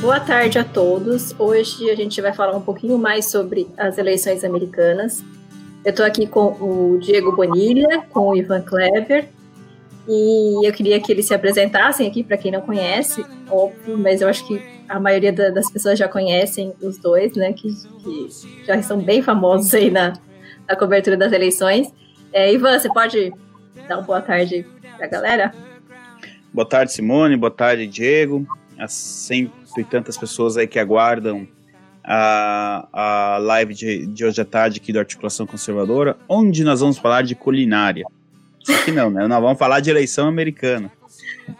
[0.00, 1.34] Boa tarde a todos.
[1.38, 5.22] Hoje a gente vai falar um pouquinho mais sobre as eleições americanas.
[5.84, 9.28] Eu estou aqui com o Diego Bonilha, com o Ivan Kleber,
[10.08, 14.28] e eu queria que eles se apresentassem aqui para quem não conhece, óbvio, mas eu
[14.28, 17.52] acho que a maioria da, das pessoas já conhecem os dois, né?
[17.52, 17.68] Que,
[18.02, 18.28] que
[18.64, 20.14] já são bem famosos aí na,
[20.66, 21.92] na cobertura das eleições.
[22.32, 23.34] É, Ivan, você pode
[23.86, 24.64] dar uma boa tarde
[24.96, 25.54] para a galera?
[26.54, 27.36] Boa tarde, Simone.
[27.36, 28.46] Boa tarde, Diego.
[28.80, 31.46] As cento e tantas pessoas aí que aguardam
[32.02, 36.96] a, a live de, de hoje à tarde aqui do Articulação Conservadora, onde nós vamos
[36.96, 38.06] falar de culinária.
[38.60, 39.26] Só que não, né?
[39.26, 40.90] Nós vamos falar de eleição americana.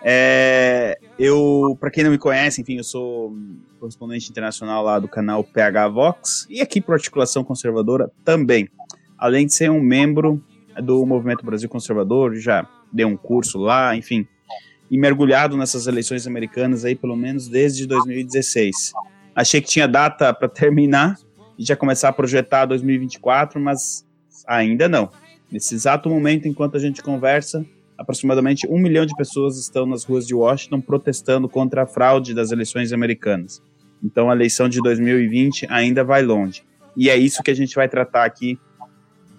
[0.02, 3.34] É, eu, para quem não me conhece, enfim, eu sou
[3.79, 8.68] correspondente internacional lá do canal PH Vox e aqui para Articulação Conservadora também.
[9.18, 10.43] Além de ser um membro
[10.82, 14.26] do Movimento Brasil Conservador, já dei um curso lá, enfim,
[14.91, 18.93] e mergulhado nessas eleições americanas aí pelo menos desde 2016.
[19.35, 21.16] Achei que tinha data para terminar
[21.59, 24.05] e já começar a projetar 2024, mas
[24.47, 25.10] ainda não.
[25.51, 27.65] Nesse exato momento, enquanto a gente conversa,
[27.97, 32.51] aproximadamente um milhão de pessoas estão nas ruas de Washington protestando contra a fraude das
[32.51, 33.63] eleições americanas.
[34.02, 36.63] Então a eleição de 2020 ainda vai longe.
[36.97, 38.59] E é isso que a gente vai tratar aqui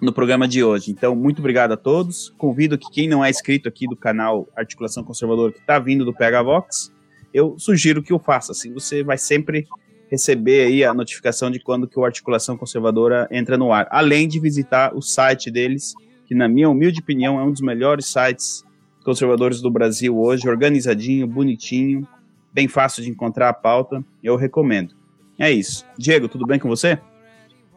[0.01, 0.91] no programa de hoje.
[0.91, 2.33] Então, muito obrigado a todos.
[2.37, 6.13] Convido que quem não é inscrito aqui do canal Articulação Conservadora, que está vindo do
[6.13, 6.91] PH Vox,
[7.31, 8.51] eu sugiro que o faça.
[8.51, 9.67] Assim você vai sempre
[10.09, 13.87] receber aí a notificação de quando que o Articulação Conservadora entra no ar.
[13.91, 15.93] Além de visitar o site deles,
[16.25, 18.63] que na minha humilde opinião é um dos melhores sites
[19.05, 22.07] conservadores do Brasil hoje, organizadinho, bonitinho,
[22.51, 24.93] bem fácil de encontrar a pauta, eu recomendo.
[25.39, 25.85] É isso.
[25.97, 26.99] Diego, tudo bem com você?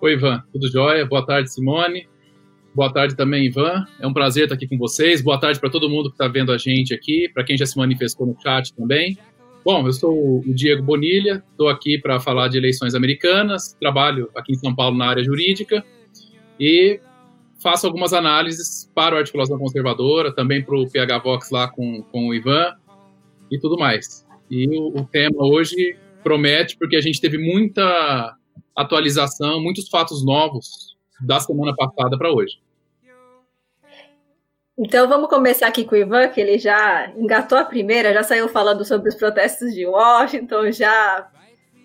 [0.00, 1.06] Oi, Ivan, tudo jóia?
[1.06, 2.08] Boa tarde, Simone.
[2.74, 3.86] Boa tarde também, Ivan.
[4.00, 5.22] É um prazer estar aqui com vocês.
[5.22, 7.76] Boa tarde para todo mundo que está vendo a gente aqui, para quem já se
[7.76, 9.16] manifestou no chat também.
[9.64, 14.52] Bom, eu sou o Diego Bonilha, estou aqui para falar de eleições americanas, trabalho aqui
[14.52, 15.84] em São Paulo na área jurídica
[16.58, 16.98] e
[17.62, 22.28] faço algumas análises para a articulação conservadora, também para o PH Vox lá com, com
[22.28, 22.74] o Ivan
[23.52, 24.26] e tudo mais.
[24.50, 28.36] E o, o tema hoje promete, porque a gente teve muita
[28.76, 32.64] atualização, muitos fatos novos da semana passada para hoje.
[34.76, 38.48] Então vamos começar aqui com o Ivan, que ele já engatou a primeira, já saiu
[38.48, 41.30] falando sobre os protestos de Washington, já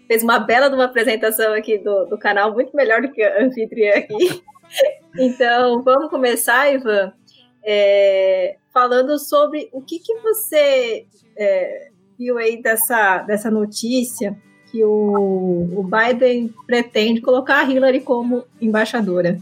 [0.08, 3.44] fez uma bela de uma apresentação aqui do, do canal, muito melhor do que a
[3.44, 4.44] anfitriã aqui.
[5.20, 7.14] então vamos começar, Ivan,
[7.64, 11.06] é, falando sobre o que, que você
[11.38, 14.36] é, viu aí dessa, dessa notícia
[14.72, 19.40] que o, o Biden pretende colocar a Hillary como embaixadora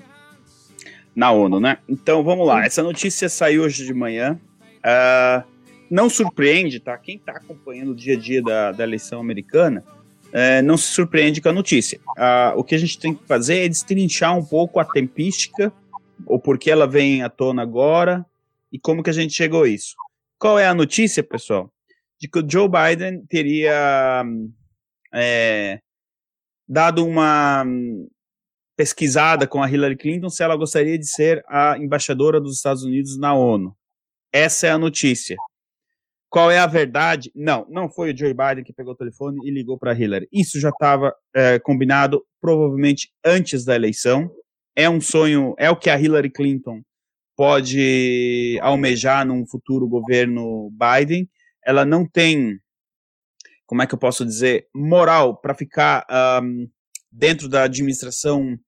[1.17, 1.79] na ONU, né?
[1.89, 2.63] Então vamos lá.
[2.63, 4.39] Essa notícia saiu hoje de manhã.
[4.77, 5.43] Uh,
[5.89, 6.95] não surpreende, tá?
[6.95, 9.83] Quem está acompanhando o dia a dia da, da eleição americana
[10.27, 11.99] uh, não se surpreende com a notícia.
[12.09, 15.73] Uh, o que a gente tem que fazer é destrinchar um pouco a tempística,
[16.23, 18.23] o porquê ela vem à tona agora
[18.71, 19.95] e como que a gente chegou a isso.
[20.37, 21.73] Qual é a notícia, pessoal?
[22.21, 24.23] De que o Joe Biden teria
[25.11, 25.79] é,
[26.69, 27.65] dado uma
[28.77, 33.17] pesquisada com a Hillary Clinton se ela gostaria de ser a embaixadora dos Estados Unidos
[33.17, 33.75] na ONU.
[34.31, 35.35] Essa é a notícia.
[36.29, 37.31] Qual é a verdade?
[37.33, 40.27] Não, não foi o Joe Biden que pegou o telefone e ligou para Hillary.
[40.31, 44.29] Isso já estava é, combinado provavelmente antes da eleição.
[44.75, 46.81] É um sonho, é o que a Hillary Clinton
[47.35, 51.27] pode almejar num futuro governo Biden.
[51.65, 52.59] Ela não tem,
[53.65, 56.05] como é que eu posso dizer, moral para ficar
[56.43, 56.69] um,
[57.11, 58.59] dentro da administração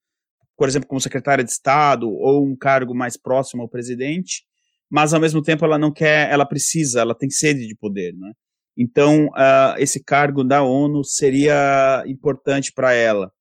[0.59, 4.43] por exemplo, como secretária de Estado ou um cargo mais próximo ao presidente,
[4.91, 8.33] mas ao mesmo tempo ela não quer, ela precisa, ela tem sede de poder, né?
[8.77, 13.31] Então, uh, esse cargo da ONU seria importante para ela.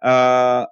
[0.00, 0.66] Uh,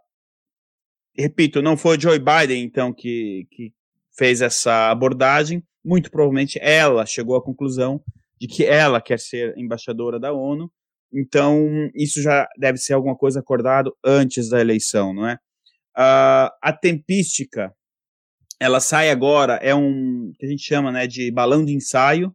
[1.19, 3.73] repito, não foi Joe Biden, então, que, que
[4.17, 5.64] fez essa abordagem.
[5.84, 8.00] Muito provavelmente ela chegou à conclusão
[8.40, 10.70] de que ela quer ser embaixadora da ONU.
[11.12, 15.38] Então, isso já deve ser alguma coisa acordado antes da eleição, não é?
[15.97, 17.75] Uh, a tempística,
[18.59, 22.35] ela sai agora, é um que a gente chama né, de balão de ensaio.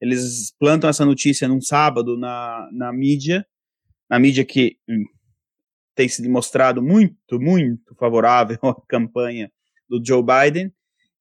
[0.00, 3.46] Eles plantam essa notícia num sábado na, na mídia,
[4.10, 5.04] na mídia que hum,
[5.94, 9.50] tem se demonstrado muito, muito favorável à campanha
[9.88, 10.72] do Joe Biden.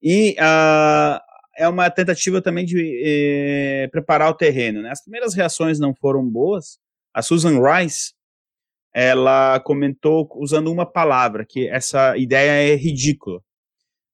[0.01, 1.19] E uh,
[1.57, 4.81] é uma tentativa também de eh, preparar o terreno.
[4.81, 4.89] Né?
[4.89, 6.79] As primeiras reações não foram boas.
[7.13, 8.13] A Susan Rice,
[8.93, 13.41] ela comentou usando uma palavra, que essa ideia é ridícula.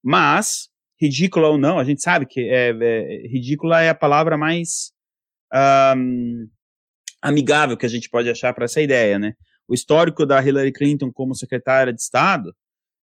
[0.03, 0.69] Mas,
[0.99, 4.91] ridícula ou não, a gente sabe que é, é ridícula é a palavra mais
[5.97, 6.47] um,
[7.21, 9.33] amigável que a gente pode achar para essa ideia, né?
[9.67, 12.55] O histórico da Hillary Clinton como secretária de Estado,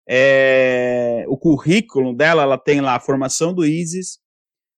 [0.08, 4.20] é, o currículo dela, ela tem lá a formação do ISIS,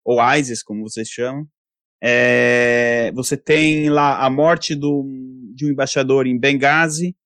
[0.04, 1.46] ou ISIS, como vocês chamam.
[2.06, 5.06] É, você tem lá a morte do,
[5.54, 7.16] de um embaixador em Benghazi,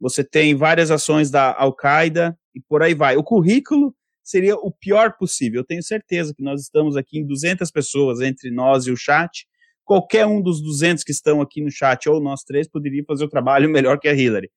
[0.00, 3.16] você tem várias ações da Al-Qaeda e por aí vai.
[3.16, 3.92] O currículo
[4.22, 5.60] seria o pior possível.
[5.60, 9.44] Eu tenho certeza que nós estamos aqui em 200 pessoas entre nós e o chat.
[9.84, 13.28] Qualquer um dos 200 que estão aqui no chat, ou nós três, poderia fazer o
[13.28, 14.50] trabalho melhor que a Hillary.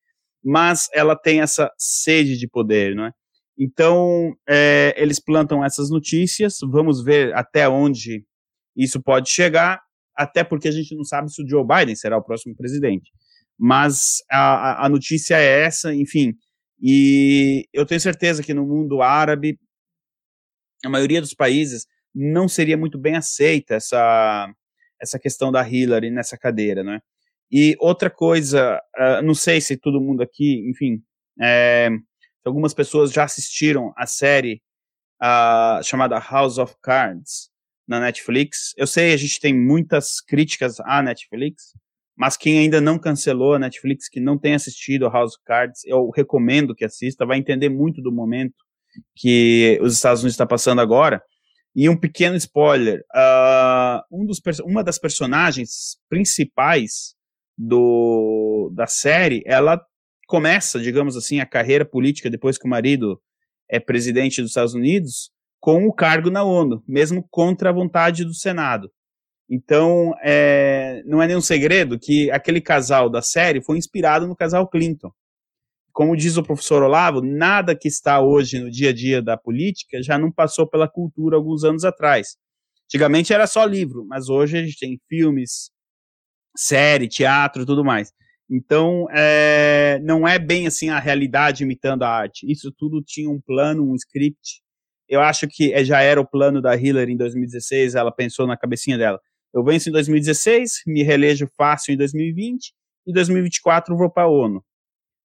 [0.43, 3.11] Mas ela tem essa sede de poder, não é?
[3.57, 8.23] Então, é, eles plantam essas notícias, vamos ver até onde
[8.75, 9.81] isso pode chegar,
[10.15, 13.11] até porque a gente não sabe se o Joe Biden será o próximo presidente.
[13.57, 16.35] Mas a, a notícia é essa, enfim,
[16.81, 19.59] e eu tenho certeza que no mundo árabe,
[20.83, 24.51] a maioria dos países não seria muito bem aceita essa,
[24.99, 26.99] essa questão da Hillary nessa cadeira, né?
[27.51, 31.03] E outra coisa, uh, não sei se todo mundo aqui, enfim,
[31.39, 31.89] é,
[32.43, 34.61] algumas pessoas já assistiram a série
[35.21, 37.50] uh, chamada House of Cards
[37.87, 38.73] na Netflix.
[38.77, 41.73] Eu sei, a gente tem muitas críticas à Netflix,
[42.15, 45.83] mas quem ainda não cancelou a Netflix, que não tem assistido a House of Cards,
[45.85, 48.55] eu recomendo que assista, vai entender muito do momento
[49.15, 51.21] que os Estados Unidos está passando agora.
[51.75, 57.15] E um pequeno spoiler: uh, um dos, uma das personagens principais
[57.57, 59.81] do, da série, ela
[60.27, 63.21] começa, digamos assim, a carreira política depois que o marido
[63.69, 65.31] é presidente dos Estados Unidos,
[65.61, 68.91] com o cargo na ONU, mesmo contra a vontade do Senado.
[69.47, 74.67] Então, é, não é nenhum segredo que aquele casal da série foi inspirado no casal
[74.67, 75.11] Clinton.
[75.93, 80.01] Como diz o professor Olavo, nada que está hoje no dia a dia da política
[80.01, 82.37] já não passou pela cultura alguns anos atrás.
[82.85, 85.69] Antigamente era só livro, mas hoje a gente tem filmes,
[86.57, 88.11] série, teatro, tudo mais.
[88.49, 92.49] Então, é, não é bem assim a realidade imitando a arte.
[92.51, 94.61] Isso tudo tinha um plano, um script.
[95.11, 98.55] Eu acho que é, já era o plano da Hillary em 2016, ela pensou na
[98.55, 99.19] cabecinha dela.
[99.53, 102.73] Eu venço em 2016, me reelejo fácil em 2020,
[103.05, 104.63] e em 2024 vou para a ONU.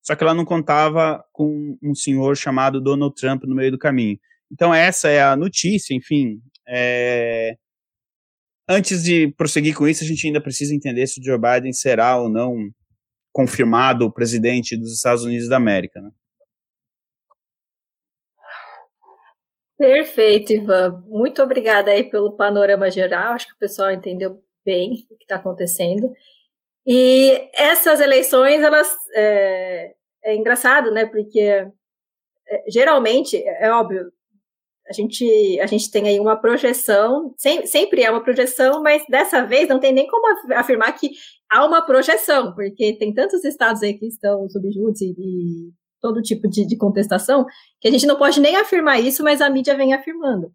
[0.01, 4.17] Só que ela não contava com um senhor chamado Donald Trump no meio do caminho.
[4.51, 6.41] Então, essa é a notícia, enfim.
[6.67, 7.55] É...
[8.67, 12.17] Antes de prosseguir com isso, a gente ainda precisa entender se o Joe Biden será
[12.17, 12.71] ou não
[13.31, 16.01] confirmado presidente dos Estados Unidos da América.
[16.01, 16.09] Né?
[19.77, 21.03] Perfeito, Ivan.
[21.07, 23.33] Muito obrigada aí pelo panorama geral.
[23.33, 26.11] Acho que o pessoal entendeu bem o que está acontecendo.
[26.85, 29.93] E essas eleições, elas é,
[30.23, 31.05] é engraçado, né?
[31.05, 34.11] Porque é, geralmente, é óbvio,
[34.89, 39.43] a gente, a gente tem aí uma projeção, sem, sempre é uma projeção, mas dessa
[39.45, 40.25] vez não tem nem como
[40.55, 41.11] afirmar que
[41.49, 45.71] há uma projeção, porque tem tantos estados aí que estão sob júdice e
[46.01, 47.45] todo tipo de, de, contestação,
[47.79, 50.51] que a gente não pode nem afirmar isso, mas a mídia vem afirmando.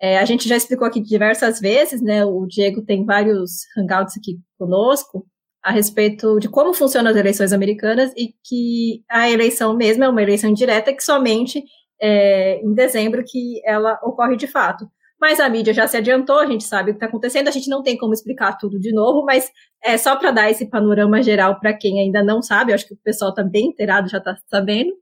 [0.00, 2.24] É, a gente já explicou aqui diversas vezes, né?
[2.24, 5.26] O Diego tem vários hangouts aqui conosco
[5.62, 10.22] a respeito de como funcionam as eleições americanas e que a eleição mesmo é uma
[10.22, 11.62] eleição indireta que somente
[12.00, 14.90] é, em dezembro que ela ocorre de fato.
[15.22, 17.70] Mas a mídia já se adiantou, a gente sabe o que está acontecendo, a gente
[17.70, 19.48] não tem como explicar tudo de novo, mas
[19.80, 22.94] é só para dar esse panorama geral para quem ainda não sabe, eu acho que
[22.94, 24.92] o pessoal está bem inteirado, já está sabendo.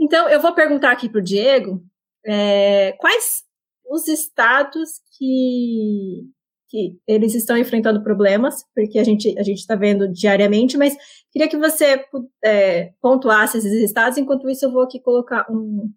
[0.00, 1.84] Então, eu vou perguntar aqui para o Diego
[2.24, 3.42] é, quais
[3.90, 6.22] os estados que,
[6.70, 10.96] que eles estão enfrentando problemas, porque a gente a está vendo diariamente, mas
[11.30, 12.02] queria que você
[12.42, 15.92] é, pontuasse esses estados, enquanto isso eu vou aqui colocar um,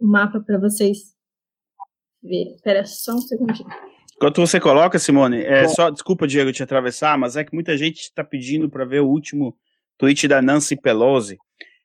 [0.00, 1.19] um mapa para vocês
[2.22, 2.54] ver.
[2.54, 3.68] Espera só um segundinho.
[4.16, 8.00] Enquanto você coloca, Simone, é só, desculpa, Diego, te atravessar, mas é que muita gente
[8.00, 9.56] está pedindo para ver o último
[9.96, 11.38] tweet da Nancy Pelosi.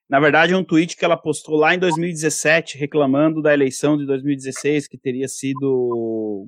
[0.09, 4.05] Na verdade, é um tweet que ela postou lá em 2017, reclamando da eleição de
[4.05, 6.47] 2016, que teria sido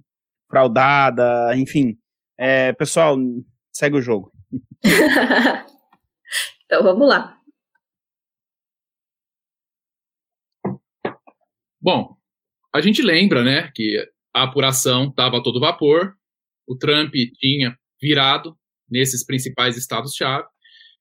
[0.50, 1.98] fraudada, enfim.
[2.38, 3.18] É, pessoal,
[3.72, 4.32] segue o jogo.
[6.66, 7.38] então vamos lá.
[11.82, 12.17] Bom,
[12.78, 13.98] a gente lembra, né, que
[14.34, 16.14] a apuração estava a todo vapor,
[16.68, 18.56] o Trump tinha virado
[18.90, 20.46] nesses principais estados-chave,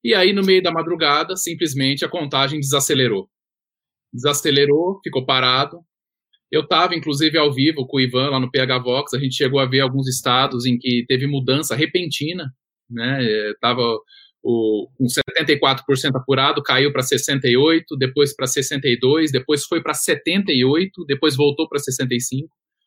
[0.03, 3.29] e aí no meio da madrugada, simplesmente a contagem desacelerou.
[4.13, 5.81] Desacelerou, ficou parado.
[6.51, 9.59] Eu estava, inclusive, ao vivo com o Ivan lá no PH Vox, a gente chegou
[9.59, 12.55] a ver alguns estados em que teve mudança repentina,
[12.89, 13.83] né, estava
[14.97, 21.69] com 74% apurado, caiu para 68%, depois para 62%, depois foi para 78%, depois voltou
[21.69, 22.47] para 65%.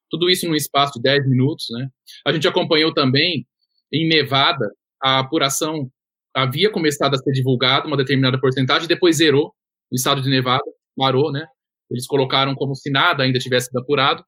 [0.09, 1.65] Tudo isso num espaço de 10 minutos.
[1.71, 1.87] Né?
[2.25, 3.45] A gente acompanhou também
[3.91, 4.65] em Nevada
[5.01, 5.89] a apuração
[6.33, 9.53] havia começado a ser divulgada, uma determinada porcentagem, depois zerou
[9.91, 10.63] o estado de Nevada,
[10.95, 11.45] parou, né?
[11.89, 14.23] Eles colocaram como se nada ainda tivesse sido apurado.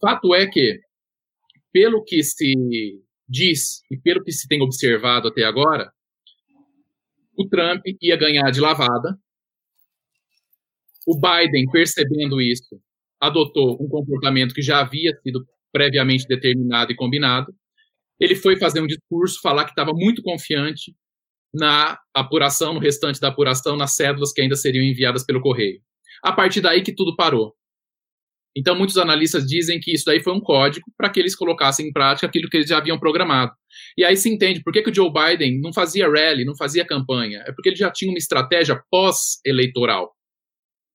[0.00, 0.78] Fato é que,
[1.72, 2.54] pelo que se
[3.26, 5.90] diz e pelo que se tem observado até agora,
[7.38, 9.16] o Trump ia ganhar de lavada.
[11.06, 12.80] O Biden, percebendo isso,
[13.20, 17.54] adotou um comportamento que já havia sido previamente determinado e combinado.
[18.18, 20.94] Ele foi fazer um discurso, falar que estava muito confiante
[21.54, 25.80] na apuração, no restante da apuração, nas cédulas que ainda seriam enviadas pelo correio.
[26.22, 27.54] A partir daí que tudo parou.
[28.56, 31.92] Então, muitos analistas dizem que isso daí foi um código para que eles colocassem em
[31.92, 33.52] prática aquilo que eles já haviam programado.
[33.96, 36.84] E aí se entende por que, que o Joe Biden não fazia rally, não fazia
[36.84, 37.44] campanha.
[37.46, 40.12] É porque ele já tinha uma estratégia pós-eleitoral.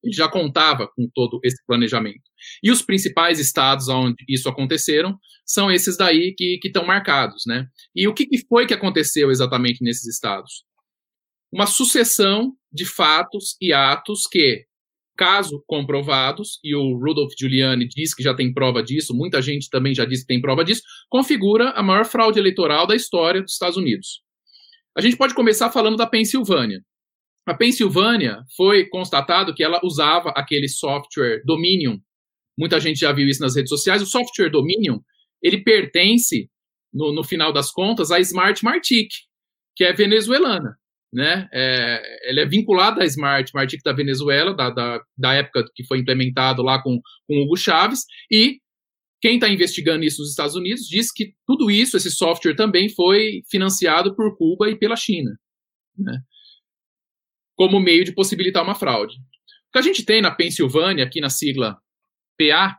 [0.03, 2.21] Ele já contava com todo esse planejamento.
[2.61, 7.67] E os principais estados onde isso aconteceram são esses daí que estão marcados, né?
[7.95, 10.65] E o que, que foi que aconteceu exatamente nesses estados?
[11.51, 14.65] Uma sucessão de fatos e atos que,
[15.15, 19.93] caso comprovados, e o Rudolph Giuliani diz que já tem prova disso, muita gente também
[19.93, 23.77] já disse que tem prova disso, configura a maior fraude eleitoral da história dos Estados
[23.77, 24.21] Unidos.
[24.97, 26.81] A gente pode começar falando da Pensilvânia.
[27.45, 31.97] A Pensilvânia foi constatado que ela usava aquele software Dominion.
[32.57, 34.01] Muita gente já viu isso nas redes sociais.
[34.01, 34.99] O software Dominion,
[35.41, 36.49] ele pertence,
[36.93, 39.09] no, no final das contas, à Smart Martic,
[39.75, 40.77] que é venezuelana.
[41.13, 41.47] Né?
[41.53, 45.99] É, ele é vinculado à Smart Martic da Venezuela, da, da, da época que foi
[45.99, 48.01] implementado lá com, com Hugo Chaves,
[48.31, 48.59] e
[49.21, 53.43] quem está investigando isso nos Estados Unidos diz que tudo isso, esse software também foi
[53.49, 55.31] financiado por Cuba e pela China.
[55.95, 56.19] Né?
[57.55, 59.17] como meio de possibilitar uma fraude.
[59.17, 61.79] O que a gente tem na Pensilvânia, aqui na sigla
[62.37, 62.77] PA,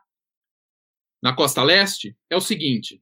[1.23, 3.00] na costa leste, é o seguinte: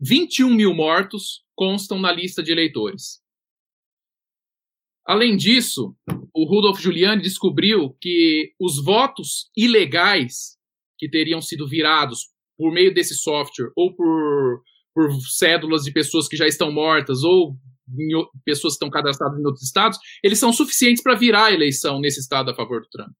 [0.00, 3.22] 21 mil mortos constam na lista de eleitores.
[5.08, 5.96] Além disso,
[6.34, 10.58] o Rudolf Giuliani descobriu que os votos ilegais
[10.98, 14.62] que teriam sido virados por meio desse software ou por,
[14.94, 17.56] por cédulas de pessoas que já estão mortas ou
[18.44, 22.20] pessoas que estão cadastradas em outros estados, eles são suficientes para virar a eleição nesse
[22.20, 23.12] estado a favor do Trump.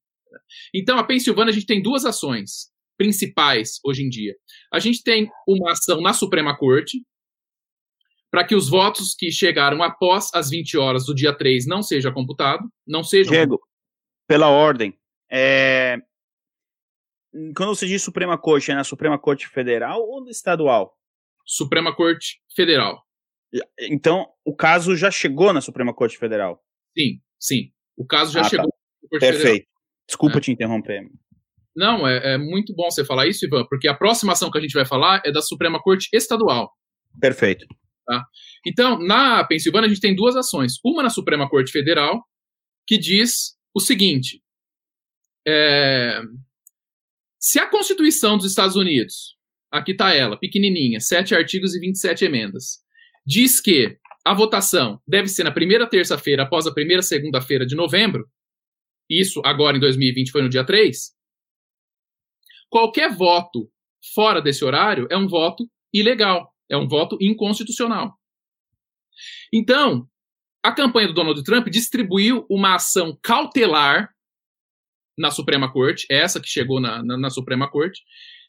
[0.75, 2.69] Então, a Pensilvânia, a gente tem duas ações
[2.99, 4.35] principais hoje em dia.
[4.71, 7.03] A gente tem uma ação na Suprema Corte,
[8.31, 12.13] para que os votos que chegaram após as 20 horas do dia 3 não seja
[12.13, 13.33] computado, não sejam...
[13.33, 13.61] Diego,
[14.27, 14.95] pela ordem,
[15.31, 15.99] é...
[17.57, 20.95] quando você diz Suprema Corte, é na Suprema Corte Federal ou estadual?
[21.47, 23.03] Suprema Corte Federal.
[23.81, 26.63] Então, o caso já chegou na Suprema Corte Federal?
[26.97, 27.73] Sim, sim.
[27.97, 28.49] O caso já ah, tá.
[28.51, 28.77] chegou tá.
[29.03, 29.47] na Corte Perfeito.
[29.47, 29.69] Federal.
[30.07, 30.41] Desculpa é.
[30.41, 31.09] te interromper.
[31.75, 34.61] Não, é, é, muito bom você falar isso, Ivan, porque a próxima ação que a
[34.61, 36.73] gente vai falar é da Suprema Corte Estadual.
[37.21, 37.67] Perfeito.
[38.09, 38.25] Tá?
[38.67, 40.81] Então, na Pensilvânia, a gente tem duas ações.
[40.83, 42.25] Uma na Suprema Corte Federal,
[42.87, 44.43] que diz o seguinte:
[45.47, 46.19] é,
[47.39, 49.37] se a Constituição dos Estados Unidos,
[49.71, 52.79] aqui está ela, pequenininha, sete artigos e 27 emendas,
[53.27, 58.27] diz que a votação deve ser na primeira terça-feira após a primeira segunda-feira de novembro,
[59.09, 61.13] isso agora em 2020 foi no dia 3,
[62.71, 63.71] qualquer voto
[64.15, 68.15] fora desse horário é um voto ilegal, é um voto inconstitucional.
[69.53, 70.07] Então,
[70.63, 74.11] a campanha do Donald Trump distribuiu uma ação cautelar
[75.17, 78.03] na Suprema Corte, essa que chegou na, na, na Suprema Corte,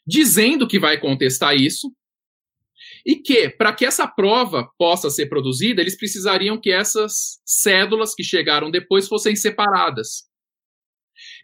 [0.06, 1.92] dizendo que vai contestar isso,
[3.04, 8.22] e que, para que essa prova possa ser produzida, eles precisariam que essas cédulas que
[8.22, 10.28] chegaram depois fossem separadas.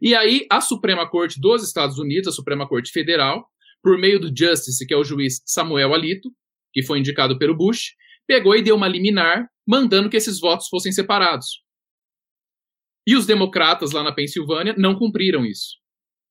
[0.00, 3.46] E aí, a Suprema Corte dos Estados Unidos, a Suprema Corte Federal,
[3.82, 6.30] por meio do Justice, que é o juiz Samuel Alito,
[6.76, 7.94] que foi indicado pelo Bush,
[8.26, 11.62] pegou e deu uma liminar mandando que esses votos fossem separados.
[13.08, 15.78] E os democratas lá na Pensilvânia não cumpriram isso.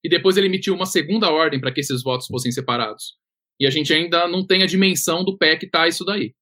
[0.04, 3.16] E depois ele emitiu uma segunda ordem para que esses votos fossem separados.
[3.58, 6.32] E a gente ainda não tem a dimensão do pé que está isso daí.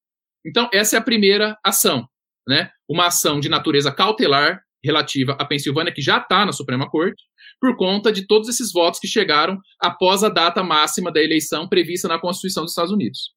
[0.47, 2.07] Então, essa é a primeira ação,
[2.47, 2.71] né?
[2.87, 7.23] Uma ação de natureza cautelar relativa à Pensilvânia, que já está na Suprema Corte,
[7.59, 12.07] por conta de todos esses votos que chegaram após a data máxima da eleição prevista
[12.07, 13.33] na Constituição dos Estados Unidos.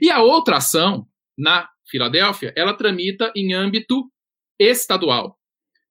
[0.00, 1.06] E a outra ação,
[1.36, 4.10] na Filadélfia, ela tramita em âmbito
[4.58, 5.38] estadual.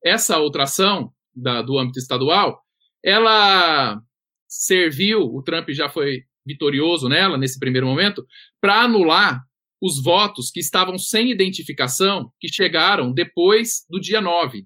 [0.03, 2.61] Essa outra ação da, do âmbito estadual,
[3.03, 3.99] ela
[4.47, 8.25] serviu, o Trump já foi vitorioso nela, nesse primeiro momento,
[8.59, 9.43] para anular
[9.81, 14.65] os votos que estavam sem identificação, que chegaram depois do dia 9.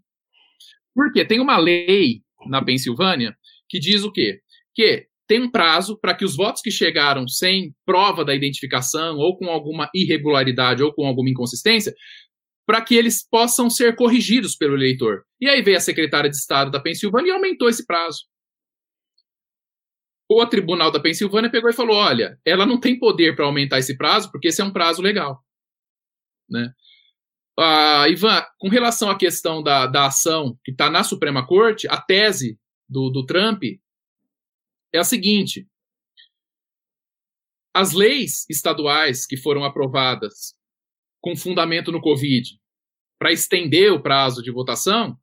[0.94, 1.26] Por quê?
[1.26, 3.36] Tem uma lei na Pensilvânia
[3.70, 4.40] que diz o quê?
[4.74, 9.36] Que tem um prazo para que os votos que chegaram sem prova da identificação, ou
[9.36, 11.92] com alguma irregularidade, ou com alguma inconsistência,
[12.68, 15.24] para que eles possam ser corrigidos pelo eleitor.
[15.42, 18.26] E aí veio a secretária de Estado da Pensilvânia e aumentou esse prazo.
[20.30, 23.98] O tribunal da Pensilvânia pegou e falou: olha, ela não tem poder para aumentar esse
[23.98, 25.44] prazo, porque esse é um prazo legal.
[26.48, 26.72] Né?
[27.58, 32.00] Ah, Ivan, com relação à questão da, da ação que está na Suprema Corte, a
[32.00, 33.64] tese do, do Trump
[34.94, 35.68] é a seguinte:
[37.74, 40.54] as leis estaduais que foram aprovadas
[41.22, 42.50] com fundamento no Covid
[43.18, 45.18] para estender o prazo de votação,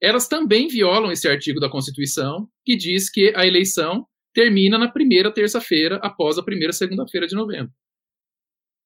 [0.00, 5.32] elas também violam esse artigo da Constituição que diz que a eleição termina na primeira
[5.32, 7.72] terça-feira após a primeira segunda-feira de novembro.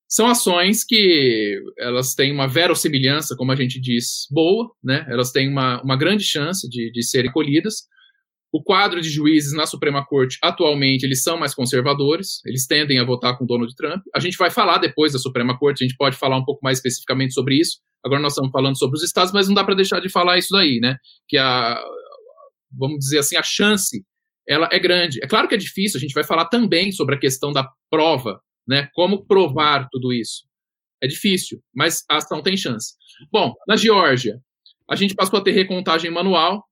[0.09, 5.05] São ações que elas têm uma verossimilhança, como a gente diz, boa, né?
[5.09, 7.89] Elas têm uma, uma grande chance de, de serem colhidas,
[8.55, 13.05] o quadro de juízes na Suprema Corte, atualmente, eles são mais conservadores, eles tendem a
[13.05, 14.01] votar com Donald Trump.
[14.15, 16.79] A gente vai falar depois da Suprema Corte, a gente pode falar um pouco mais
[16.79, 17.81] especificamente sobre isso.
[18.05, 20.51] Agora nós estamos falando sobre os estados, mas não dá para deixar de falar isso
[20.53, 20.97] daí, né?
[21.27, 21.83] Que a,
[22.71, 24.05] vamos dizer assim, a chance,
[24.49, 25.19] ela é grande.
[25.21, 28.39] É claro que é difícil, a gente vai falar também sobre a questão da prova,
[28.69, 28.89] né?
[28.95, 30.45] Como provar tudo isso.
[31.03, 32.95] É difícil, mas a ação tem chance.
[33.33, 34.39] Bom, na Geórgia,
[34.89, 36.65] a gente passou a ter recontagem manual,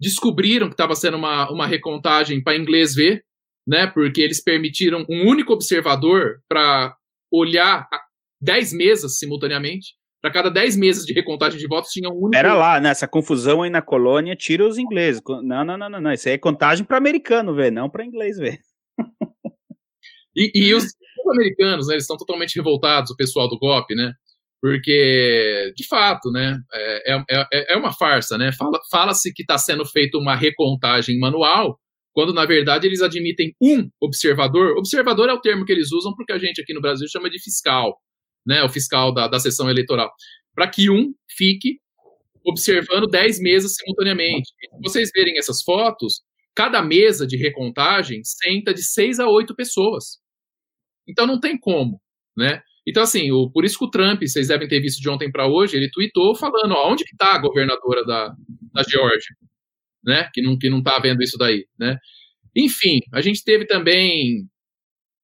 [0.00, 3.24] descobriram que estava sendo uma, uma recontagem para inglês ver,
[3.66, 3.86] né?
[3.86, 6.96] Porque eles permitiram um único observador para
[7.32, 7.88] olhar
[8.40, 9.94] 10 mesas simultaneamente.
[10.22, 12.36] Para cada 10 mesas de recontagem de votos tinha um único.
[12.36, 15.22] Era lá, nessa confusão aí na colônia, tira os ingleses.
[15.42, 16.12] Não, não, não, não, não.
[16.12, 18.58] Isso aí é contagem para americano ver, não para inglês ver.
[20.34, 20.84] e, e os
[21.30, 24.12] americanos, né, eles estão totalmente revoltados, o pessoal do GOP, né?
[24.68, 28.50] Porque, de fato, né, é, é, é, é uma farsa, né?
[28.50, 31.78] Fala-se fala que está sendo feita uma recontagem manual,
[32.12, 34.76] quando na verdade eles admitem um observador.
[34.76, 37.40] Observador é o termo que eles usam porque a gente aqui no Brasil chama de
[37.40, 37.96] fiscal,
[38.44, 38.64] né?
[38.64, 40.10] O fiscal da, da sessão eleitoral.
[40.52, 41.78] Para que um fique
[42.44, 44.48] observando 10 mesas simultaneamente.
[44.48, 46.22] Se vocês verem essas fotos,
[46.56, 50.18] cada mesa de recontagem senta de 6 a 8 pessoas.
[51.06, 52.00] Então não tem como,
[52.36, 52.60] né?
[52.86, 55.46] Então, assim, o, por isso que o Trump, vocês devem ter visto de ontem para
[55.48, 58.34] hoje, ele tweetou falando, ó, onde que está a governadora da,
[58.72, 59.34] da Geórgia,
[60.04, 60.30] né?
[60.32, 61.98] Que não, que não tá vendo isso daí, né?
[62.54, 64.48] Enfim, a gente teve também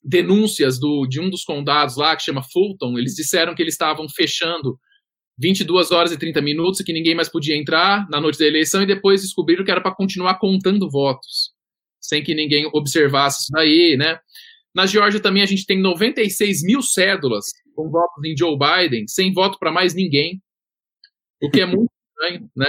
[0.03, 4.09] denúncias do, de um dos condados lá, que chama Fulton, eles disseram que eles estavam
[4.09, 4.79] fechando
[5.39, 8.83] 22 horas e 30 minutos e que ninguém mais podia entrar na noite da eleição
[8.83, 11.53] e depois descobriram que era para continuar contando votos,
[12.01, 14.19] sem que ninguém observasse isso daí, né?
[14.75, 19.33] Na Geórgia também a gente tem 96 mil cédulas com votos em Joe Biden, sem
[19.33, 20.41] voto para mais ninguém,
[21.43, 22.69] o que é muito estranho, né?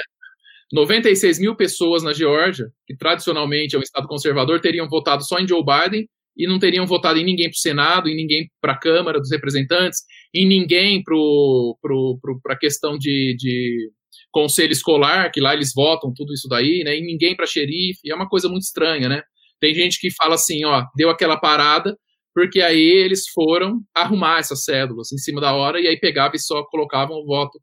[0.72, 5.48] 96 mil pessoas na Geórgia, que tradicionalmente é um estado conservador, teriam votado só em
[5.48, 8.80] Joe Biden e não teriam votado em ninguém para o Senado, em ninguém para a
[8.80, 10.00] Câmara dos Representantes,
[10.34, 13.92] em ninguém para a questão de, de
[14.32, 16.98] conselho escolar, que lá eles votam tudo isso daí, né?
[16.98, 19.22] E ninguém para xerife, é uma coisa muito estranha, né?
[19.64, 21.98] Tem gente que fala assim, ó, deu aquela parada,
[22.36, 26.40] porque aí eles foram arrumar essas cédulas em cima da hora e aí pegavam e
[26.40, 27.58] só colocavam o voto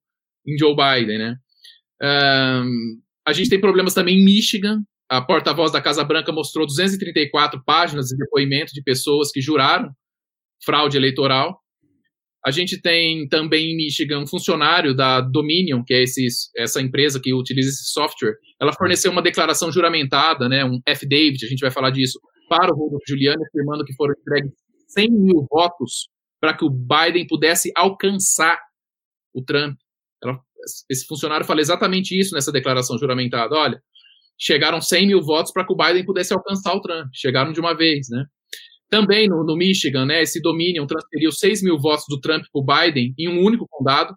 [0.46, 1.36] em Joe Biden, né?
[2.02, 4.78] Um, a gente tem problemas também em Michigan.
[5.10, 9.90] A porta-voz da Casa Branca mostrou 234 páginas de depoimento de pessoas que juraram
[10.64, 11.59] fraude eleitoral.
[12.44, 16.26] A gente tem também em Michigan um funcionário da Dominion, que é esse,
[16.56, 18.34] essa empresa que utiliza esse software.
[18.60, 22.76] Ela forneceu uma declaração juramentada, né, um affidavit, a gente vai falar disso, para o
[22.76, 24.52] Rodolfo Giuliani, afirmando que foram entregues
[24.88, 26.08] 100 mil votos
[26.40, 28.58] para que o Biden pudesse alcançar
[29.34, 29.76] o Trump.
[30.22, 30.40] Ela,
[30.90, 33.54] esse funcionário fala exatamente isso nessa declaração juramentada.
[33.54, 33.80] Olha,
[34.38, 37.08] chegaram 100 mil votos para que o Biden pudesse alcançar o Trump.
[37.14, 38.24] Chegaram de uma vez, né?
[38.90, 42.64] Também no, no Michigan, né, esse Dominion transferiu 6 mil votos do Trump para o
[42.64, 44.14] Biden em um único condado,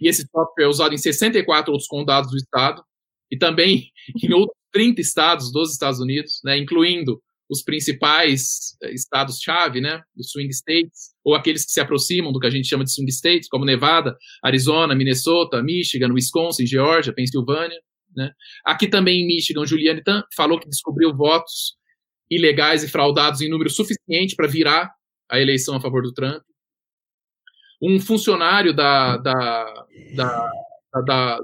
[0.00, 2.82] e esse software é usado em 64 outros condados do estado,
[3.30, 3.90] e também
[4.22, 10.30] em outros 30 estados dos Estados Unidos, né, incluindo os principais eh, estados-chave, né, os
[10.30, 13.48] swing states, ou aqueles que se aproximam do que a gente chama de swing states,
[13.48, 17.78] como Nevada, Arizona, Minnesota, Michigan, Wisconsin, Georgia, Pensilvânia.
[18.16, 18.30] Né.
[18.64, 20.00] Aqui também em Michigan, Juliane
[20.34, 21.76] falou que descobriu votos
[22.34, 24.90] ilegais e fraudados em número suficiente para virar
[25.30, 26.42] a eleição a favor do Trump.
[27.82, 30.50] Um funcionário da, da, da,
[31.04, 31.40] da,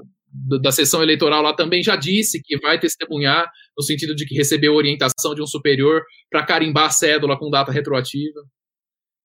[0.61, 4.73] da sessão eleitoral lá também já disse que vai testemunhar, no sentido de que recebeu
[4.73, 8.41] orientação de um superior para carimbar a cédula com data retroativa.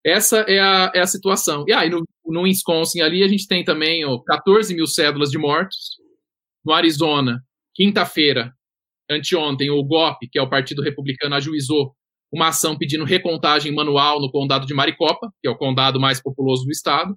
[0.04, 1.64] Essa é a, é a situação.
[1.66, 5.30] E aí, ah, no, no Wisconsin ali, a gente tem também ó, 14 mil cédulas
[5.30, 5.96] de mortos.
[6.64, 7.40] No Arizona,
[7.74, 8.52] quinta-feira,
[9.10, 11.94] anteontem, o GOP, que é o Partido Republicano, ajuizou
[12.32, 16.64] uma ação pedindo recontagem manual no condado de Maricopa, que é o condado mais populoso
[16.64, 17.16] do estado.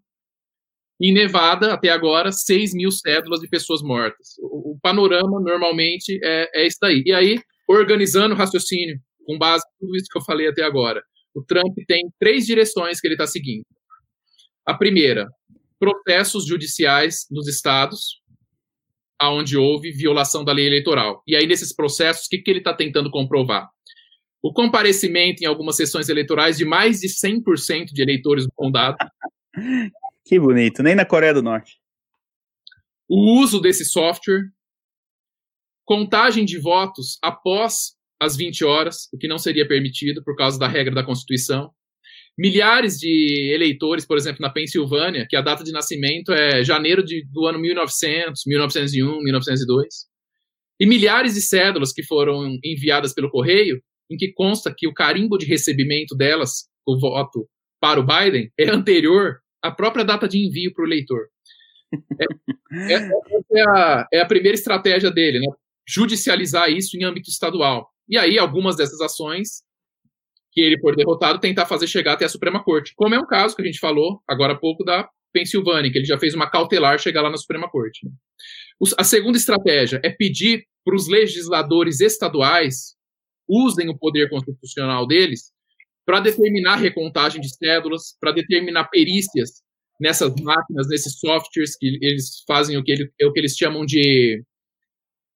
[1.01, 4.35] Em Nevada, até agora, 6 mil cédulas de pessoas mortas.
[4.41, 7.01] O, panorama, normalmente, é, é isso daí.
[7.05, 11.01] E aí, organizando o raciocínio, com base em tudo isso que eu falei até agora,
[11.33, 13.63] o Trump tem três direções que ele está seguindo.
[14.65, 15.27] A primeira,
[15.79, 18.18] processos judiciais nos estados,
[19.19, 21.21] aonde houve violação da lei eleitoral.
[21.27, 23.69] E aí, nesses processos, o que, que ele está tentando comprovar?
[24.41, 28.97] O comparecimento em algumas sessões eleitorais de mais de 100% de eleitores do condado.
[30.25, 31.79] Que bonito, nem na Coreia do Norte.
[33.09, 34.43] O uso desse software,
[35.83, 40.67] contagem de votos após as 20 horas, o que não seria permitido por causa da
[40.67, 41.73] regra da Constituição,
[42.37, 47.25] milhares de eleitores, por exemplo, na Pensilvânia, que a data de nascimento é janeiro de,
[47.31, 49.87] do ano 1900, 1901, 1902,
[50.79, 55.37] e milhares de cédulas que foram enviadas pelo correio, em que consta que o carimbo
[55.37, 57.47] de recebimento delas, o voto
[57.79, 61.27] para o Biden, é anterior à própria data de envio para o eleitor.
[62.71, 63.09] É, é,
[63.53, 65.47] é, a, é a primeira estratégia dele, né?
[65.87, 67.89] judicializar isso em âmbito estadual.
[68.07, 69.63] E aí, algumas dessas ações
[70.51, 72.93] que ele for derrotado, tentar fazer chegar até a Suprema Corte.
[72.95, 76.05] Como é um caso que a gente falou agora há pouco da Pensilvânia, que ele
[76.05, 78.05] já fez uma cautelar chegar lá na Suprema Corte.
[78.05, 78.11] Né?
[78.97, 82.95] A segunda estratégia é pedir para os legisladores estaduais
[83.47, 85.51] usem o poder constitucional deles
[86.05, 89.61] para determinar recontagem de cédulas, para determinar perícias
[89.99, 93.85] nessas máquinas, nesses softwares que eles fazem o que, ele, é o que eles chamam
[93.85, 94.43] de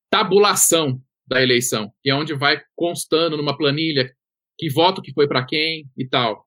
[0.09, 4.11] tabulação da eleição, que é onde vai constando numa planilha
[4.57, 6.45] que voto que foi para quem e tal.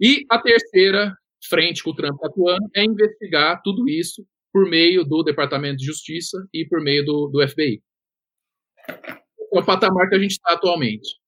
[0.00, 1.16] E a terceira
[1.48, 5.84] frente que o Trump está atuando é investigar tudo isso por meio do Departamento de
[5.84, 7.82] Justiça e por meio do, do FBI.
[8.88, 11.18] É o patamar que a gente está atualmente.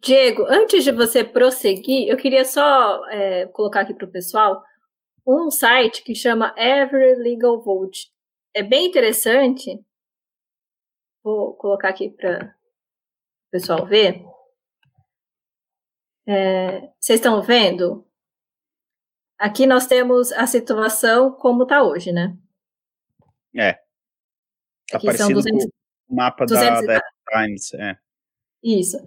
[0.00, 4.62] Diego, antes de você prosseguir, eu queria só é, colocar aqui para o pessoal
[5.26, 8.10] um site que chama Every Legal Vote.
[8.54, 9.78] É bem interessante.
[11.22, 12.54] Vou colocar aqui para
[13.48, 14.24] o pessoal ver.
[16.26, 18.06] É, vocês estão vendo?
[19.38, 22.36] Aqui nós temos a situação como está hoje, né?
[23.56, 23.74] É.
[24.90, 25.64] Tá aqui são 200,
[26.08, 27.96] o mapa 200, da, da Times, é.
[28.62, 28.98] Isso.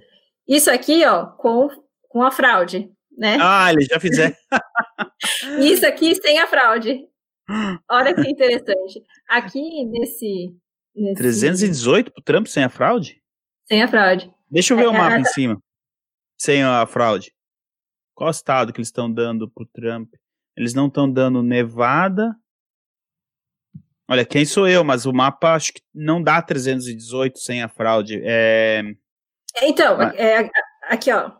[0.47, 1.69] Isso aqui, ó, com,
[2.07, 3.37] com a fraude, né?
[3.39, 4.35] Ah, eles já fizeram.
[5.59, 7.07] Isso aqui sem a fraude.
[7.89, 9.03] Olha que interessante.
[9.27, 10.55] Aqui nesse,
[10.95, 11.15] nesse...
[11.15, 13.20] 318 pro Trump sem a fraude?
[13.65, 14.31] Sem a fraude.
[14.49, 15.61] Deixa eu ver é, o mapa em cima
[16.41, 17.31] sem a fraude?
[18.15, 20.11] Qual estado que eles estão dando pro Trump?
[20.57, 22.35] Eles não estão dando Nevada.
[24.09, 28.19] Olha, quem sou eu, mas o mapa acho que não dá 318 sem a fraude.
[28.23, 28.81] É...
[29.61, 30.15] Então, mas...
[30.15, 30.49] é,
[30.83, 31.31] aqui, ó.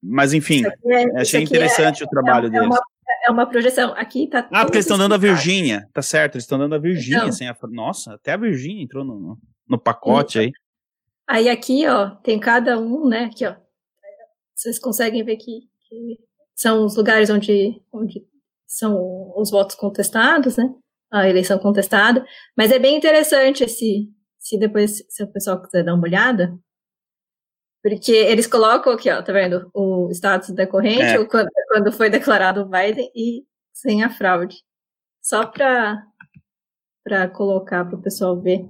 [0.00, 2.66] Mas enfim, é, achei é interessante é, o trabalho é deles.
[2.66, 2.80] Uma,
[3.26, 3.92] é uma projeção.
[3.94, 4.48] Aqui tá.
[4.52, 6.36] Ah, porque eles estão dando a Virgínia, tá certo?
[6.36, 9.78] Eles estão dando a Virgínia então, sem a Nossa, até a Virgínia entrou no, no
[9.78, 10.52] pacote aí.
[11.26, 13.24] Aí aqui, ó, tem cada um, né?
[13.24, 13.54] Aqui, ó.
[14.54, 16.18] Vocês conseguem ver que, que
[16.54, 18.26] são os lugares onde, onde
[18.66, 20.74] são os votos contestados, né?
[21.10, 22.24] A eleição contestada.
[22.56, 26.56] Mas é bem interessante se, se depois, se o pessoal quiser dar uma olhada.
[27.82, 29.70] Porque eles colocam aqui, ó, tá vendo?
[29.74, 31.24] O status decorrente, é.
[31.24, 34.62] quando, quando foi declarado o Biden e sem a fraude.
[35.20, 36.06] Só para
[37.04, 38.64] para colocar para o pessoal ver.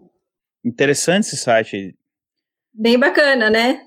[0.64, 1.96] Interessante esse site.
[2.72, 3.80] Bem bacana, né?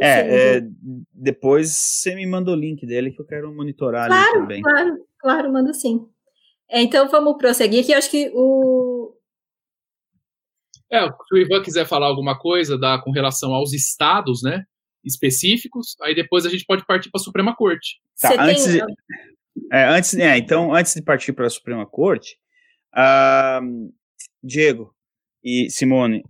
[0.00, 0.62] É, é,
[1.12, 4.62] depois você me manda o link dele que eu quero monitorar claro, ali também.
[4.62, 6.06] Claro, claro, manda sim.
[6.70, 7.92] É, então vamos prosseguir aqui.
[7.92, 9.12] Acho que o.
[10.90, 14.64] É, se o Ivan quiser falar alguma coisa da, com relação aos estados, né?
[15.04, 18.00] Específicos, aí depois a gente pode partir para a Suprema Corte.
[18.20, 18.74] Tá, antes, tem...
[18.74, 18.82] de,
[19.72, 22.36] é, antes, é, então, antes de partir para a Suprema Corte,
[22.94, 23.92] uh,
[24.40, 24.94] Diego
[25.42, 26.22] e Simone,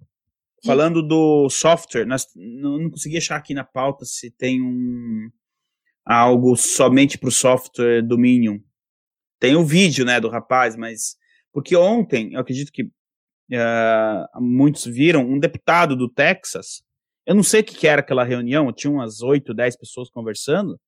[0.65, 5.29] Falando do software, nós não, consegui achar aqui na pauta se tem um
[6.05, 8.59] algo somente para o software Dominion.
[9.41, 11.17] Tem o vídeo, né, do rapaz, mas
[11.53, 16.83] porque ontem, eu acredito que uh, muitos viram um deputado do Texas.
[17.27, 20.79] Eu não sei o que, que era aquela reunião, tinha umas 8, 10 pessoas conversando.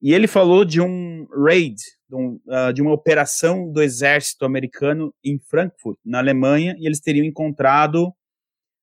[0.00, 1.76] E ele falou de um raid,
[2.08, 7.00] de, um, uh, de, uma operação do exército americano em Frankfurt, na Alemanha, e eles
[7.00, 8.12] teriam encontrado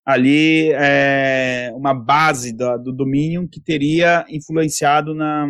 [0.05, 5.47] ali é, uma base do, do Dominion que teria influenciado na,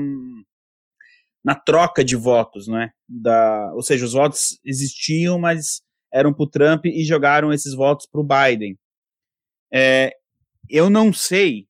[1.44, 2.92] na troca de votos, não é?
[3.08, 5.82] Da, ou seja, os votos existiam, mas
[6.14, 8.78] eram para o Trump e jogaram esses votos para o Biden.
[9.74, 10.12] É,
[10.70, 11.68] eu não sei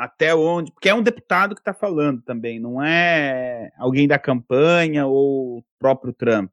[0.00, 5.06] até onde, porque é um deputado que está falando também, não é alguém da campanha
[5.06, 6.50] ou o próprio Trump.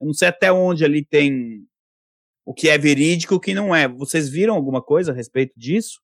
[0.00, 1.66] Eu não sei até onde ali tem
[2.42, 3.86] o que é verídico e o que não é.
[3.86, 6.00] Vocês viram alguma coisa a respeito disso?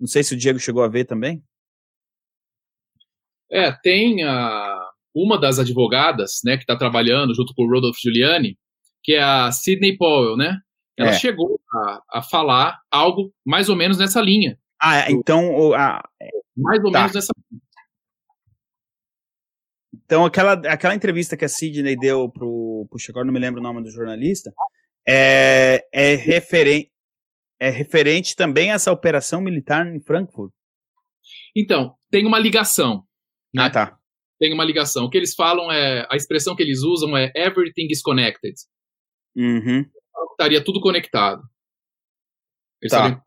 [0.00, 1.44] Não sei se o Diego chegou a ver também.
[3.48, 8.58] É, tem a, uma das advogadas, né, que está trabalhando junto com o Rodolph Giuliani,
[9.04, 10.58] que é a Sidney Powell, né?
[10.98, 11.18] Ela é.
[11.20, 15.74] chegou a, a falar algo mais ou menos nessa linha ah, é, então.
[15.74, 16.02] A,
[16.56, 17.00] Mais ou tá.
[17.00, 17.32] menos nessa.
[19.92, 22.86] Então, aquela, aquela entrevista que a Sidney deu pro.
[22.90, 24.52] Puxa, agora não me lembro o nome do jornalista.
[25.06, 26.90] É, é, referen,
[27.60, 30.52] é referente também a essa operação militar em Frankfurt.
[31.54, 33.04] Então, tem uma ligação.
[33.54, 33.64] Né?
[33.64, 33.98] Ah, tá.
[34.38, 35.04] Tem uma ligação.
[35.04, 36.06] O que eles falam é.
[36.10, 38.54] A expressão que eles usam é everything is connected.
[39.36, 39.84] Uhum.
[40.32, 41.42] Estaria tudo conectado.
[42.80, 43.22] Eles tá.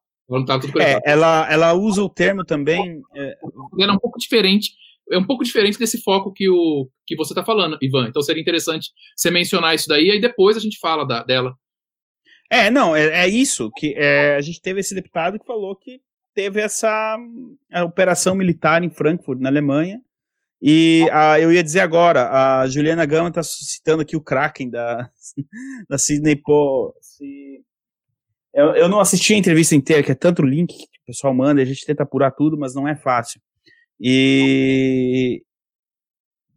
[0.46, 3.02] Tá é, ela, ela usa o termo também.
[3.14, 3.38] É...
[3.82, 4.72] é um pouco diferente.
[5.12, 8.08] É um pouco diferente desse foco que, o, que você está falando, Ivan.
[8.08, 11.54] Então seria interessante você mencionar isso daí, e depois a gente fala da, dela.
[12.50, 13.70] É, não, é, é isso.
[13.76, 16.00] que é, A gente teve esse deputado que falou que
[16.34, 17.18] teve essa
[17.84, 20.02] operação militar em Frankfurt, na Alemanha.
[20.62, 25.10] E a, eu ia dizer agora, a Juliana Gama está citando aqui o Kraken da,
[25.90, 26.94] da Sidney Po.
[28.54, 31.62] Eu, eu não assisti a entrevista inteira, que é tanto link que o pessoal manda,
[31.62, 33.42] a gente tenta apurar tudo, mas não é fácil.
[34.00, 35.44] E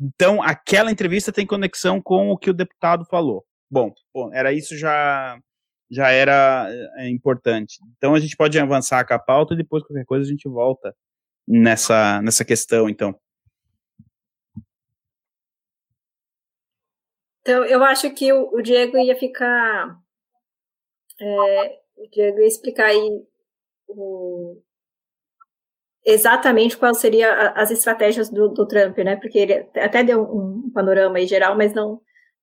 [0.01, 3.47] então aquela entrevista tem conexão com o que o deputado falou.
[3.71, 5.39] Bom, bom era isso já
[5.91, 7.79] já era é, importante.
[7.97, 10.95] Então a gente pode avançar com a pauta e depois qualquer coisa a gente volta
[11.47, 13.19] nessa nessa questão, então.
[17.41, 19.97] Então, eu acho que o, o Diego ia ficar
[21.21, 23.23] é, o Diego ia explicar aí
[23.89, 24.61] o,
[26.07, 29.17] exatamente quais seriam as estratégias do, do, Trump, né?
[29.17, 32.01] Porque ele até deu um panorama aí geral, mas não,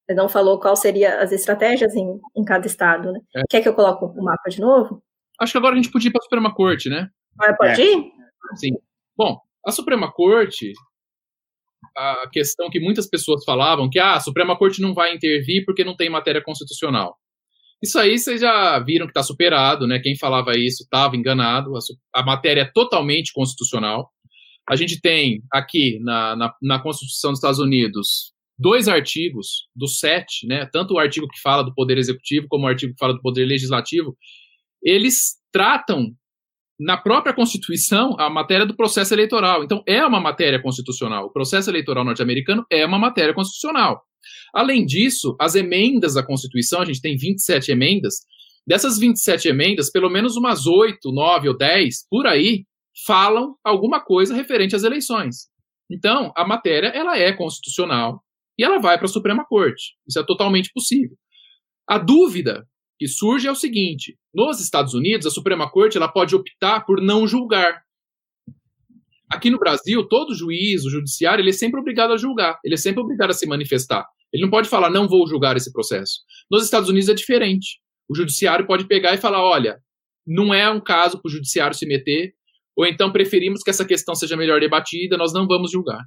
[0.09, 3.19] não falou quais seriam as estratégias em, em cada estado, né?
[3.35, 3.41] É.
[3.49, 5.01] Quer que eu coloque o mapa de novo?
[5.39, 7.07] Acho que agora a gente podia ir para a Suprema Corte, né?
[7.39, 7.85] Ah, pode é.
[7.85, 8.11] ir?
[8.55, 8.71] Sim.
[9.15, 10.73] Bom, a Suprema Corte,
[11.95, 15.85] a questão que muitas pessoas falavam que ah, a Suprema Corte não vai intervir porque
[15.85, 17.17] não tem matéria constitucional.
[17.83, 19.99] Isso aí vocês já viram que está superado, né?
[19.99, 21.75] Quem falava isso estava enganado.
[21.75, 24.09] A, a, matéria é totalmente constitucional.
[24.69, 30.47] A gente tem aqui na, na, na, Constituição dos Estados Unidos dois artigos dos sete,
[30.47, 30.65] né?
[30.71, 33.43] Tanto o artigo que fala do Poder Executivo como o artigo que fala do Poder
[33.43, 34.15] Legislativo.
[34.81, 36.15] Eles tratam
[36.79, 39.63] na própria Constituição a matéria do processo eleitoral.
[39.63, 41.25] Então, é uma matéria constitucional.
[41.25, 44.03] O processo eleitoral norte-americano é uma matéria constitucional.
[44.53, 48.15] Além disso, as emendas da Constituição, a gente tem 27 emendas,
[48.65, 52.65] dessas 27 emendas, pelo menos umas 8, 9 ou 10, por aí,
[53.05, 55.47] falam alguma coisa referente às eleições.
[55.91, 58.23] Então, a matéria ela é constitucional
[58.57, 59.95] e ela vai para a Suprema Corte.
[60.07, 61.17] Isso é totalmente possível.
[61.87, 62.65] A dúvida
[62.97, 67.01] que surge é o seguinte: nos Estados Unidos, a Suprema Corte ela pode optar por
[67.01, 67.81] não julgar.
[69.29, 72.77] Aqui no Brasil, todo juiz, o judiciário, ele é sempre obrigado a julgar, ele é
[72.77, 74.05] sempre obrigado a se manifestar.
[74.31, 76.19] Ele não pode falar, não vou julgar esse processo.
[76.49, 77.79] Nos Estados Unidos é diferente.
[78.09, 79.79] O judiciário pode pegar e falar, olha,
[80.25, 82.33] não é um caso para o judiciário se meter,
[82.75, 86.01] ou então preferimos que essa questão seja melhor debatida, nós não vamos julgar.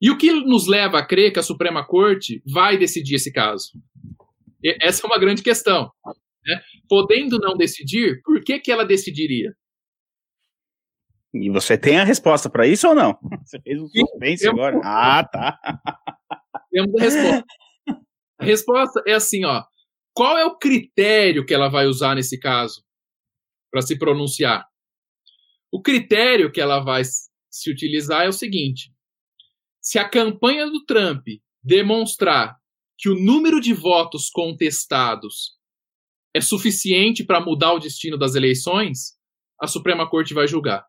[0.00, 3.72] E o que nos leva a crer que a Suprema Corte vai decidir esse caso?
[4.80, 5.90] Essa é uma grande questão.
[6.44, 6.60] Né?
[6.88, 9.54] Podendo não decidir, por que, que ela decidiria?
[11.32, 13.18] E você tem a resposta para isso ou não?
[13.44, 14.80] Você fez um suspense agora?
[14.82, 15.58] Ah, tá.
[16.70, 17.44] Temos a resposta.
[18.40, 19.64] A resposta é assim, ó.
[20.14, 22.84] Qual é o critério que ela vai usar nesse caso
[23.68, 24.64] para se pronunciar?
[25.72, 28.92] O critério que ela vai se utilizar é o seguinte:
[29.80, 31.26] se a campanha do Trump
[31.62, 32.57] demonstrar
[32.98, 35.56] que o número de votos contestados
[36.34, 39.16] é suficiente para mudar o destino das eleições,
[39.60, 40.84] a Suprema Corte vai julgar.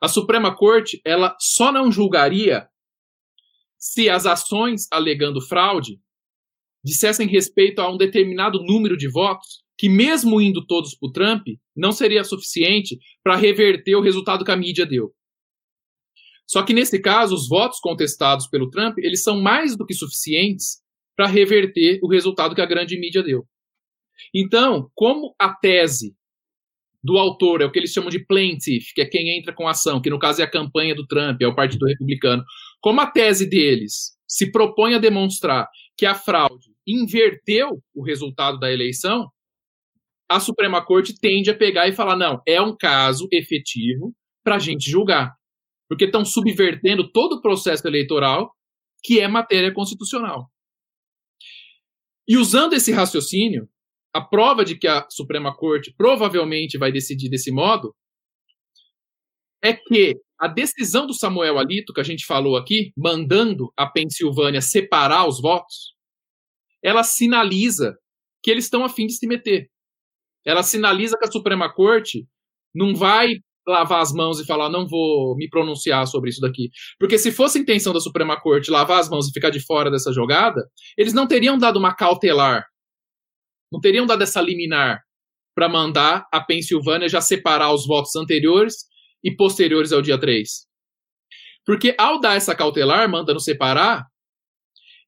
[0.00, 2.68] A Suprema Corte ela só não julgaria
[3.78, 6.00] se as ações alegando fraude
[6.84, 11.46] dissessem respeito a um determinado número de votos, que mesmo indo todos para o Trump,
[11.74, 15.14] não seria suficiente para reverter o resultado que a mídia deu.
[16.46, 20.80] Só que nesse caso, os votos contestados pelo Trump, eles são mais do que suficientes
[21.16, 23.44] para reverter o resultado que a grande mídia deu.
[24.34, 26.14] Então, como a tese
[27.02, 30.00] do autor, é o que eles chamam de plaintiff, que é quem entra com ação,
[30.00, 32.44] que no caso é a campanha do Trump, é o Partido Republicano.
[32.80, 38.72] Como a tese deles se propõe a demonstrar que a fraude inverteu o resultado da
[38.72, 39.30] eleição,
[40.28, 44.60] a Suprema Corte tende a pegar e falar: não, é um caso efetivo para a
[44.60, 45.32] gente julgar.
[45.88, 48.52] Porque estão subvertendo todo o processo eleitoral,
[49.02, 50.50] que é matéria constitucional.
[52.28, 53.68] E usando esse raciocínio,
[54.12, 57.94] a prova de que a Suprema Corte provavelmente vai decidir desse modo
[59.62, 64.60] é que a decisão do Samuel Alito, que a gente falou aqui, mandando a Pensilvânia
[64.60, 65.94] separar os votos,
[66.82, 67.96] ela sinaliza
[68.42, 69.70] que eles estão a fim de se meter.
[70.44, 72.26] Ela sinaliza que a Suprema Corte
[72.74, 76.70] não vai lavar as mãos e falar, não vou me pronunciar sobre isso daqui.
[76.98, 79.90] Porque se fosse a intenção da Suprema Corte lavar as mãos e ficar de fora
[79.90, 82.66] dessa jogada, eles não teriam dado uma cautelar,
[83.72, 85.02] não teriam dado essa liminar
[85.54, 88.84] para mandar a Pensilvânia já separar os votos anteriores
[89.24, 90.66] e posteriores ao dia 3.
[91.64, 94.06] Porque ao dar essa cautelar, mandando separar,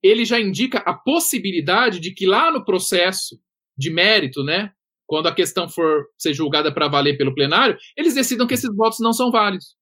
[0.02, 3.38] ele já indica a possibilidade de que lá no processo
[3.76, 4.72] de mérito, né,
[5.08, 9.00] quando a questão for ser julgada para valer pelo plenário, eles decidam que esses votos
[9.00, 9.74] não são válidos.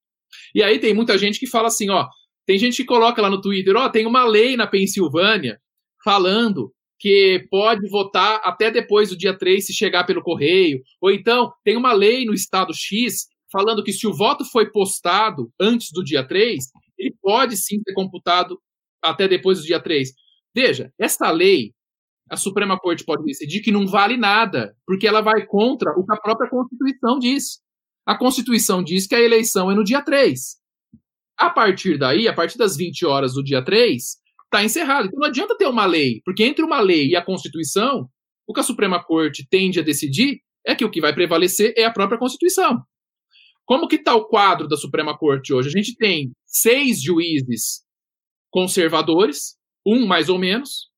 [0.55, 2.07] E aí tem muita gente que fala assim, ó,
[2.47, 5.59] tem gente que coloca lá no Twitter, ó, tem uma lei na Pensilvânia
[6.05, 11.53] falando que pode votar até depois do dia 3 se chegar pelo correio, ou então
[11.65, 16.05] tem uma lei no estado X falando que se o voto foi postado antes do
[16.05, 16.65] dia 3,
[16.97, 18.59] ele pode sim ser computado
[19.03, 20.11] até depois do dia 3.
[20.55, 21.73] Veja, essa lei,
[22.29, 26.13] a Suprema Corte pode decidir que não vale nada, porque ela vai contra o que
[26.13, 27.61] a própria Constituição diz.
[28.05, 30.57] A Constituição diz que a eleição é no dia 3.
[31.39, 34.03] A partir daí, a partir das 20 horas do dia 3,
[34.45, 35.07] está encerrado.
[35.07, 38.09] Então não adianta ter uma lei, porque entre uma lei e a Constituição,
[38.47, 41.85] o que a Suprema Corte tende a decidir é que o que vai prevalecer é
[41.85, 42.83] a própria Constituição.
[43.65, 45.69] Como que está o quadro da Suprema Corte hoje?
[45.69, 47.85] A gente tem seis juízes
[48.51, 50.89] conservadores, um mais ou menos,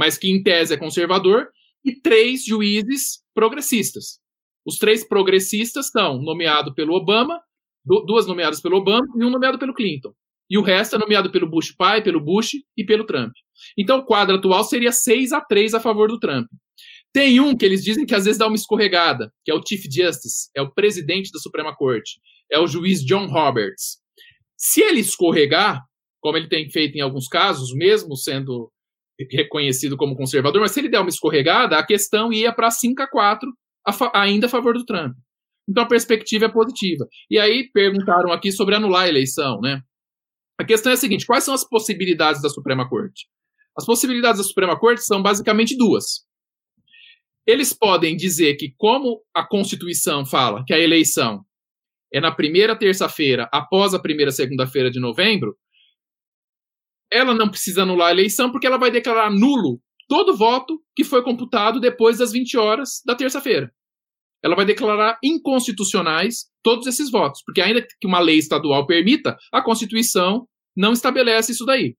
[0.00, 1.48] mas que em tese é conservador,
[1.84, 4.18] e três juízes progressistas.
[4.64, 7.38] Os três progressistas são nomeados pelo Obama,
[7.84, 10.14] duas nomeadas pelo Obama e um nomeado pelo Clinton.
[10.48, 13.32] E o resto é nomeado pelo Bush pai, pelo Bush e pelo Trump.
[13.76, 16.46] Então o quadro atual seria 6 a 3 a favor do Trump.
[17.12, 19.84] Tem um que eles dizem que às vezes dá uma escorregada, que é o Chief
[19.84, 22.18] Justice, é o presidente da Suprema Corte,
[22.50, 23.98] é o juiz John Roberts.
[24.56, 25.84] Se ele escorregar,
[26.22, 28.72] como ele tem feito em alguns casos, mesmo sendo
[29.30, 33.08] reconhecido como conservador, mas se ele der uma escorregada, a questão ia para 5 a
[33.08, 33.52] 4,
[33.86, 35.14] a ainda a favor do Trump.
[35.68, 37.06] Então a perspectiva é positiva.
[37.30, 39.82] E aí perguntaram aqui sobre anular a eleição, né?
[40.58, 43.26] A questão é a seguinte: quais são as possibilidades da Suprema Corte?
[43.76, 46.24] As possibilidades da Suprema Corte são basicamente duas.
[47.46, 51.44] Eles podem dizer que, como a Constituição fala que a eleição
[52.12, 55.56] é na primeira terça-feira, após a primeira segunda-feira de novembro,
[57.12, 61.22] ela não precisa anular a eleição porque ela vai declarar nulo todo voto que foi
[61.22, 63.72] computado depois das 20 horas da terça-feira.
[64.42, 69.62] Ela vai declarar inconstitucionais todos esses votos, porque ainda que uma lei estadual permita, a
[69.62, 70.46] Constituição
[70.76, 71.96] não estabelece isso daí.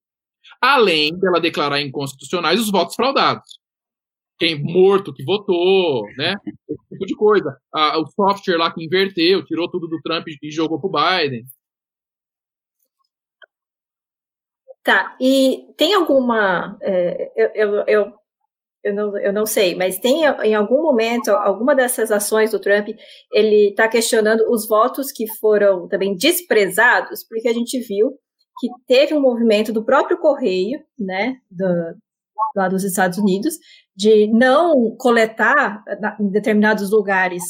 [0.61, 3.61] Além dela declarar inconstitucionais os votos fraudados
[4.39, 6.33] quem morto que votou, né?
[6.67, 7.55] Esse tipo de coisa.
[7.99, 11.43] O software lá que inverteu, tirou tudo do Trump e jogou pro Biden.
[14.83, 16.77] Tá, e tem alguma.
[16.81, 18.13] É, eu, eu, eu,
[18.83, 22.89] eu, não, eu não sei, mas tem em algum momento, alguma dessas ações do Trump,
[23.31, 28.11] ele está questionando os votos que foram também desprezados, porque a gente viu
[28.59, 31.65] que teve um movimento do próprio Correio, né, do,
[32.55, 33.55] lá dos Estados Unidos,
[33.95, 35.83] de não coletar
[36.19, 37.43] em determinados lugares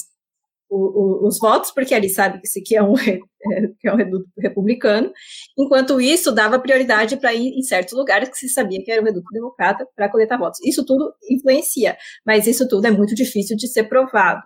[0.75, 4.27] o, os votos, porque ali sabe que esse aqui é um, que é um reduto
[4.39, 5.11] republicano,
[5.57, 9.05] enquanto isso dava prioridade para ir em certos lugares que se sabia que era um
[9.05, 10.59] reduto democrata para coletar votos.
[10.65, 14.41] Isso tudo influencia, mas isso tudo é muito difícil de ser provado.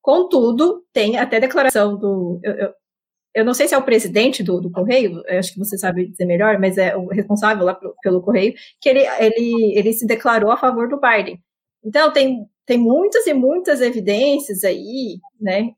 [0.00, 2.38] Contudo, tem até declaração do.
[2.42, 2.72] Eu, eu,
[3.34, 6.24] eu não sei se é o presidente do, do Correio, acho que você sabe dizer
[6.24, 10.52] melhor, mas é o responsável lá pelo, pelo Correio, que ele, ele, ele se declarou
[10.52, 11.40] a favor do Biden.
[11.84, 15.70] Então, tem, tem muitas e muitas evidências aí, né,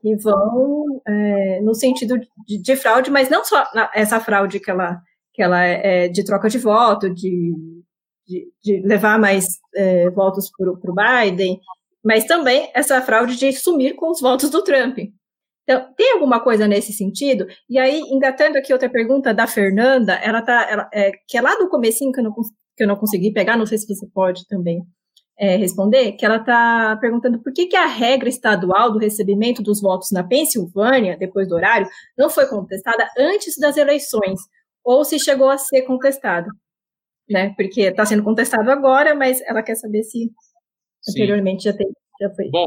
[0.00, 3.64] que vão é, no sentido de, de, fraude, mas não só
[3.94, 5.00] essa fraude que ela,
[5.32, 7.54] que ela é, é de troca de voto, de,
[8.26, 11.58] de, de levar mais é, votos para o Biden,
[12.04, 14.98] mas também essa fraude de sumir com os votos do Trump.
[15.62, 17.46] Então, tem alguma coisa nesse sentido?
[17.70, 21.56] E aí, engatando aqui outra pergunta da Fernanda, ela tá, ela, é, que é lá
[21.56, 22.34] do comecinho que eu, não,
[22.76, 24.84] que eu não consegui pegar, não sei se você pode também
[25.38, 29.80] é, responder, que ela está perguntando por que, que a regra estadual do recebimento dos
[29.80, 34.40] votos na Pensilvânia, depois do horário, não foi contestada antes das eleições,
[34.84, 36.48] ou se chegou a ser contestada.
[37.28, 37.54] né?
[37.56, 40.30] Porque está sendo contestado agora, mas ela quer saber se
[41.02, 41.10] Sim.
[41.10, 41.88] anteriormente já, tem,
[42.20, 42.48] já foi.
[42.50, 42.66] Bom,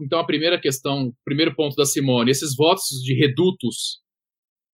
[0.00, 4.00] então a primeira questão, primeiro ponto da Simone, esses votos de redutos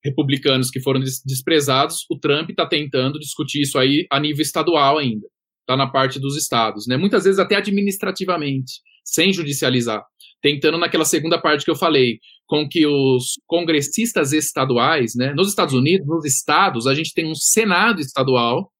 [0.03, 5.27] republicanos que foram desprezados, o Trump está tentando discutir isso aí a nível estadual ainda.
[5.67, 6.95] Está na parte dos estados, né?
[6.95, 10.01] Muitas vezes até administrativamente, sem judicializar.
[10.41, 15.33] Tentando naquela segunda parte que eu falei, com que os congressistas estaduais, né?
[15.33, 18.71] Nos Estados Unidos, nos estados, a gente tem um Senado estadual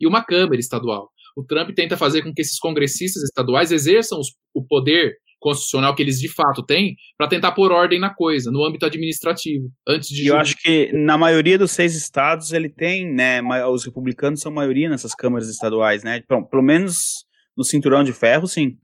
[0.00, 1.10] e uma Câmara estadual.
[1.36, 6.02] O Trump tenta fazer com que esses congressistas estaduais exerçam os, o poder constitucional que
[6.02, 10.26] eles de fato têm para tentar pôr ordem na coisa, no âmbito administrativo, antes de.
[10.26, 13.42] Eu acho que na maioria dos seis estados ele tem, né?
[13.66, 16.20] Os republicanos são maioria nessas câmaras estaduais, né?
[16.28, 17.24] Pelo, pelo menos
[17.56, 18.76] no cinturão de ferro, sim.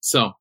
[0.00, 0.34] São.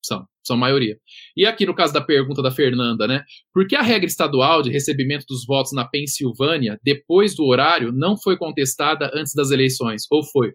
[0.00, 0.96] São, são maioria.
[1.36, 3.24] E aqui no caso da pergunta da Fernanda, né?
[3.52, 8.16] Por que a regra estadual de recebimento dos votos na Pensilvânia, depois do horário, não
[8.16, 10.02] foi contestada antes das eleições?
[10.10, 10.52] Ou foi?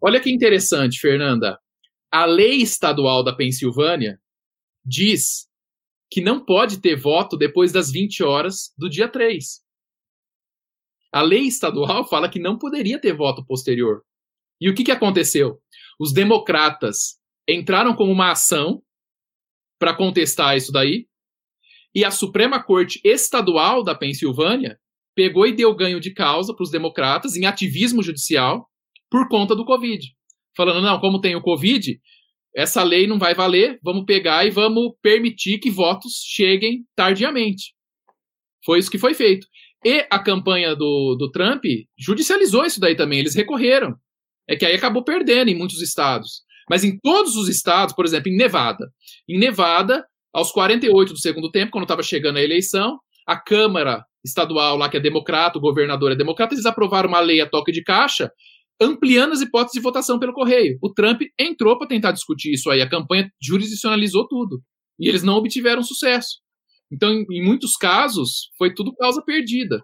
[0.00, 1.58] Olha que interessante, Fernanda
[2.16, 4.18] a lei estadual da Pensilvânia
[4.82, 5.46] diz
[6.10, 9.62] que não pode ter voto depois das 20 horas do dia 3.
[11.12, 14.02] A lei estadual fala que não poderia ter voto posterior.
[14.58, 15.60] E o que, que aconteceu?
[16.00, 18.82] Os democratas entraram com uma ação
[19.78, 21.06] para contestar isso daí,
[21.94, 24.80] e a Suprema Corte Estadual da Pensilvânia
[25.14, 28.70] pegou e deu ganho de causa para os democratas em ativismo judicial
[29.10, 30.16] por conta do Covid
[30.56, 31.98] falando, não, como tem o Covid,
[32.54, 37.74] essa lei não vai valer, vamos pegar e vamos permitir que votos cheguem tardiamente.
[38.64, 39.46] Foi isso que foi feito.
[39.84, 41.62] E a campanha do, do Trump
[41.98, 43.94] judicializou isso daí também, eles recorreram.
[44.48, 46.42] É que aí acabou perdendo em muitos estados.
[46.68, 48.86] Mas em todos os estados, por exemplo, em Nevada.
[49.28, 54.76] Em Nevada, aos 48 do segundo tempo, quando estava chegando a eleição, a Câmara estadual
[54.76, 57.82] lá, que é democrata, o governador é democrata, eles aprovaram uma lei a toque de
[57.82, 58.30] caixa
[58.80, 60.78] ampliando as hipóteses de votação pelo correio.
[60.82, 64.62] O Trump entrou para tentar discutir isso aí, a campanha jurisdicionalizou tudo.
[64.98, 66.38] E eles não obtiveram sucesso.
[66.90, 69.82] Então, em, muitos casos, foi tudo causa perdida.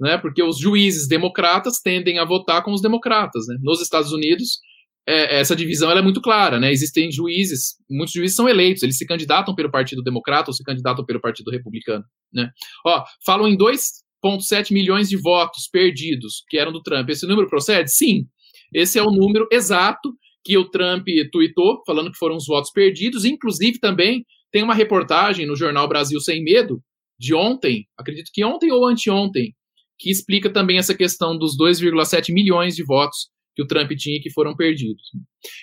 [0.00, 0.18] Né?
[0.18, 3.46] Porque os juízes democratas tendem a votar com os democratas.
[3.48, 3.56] Né?
[3.60, 4.60] Nos Estados Unidos,
[5.06, 6.60] é, essa divisão é muito clara.
[6.60, 6.70] Né?
[6.70, 11.04] Existem juízes, muitos juízes são eleitos, eles se candidatam pelo Partido Democrata ou se candidatam
[11.04, 12.04] pelo Partido Republicano.
[12.32, 12.50] Né?
[12.86, 17.08] Ó, falam em dois 1,7 milhões de votos perdidos, que eram do Trump.
[17.08, 17.92] Esse número procede?
[17.92, 18.26] Sim.
[18.72, 20.12] Esse é o número exato
[20.44, 23.24] que o Trump tweetou, falando que foram os votos perdidos.
[23.24, 26.80] Inclusive, também tem uma reportagem no jornal Brasil Sem Medo,
[27.18, 29.52] de ontem, acredito que ontem ou anteontem,
[29.98, 34.30] que explica também essa questão dos 2,7 milhões de votos que o Trump tinha que
[34.30, 35.02] foram perdidos.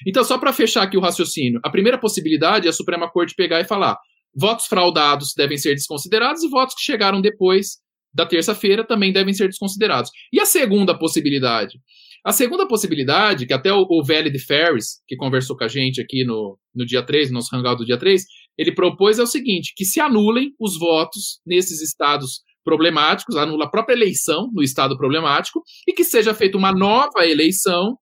[0.06, 3.62] Então, só para fechar aqui o raciocínio, a primeira possibilidade é a Suprema Corte pegar
[3.62, 3.98] e falar:
[4.36, 7.78] votos fraudados devem ser desconsiderados e votos que chegaram depois
[8.16, 10.10] da terça-feira também devem ser desconsiderados.
[10.32, 11.78] E a segunda possibilidade?
[12.24, 16.24] A segunda possibilidade, que até o, o de Ferris, que conversou com a gente aqui
[16.24, 18.24] no, no dia 3, no nosso hangout do dia 3,
[18.58, 23.70] ele propôs é o seguinte, que se anulem os votos nesses estados problemáticos, anula a
[23.70, 27.96] própria eleição no estado problemático, e que seja feita uma nova eleição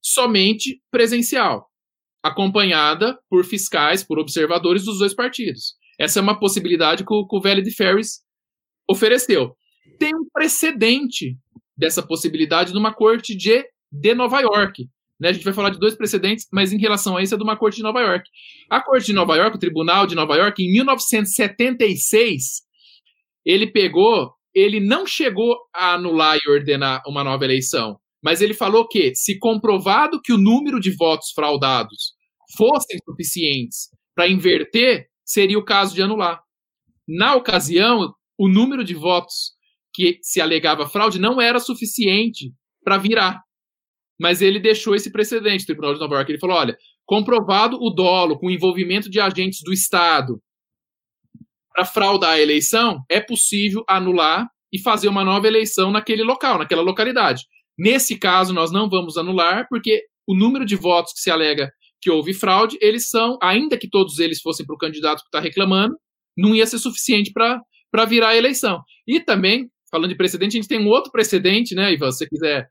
[0.00, 1.66] somente presencial,
[2.22, 5.74] acompanhada por fiscais, por observadores dos dois partidos.
[5.98, 8.23] Essa é uma possibilidade que o, que o de Ferris
[8.88, 9.56] ofereceu.
[9.98, 11.36] Tem um precedente
[11.76, 14.88] dessa possibilidade numa corte de, de Nova York.
[15.18, 15.28] Né?
[15.28, 17.56] A gente vai falar de dois precedentes, mas em relação a isso é de uma
[17.56, 18.28] corte de Nova York.
[18.70, 22.62] A corte de Nova York, o Tribunal de Nova York, em 1976,
[23.44, 28.88] ele pegou, ele não chegou a anular e ordenar uma nova eleição, mas ele falou
[28.88, 32.14] que, se comprovado que o número de votos fraudados
[32.56, 36.40] fossem suficientes para inverter, seria o caso de anular.
[37.06, 39.52] Na ocasião, o número de votos
[39.92, 43.40] que se alegava fraude não era suficiente para virar.
[44.20, 46.30] Mas ele deixou esse precedente, o Tribunal de Nova York.
[46.30, 50.40] Ele falou: olha, comprovado o dolo com envolvimento de agentes do Estado
[51.74, 56.82] para fraudar a eleição, é possível anular e fazer uma nova eleição naquele local, naquela
[56.82, 57.42] localidade.
[57.76, 62.10] Nesse caso, nós não vamos anular, porque o número de votos que se alega que
[62.10, 65.96] houve fraude, eles são, ainda que todos eles fossem para o candidato que está reclamando,
[66.36, 67.60] não ia ser suficiente para
[67.94, 68.82] para virar a eleição.
[69.06, 72.28] E também, falando de precedente, a gente tem um outro precedente, né, Ivan, se você
[72.28, 72.68] quiser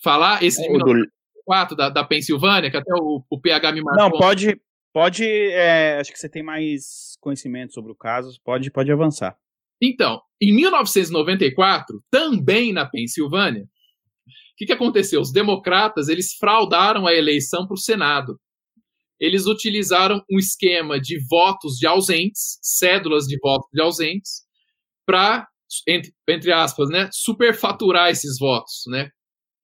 [0.00, 4.04] falar, esse de 1904 da, da Pensilvânia, que até o, o PH me marcou.
[4.04, 4.56] Não, pode,
[4.92, 9.36] pode é, acho que você tem mais conhecimento sobre o caso, pode, pode avançar.
[9.82, 15.20] Então, em 1994, também na Pensilvânia, o que, que aconteceu?
[15.20, 18.38] Os democratas eles fraudaram a eleição para o Senado
[19.20, 24.42] eles utilizaram um esquema de votos de ausentes, cédulas de votos de ausentes,
[25.06, 25.46] para,
[25.86, 29.10] entre, entre aspas, né, superfaturar esses votos, né?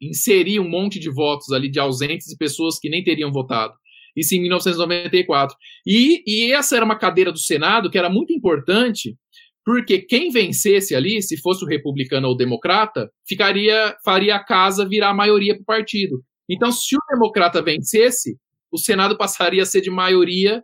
[0.01, 3.75] inserir um monte de votos ali de ausentes e pessoas que nem teriam votado.
[4.17, 5.57] Isso em 1994.
[5.87, 9.17] E, e essa era uma cadeira do Senado que era muito importante,
[9.65, 14.89] porque quem vencesse ali, se fosse o republicano ou o democrata, ficaria faria a casa
[14.89, 16.23] virar a maioria para o partido.
[16.49, 18.37] Então, se o democrata vencesse,
[18.75, 20.61] o Senado passaria a ser de maioria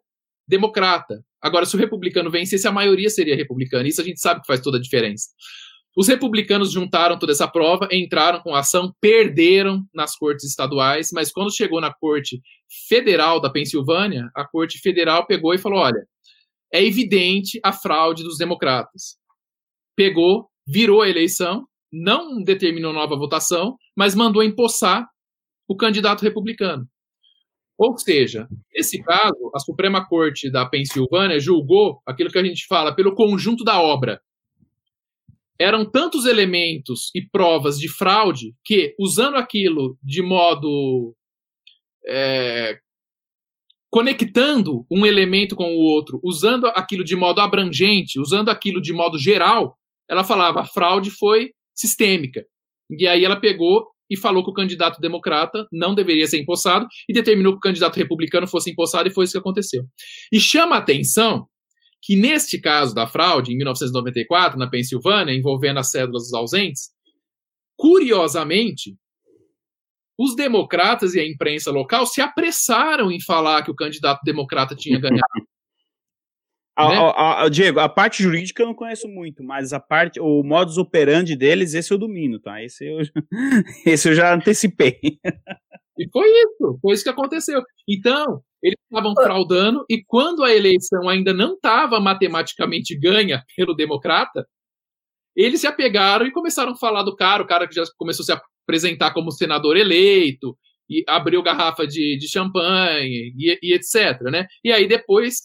[0.48, 1.24] democrata.
[1.40, 3.88] Agora, se o republicano vencesse, a maioria seria republicana.
[3.88, 5.28] Isso a gente sabe que faz toda a diferença.
[5.96, 11.30] Os republicanos juntaram toda essa prova, entraram com a ação, perderam nas cortes estaduais, mas
[11.30, 12.40] quando chegou na corte
[12.88, 16.04] federal da Pensilvânia, a corte federal pegou e falou: olha,
[16.74, 19.16] é evidente a fraude dos democratas.
[19.96, 25.06] Pegou, virou a eleição, não determinou nova votação, mas mandou empossar
[25.68, 26.88] o candidato republicano.
[27.80, 32.94] Ou seja, nesse caso, a Suprema Corte da Pensilvânia julgou aquilo que a gente fala
[32.94, 34.20] pelo conjunto da obra
[35.58, 41.14] eram tantos elementos e provas de fraude que, usando aquilo de modo.
[42.06, 42.78] É,
[43.90, 49.18] conectando um elemento com o outro, usando aquilo de modo abrangente, usando aquilo de modo
[49.18, 52.44] geral, ela falava a fraude foi sistêmica.
[52.90, 57.12] E aí ela pegou e falou que o candidato democrata não deveria ser empossado e
[57.12, 59.84] determinou que o candidato republicano fosse empossado e foi isso que aconteceu.
[60.32, 61.46] E chama a atenção
[62.02, 66.90] que neste caso da fraude, em 1994, na Pensilvânia, envolvendo as cédulas dos ausentes,
[67.76, 68.96] curiosamente,
[70.18, 74.98] os democratas e a imprensa local se apressaram em falar que o candidato democrata tinha
[74.98, 75.39] ganhado.
[76.80, 76.96] A, né?
[76.96, 80.78] a, a, Diego, a parte jurídica eu não conheço muito, mas a parte, o modus
[80.78, 82.62] operandi deles, esse eu domino, tá?
[82.62, 82.98] Esse eu,
[83.86, 84.98] esse eu já antecipei.
[85.98, 87.62] E foi isso, foi isso que aconteceu.
[87.88, 94.46] Então, eles estavam fraudando e quando a eleição ainda não estava matematicamente ganha pelo democrata,
[95.36, 98.26] eles se apegaram e começaram a falar do cara, o cara que já começou a
[98.26, 100.56] se apresentar como senador eleito,
[100.90, 104.20] e abriu garrafa de, de champanhe, e, e, etc.
[104.22, 104.46] Né?
[104.64, 105.36] E aí depois,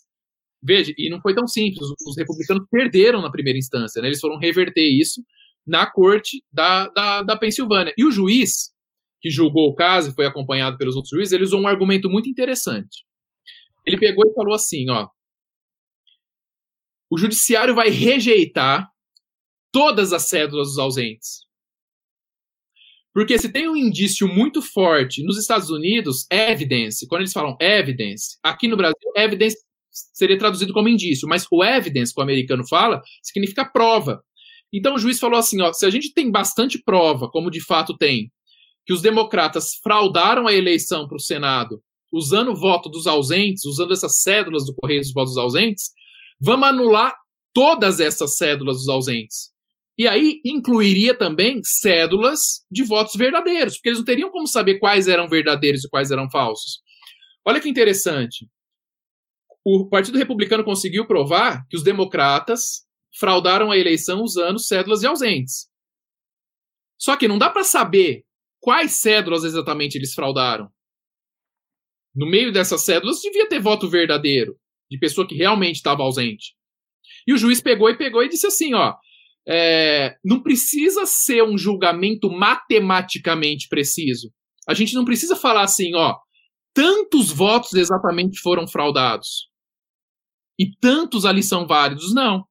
[0.65, 4.07] veja, e não foi tão simples, os republicanos perderam na primeira instância, né?
[4.07, 5.23] eles foram reverter isso
[5.65, 7.93] na corte da, da, da Pensilvânia.
[7.97, 8.71] E o juiz,
[9.21, 12.29] que julgou o caso e foi acompanhado pelos outros juízes, ele usou um argumento muito
[12.29, 13.05] interessante.
[13.85, 15.07] Ele pegou e falou assim, ó,
[17.09, 18.89] o judiciário vai rejeitar
[19.71, 21.45] todas as cédulas dos ausentes.
[23.13, 28.37] Porque se tem um indício muito forte nos Estados Unidos, evidence, quando eles falam evidence,
[28.43, 29.57] aqui no Brasil, evidence
[30.13, 34.21] seria traduzido como indício, mas o evidence que o americano fala significa prova.
[34.73, 37.95] Então o juiz falou assim, ó, se a gente tem bastante prova, como de fato
[37.97, 38.31] tem,
[38.85, 41.81] que os democratas fraudaram a eleição para o Senado
[42.15, 45.89] usando o voto dos ausentes, usando essas cédulas do Correio dos Votos Ausentes,
[46.39, 47.13] vamos anular
[47.53, 49.53] todas essas cédulas dos ausentes.
[49.97, 55.07] E aí incluiria também cédulas de votos verdadeiros, porque eles não teriam como saber quais
[55.07, 56.79] eram verdadeiros e quais eram falsos.
[57.45, 58.47] Olha que interessante.
[59.67, 62.85] O Partido Republicano conseguiu provar que os democratas
[63.17, 65.67] fraudaram a eleição usando cédulas de ausentes.
[66.99, 68.23] Só que não dá para saber
[68.59, 70.69] quais cédulas exatamente eles fraudaram.
[72.13, 74.55] No meio dessas cédulas devia ter voto verdadeiro,
[74.89, 76.53] de pessoa que realmente estava ausente.
[77.25, 78.93] E o juiz pegou e pegou e disse assim, ó,
[79.47, 84.31] é, não precisa ser um julgamento matematicamente preciso.
[84.69, 86.15] A gente não precisa falar assim, ó,
[86.71, 89.54] tantos votos exatamente foram fraudados
[90.59, 92.13] e tantos ali são válidos.
[92.13, 92.45] Não.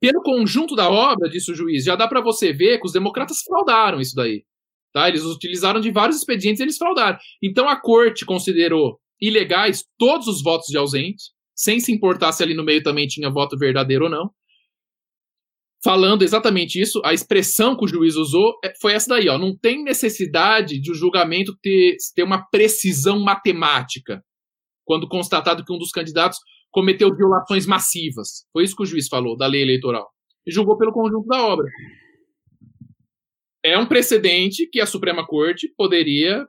[0.00, 3.40] Pelo conjunto da obra, disse o juiz, já dá para você ver que os democratas
[3.40, 4.44] fraudaram isso daí.
[4.92, 5.08] Tá?
[5.08, 7.18] Eles utilizaram de vários expedientes e eles fraudaram.
[7.42, 12.54] Então a corte considerou ilegais todos os votos de ausente, sem se importar se ali
[12.54, 14.30] no meio também tinha voto verdadeiro ou não.
[15.82, 19.38] Falando exatamente isso, a expressão que o juiz usou é, foi essa daí, ó.
[19.38, 24.22] Não tem necessidade de o julgamento ter, ter uma precisão matemática
[24.84, 26.38] quando constatado que um dos candidatos
[26.70, 28.46] cometeu violações massivas.
[28.52, 30.08] Foi isso que o juiz falou da lei eleitoral.
[30.46, 31.66] E julgou pelo conjunto da obra
[33.66, 36.46] é um precedente que a Suprema Corte poderia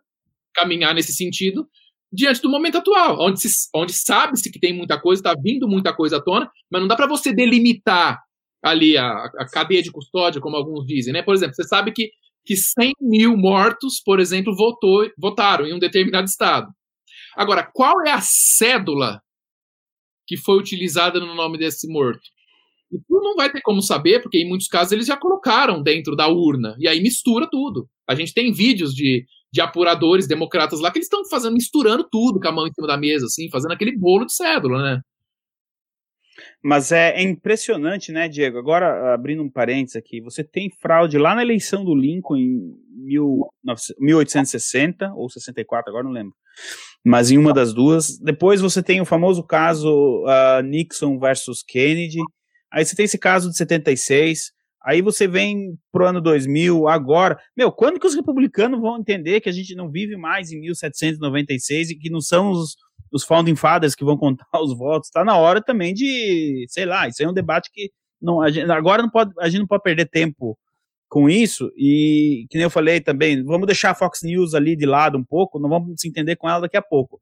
[0.53, 1.67] caminhar nesse sentido
[2.13, 3.39] diante do momento atual, onde,
[3.75, 6.95] onde sabe-se que tem muita coisa, está vindo muita coisa à tona, mas não dá
[6.95, 8.19] para você delimitar
[8.63, 11.21] ali a, a, cadeia de custódia, como alguns dizem, né?
[11.21, 12.11] Por exemplo, você sabe que,
[12.45, 16.67] que 100 mil mortos, por exemplo, votou, votaram em um determinado estado.
[17.35, 19.21] Agora, qual é a cédula
[20.27, 22.21] que foi utilizada no nome desse morto?
[22.91, 26.15] E tu não vai ter como saber, porque em muitos casos eles já colocaram dentro
[26.15, 26.75] da urna.
[26.79, 27.87] E aí mistura tudo.
[28.07, 32.39] A gente tem vídeos de, de apuradores democratas lá que eles estão fazendo, misturando tudo
[32.39, 35.01] com a mão em cima da mesa, assim, fazendo aquele bolo de cédula, né?
[36.63, 38.57] Mas é, é, impressionante, né, Diego?
[38.57, 42.75] Agora, abrindo um parênteses aqui, você tem fraude lá na eleição do Lincoln em
[43.99, 46.33] 1860 ou 64, agora não lembro.
[47.05, 48.17] Mas em uma das duas.
[48.19, 52.19] Depois você tem o famoso caso uh, Nixon versus Kennedy.
[52.71, 54.51] Aí você tem esse caso de 76.
[54.83, 57.37] Aí você vem pro ano 2000, agora.
[57.55, 61.91] Meu, quando que os republicanos vão entender que a gente não vive mais em 1796
[61.91, 62.75] e que não são os,
[63.11, 65.09] os founding fathers que vão contar os votos?
[65.09, 67.91] Tá na hora também de, sei lá, isso é um debate que
[68.21, 70.57] não, a gente, agora não pode, a gente não pode perder tempo
[71.09, 74.85] com isso e que nem eu falei também, vamos deixar a Fox News ali de
[74.85, 77.21] lado um pouco, não vamos se entender com ela daqui a pouco.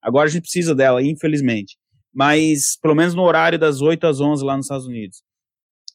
[0.00, 1.76] Agora a gente precisa dela, infelizmente.
[2.14, 5.22] Mas pelo menos no horário das 8 às 11 lá nos Estados Unidos.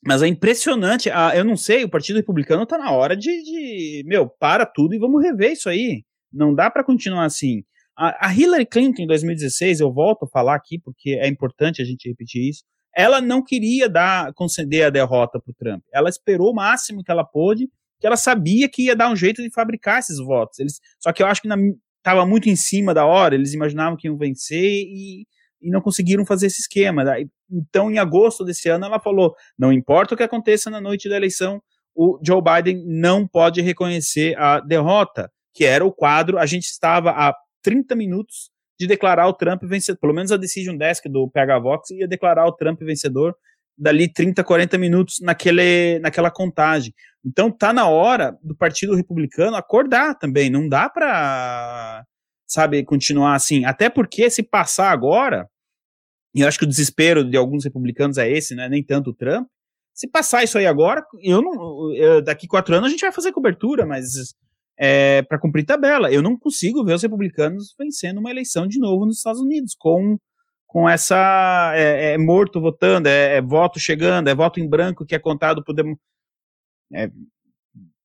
[0.05, 1.09] Mas é impressionante.
[1.09, 4.93] Ah, eu não sei, o Partido Republicano está na hora de, de, Meu, para tudo
[4.93, 6.03] e vamos rever isso aí.
[6.31, 7.63] Não dá para continuar assim.
[8.03, 12.09] A, Hillary Clinton, em 2016, eu volto a falar aqui porque é importante a gente
[12.09, 12.63] repetir isso.
[12.95, 15.83] Ela não queria dar, conceder a derrota para o Trump.
[15.93, 19.41] Ela esperou o máximo que ela pôde, que ela sabia que ia dar um jeito
[19.41, 20.59] de fabricar esses votos.
[20.59, 21.47] Eles, só que eu acho que
[21.97, 25.25] estava muito em cima da hora, eles imaginavam que iam vencer e
[25.61, 27.03] e não conseguiram fazer esse esquema.
[27.49, 31.15] Então, em agosto desse ano, ela falou: não importa o que aconteça na noite da
[31.15, 31.61] eleição,
[31.95, 36.39] o Joe Biden não pode reconhecer a derrota, que era o quadro.
[36.39, 38.49] A gente estava a 30 minutos
[38.79, 42.47] de declarar o Trump vencedor, pelo menos a Decision Desk do PH Vox ia declarar
[42.47, 43.35] o Trump vencedor
[43.77, 46.93] dali 30, 40 minutos naquele, naquela contagem.
[47.25, 52.05] Então tá na hora do Partido Republicano acordar também, não dá para
[52.51, 53.63] sabe, continuar assim.
[53.63, 55.47] Até porque se passar agora,
[56.35, 58.67] e eu acho que o desespero de alguns republicanos é esse, né?
[58.67, 59.47] Nem tanto o Trump.
[59.93, 61.93] Se passar isso aí agora, eu não.
[61.93, 64.35] Eu, daqui quatro anos a gente vai fazer cobertura, mas
[64.83, 66.11] é, para cumprir tabela.
[66.11, 70.17] Eu não consigo ver os republicanos vencendo uma eleição de novo nos Estados Unidos com
[70.65, 75.13] com essa é, é morto votando, é, é, voto chegando, é voto em branco que
[75.13, 75.75] é contado por
[76.93, 77.11] é,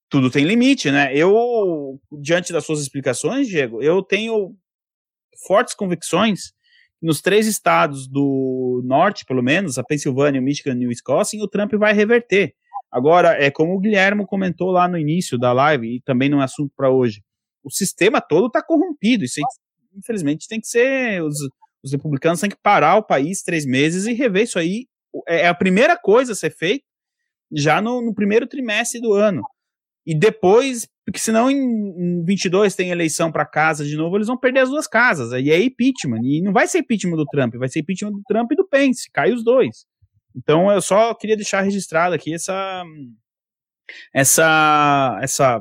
[0.08, 1.16] tudo tem limite, né?
[1.16, 4.54] Eu, diante das suas explicações, Diego, eu tenho
[5.46, 6.52] fortes convicções
[7.00, 11.48] nos três estados do norte, pelo menos, a Pensilvânia, o Michigan e o Wisconsin, o
[11.48, 12.54] Trump vai reverter.
[12.96, 16.44] Agora, é como o Guilherme comentou lá no início da live, e também não é
[16.44, 17.20] assunto para hoje,
[17.62, 19.22] o sistema todo está corrompido.
[19.22, 19.38] Isso,
[19.94, 21.22] infelizmente, tem que ser.
[21.22, 21.36] Os,
[21.84, 24.86] os republicanos têm que parar o país três meses e rever isso aí.
[25.28, 26.86] É, é a primeira coisa a ser feita
[27.52, 29.42] já no, no primeiro trimestre do ano.
[30.06, 34.38] E depois, porque senão em, em 22 tem eleição para casa de novo, eles vão
[34.38, 35.34] perder as duas casas.
[35.34, 36.22] Aí é impeachment.
[36.24, 39.10] E não vai ser impeachment do Trump, vai ser impeachment do Trump e do Pence.
[39.12, 39.84] Cai os dois.
[40.36, 42.84] Então eu só queria deixar registrado aqui essa.
[44.12, 45.18] Essa.
[45.22, 45.60] Essa.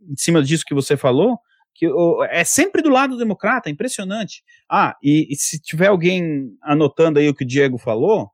[0.00, 1.38] Em cima disso que você falou,
[1.74, 1.86] que
[2.30, 4.42] é sempre do lado do democrata, é impressionante.
[4.70, 8.30] Ah, e, e, se tiver alguém anotando aí o que o Diego falou,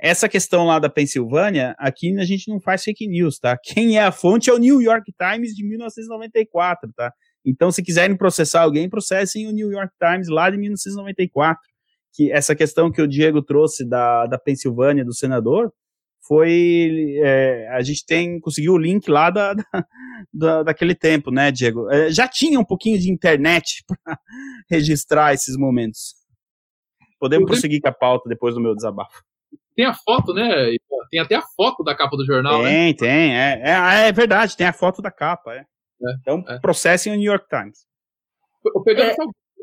[0.00, 3.56] essa questão lá da Pensilvânia, aqui a gente não faz fake news, tá?
[3.62, 7.12] Quem é a fonte é o New York Times de 1994, tá?
[7.44, 11.60] Então, se quiserem processar alguém, processem o New York Times lá de 1994.
[12.14, 15.72] Que essa questão que o Diego trouxe da, da Pensilvânia, do senador,
[16.26, 17.16] foi.
[17.22, 19.54] É, a gente tem conseguiu o link lá da,
[20.32, 21.90] da, daquele tempo, né, Diego?
[21.90, 24.18] É, já tinha um pouquinho de internet para
[24.70, 26.14] registrar esses momentos.
[27.18, 29.22] Podemos prosseguir com a pauta depois do meu desabafo.
[29.74, 30.48] Tem a foto, né?
[31.10, 32.94] Tem até a foto da capa do jornal, tem, né?
[32.94, 35.58] Tem, É, é, ah, é, verdade, tem a foto da capa, é.
[35.58, 35.66] é
[36.20, 36.58] então, é.
[36.60, 37.86] processem o New York Times.
[38.84, 39.14] Pegando é.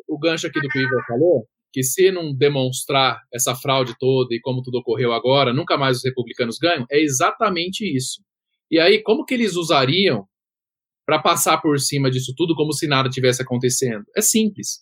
[0.08, 1.48] o gancho aqui do que o Ivan falou,
[1.78, 6.04] que se não demonstrar essa fraude toda e como tudo ocorreu agora, nunca mais os
[6.04, 8.24] republicanos ganham, é exatamente isso.
[8.72, 10.26] E aí, como que eles usariam
[11.06, 14.06] para passar por cima disso tudo como se nada tivesse acontecendo?
[14.18, 14.80] É simples.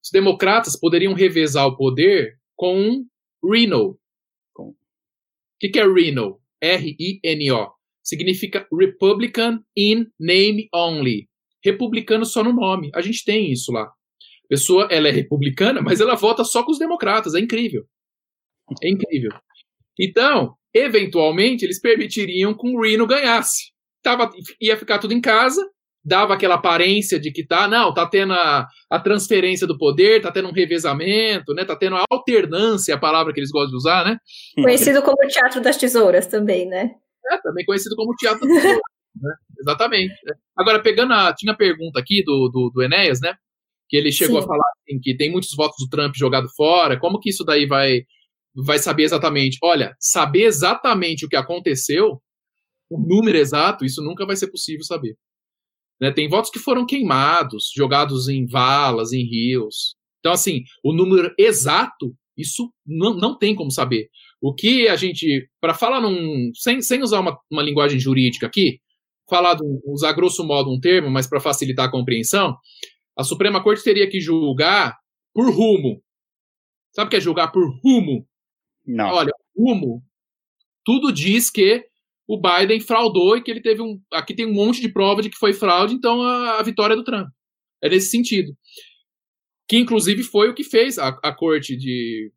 [0.00, 3.04] Os democratas poderiam revezar o poder com um
[3.44, 3.98] Reno,
[4.56, 4.74] o
[5.58, 6.40] que, que é Reno?
[6.62, 7.72] R-I-N-O.
[8.04, 11.28] Significa Republican in Name Only.
[11.64, 12.88] Republicano só no nome.
[12.94, 13.92] A gente tem isso lá.
[14.48, 17.34] A pessoa, ela é republicana, mas ela vota só com os democratas.
[17.34, 17.84] É incrível.
[18.82, 19.30] É incrível.
[19.98, 23.72] Então, eventualmente, eles permitiriam que o Reno ganhasse.
[24.02, 24.30] Tava,
[24.60, 25.62] ia ficar tudo em casa,
[26.04, 30.32] dava aquela aparência de que tá, não, tá tendo a, a, transferência do poder, tá
[30.32, 31.64] tendo um revezamento, né?
[31.64, 34.18] Tá tendo a alternância, a palavra que eles gostam de usar, né?
[34.54, 36.92] Conhecido como Teatro das Tesouras também, né?
[37.30, 38.80] É, também conhecido como Teatro das Tesouras,
[39.20, 39.34] né?
[39.60, 40.14] Exatamente.
[40.24, 40.34] Né?
[40.56, 41.34] Agora, pegando a.
[41.34, 43.34] Tinha pergunta aqui do, do, do Enéas, né?
[43.88, 44.44] Que ele chegou Sim.
[44.44, 46.98] a falar assim, que tem muitos votos do Trump jogado fora.
[46.98, 48.02] Como que isso daí vai,
[48.54, 49.58] vai saber exatamente?
[49.62, 52.20] Olha, saber exatamente o que aconteceu,
[52.90, 55.16] o número exato, isso nunca vai ser possível saber.
[56.00, 56.12] Né?
[56.12, 59.96] Tem votos que foram queimados, jogados em valas, em rios.
[60.20, 64.08] Então, assim, o número exato, Isso não, não tem como saber.
[64.40, 68.78] O que a gente, para falar num, sem, sem usar uma, uma linguagem jurídica aqui,
[69.28, 72.56] falar do, usar grosso modo um termo, mas para facilitar a compreensão,
[73.18, 74.96] a Suprema Corte teria que julgar
[75.34, 76.00] por rumo.
[76.94, 78.24] Sabe o que é julgar por rumo?
[78.86, 79.08] Não.
[79.08, 80.04] Olha, rumo.
[80.84, 81.84] Tudo diz que
[82.28, 84.00] o Biden fraudou e que ele teve um.
[84.12, 86.96] Aqui tem um monte de prova de que foi fraude, então a, a vitória é
[86.96, 87.28] do Trump.
[87.82, 88.56] É nesse sentido.
[89.68, 92.32] Que inclusive foi o que fez a, a corte de.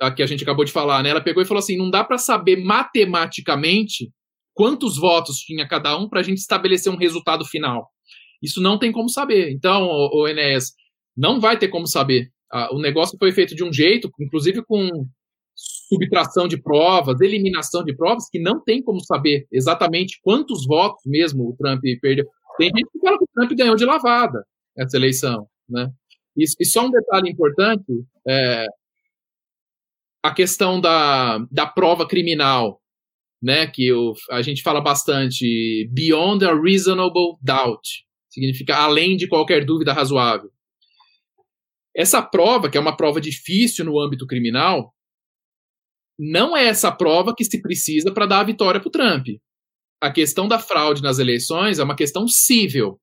[0.00, 1.10] A que a gente acabou de falar, né?
[1.10, 4.12] Ela pegou e falou assim: não dá para saber matematicamente
[4.54, 7.90] quantos votos tinha cada um para a gente estabelecer um resultado final.
[8.42, 9.50] Isso não tem como saber.
[9.52, 10.72] Então, o, o Enéas,
[11.16, 12.30] não vai ter como saber.
[12.50, 15.06] Ah, o negócio foi feito de um jeito, inclusive com
[15.54, 21.48] subtração de provas, eliminação de provas, que não tem como saber exatamente quantos votos mesmo
[21.48, 22.26] o Trump perdeu.
[22.58, 24.44] Tem gente que fala que o Trump ganhou de lavada
[24.76, 25.90] essa eleição, né?
[26.36, 27.84] E, e só um detalhe importante,
[28.26, 28.66] é,
[30.22, 32.80] a questão da, da prova criminal,
[33.42, 39.64] né, que o, a gente fala bastante, beyond a reasonable doubt, significa além de qualquer
[39.64, 40.50] dúvida razoável.
[41.94, 44.94] Essa prova, que é uma prova difícil no âmbito criminal,
[46.18, 49.26] não é essa prova que se precisa para dar a vitória para o Trump.
[50.00, 52.98] A questão da fraude nas eleições é uma questão civil.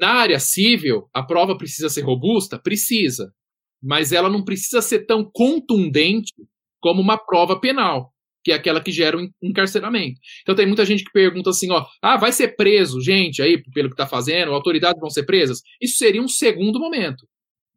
[0.00, 2.58] Na área civil, a prova precisa ser robusta?
[2.58, 3.32] Precisa.
[3.80, 6.32] Mas ela não precisa ser tão contundente
[6.80, 8.13] como uma prova penal,
[8.44, 10.20] que é aquela que gera o encarceramento.
[10.42, 13.88] Então tem muita gente que pergunta assim, ó, ah, vai ser preso, gente, aí, pelo
[13.88, 15.62] que está fazendo, autoridades vão ser presas?
[15.80, 17.26] Isso seria um segundo momento.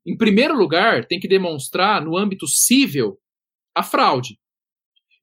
[0.06, 3.18] Em primeiro lugar, tem que demonstrar no âmbito civil
[3.74, 4.38] a fraude.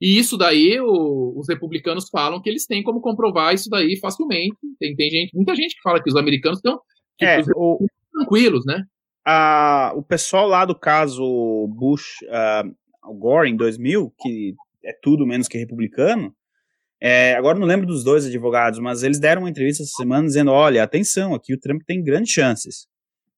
[0.01, 4.57] E isso daí, o, os republicanos falam que eles têm como comprovar isso daí facilmente.
[4.79, 6.81] Tem, tem gente, muita gente que fala que os americanos estão
[7.21, 8.83] é, o, tranquilos, né?
[9.27, 14.55] A, o pessoal lá do caso Bush, uh, Gore, em 2000, que
[14.85, 16.35] é tudo menos que republicano,
[17.01, 20.51] é, agora não lembro dos dois advogados, mas eles deram uma entrevista essa semana dizendo:
[20.51, 22.87] olha, atenção, aqui o Trump tem grandes chances.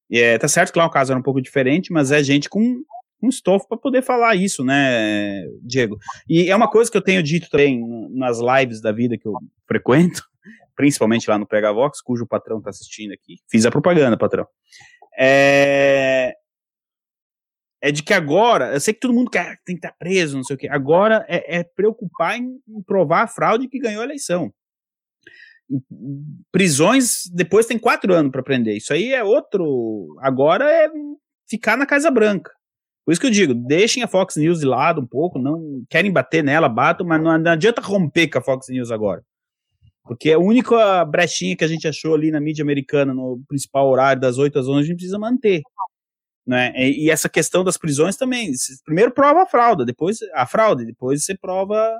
[0.09, 2.49] E é, tá certo que lá o caso era um pouco diferente, mas é gente
[2.49, 2.81] com
[3.21, 5.97] um estofo para poder falar isso, né, Diego?
[6.29, 9.33] E é uma coisa que eu tenho dito também nas lives da vida que eu
[9.67, 10.23] frequento,
[10.75, 13.37] principalmente lá no Pega Vox, cujo patrão está assistindo aqui.
[13.49, 14.47] Fiz a propaganda, patrão.
[15.19, 16.33] É,
[17.81, 20.43] é de que agora, eu sei que todo mundo quer tem que estar preso, não
[20.43, 20.67] sei o quê.
[20.69, 24.51] Agora é, é preocupar em, em, provar a fraude que ganhou a eleição.
[26.51, 28.77] Prisões depois tem quatro anos para prender.
[28.77, 30.15] Isso aí é outro.
[30.21, 30.89] Agora é
[31.47, 32.51] ficar na Casa Branca.
[33.05, 36.11] Por isso que eu digo, deixem a Fox News de lado um pouco, não querem
[36.11, 39.23] bater nela, batam, mas não, não adianta romper com a Fox News agora.
[40.03, 44.21] Porque a única brechinha que a gente achou ali na mídia americana, no principal horário,
[44.21, 45.61] das 8 às 11, a gente precisa manter.
[46.47, 46.71] Né?
[46.77, 48.51] E, essa questão das prisões também.
[48.85, 51.93] Primeiro prova a fraude, depois a fraude, depois você prova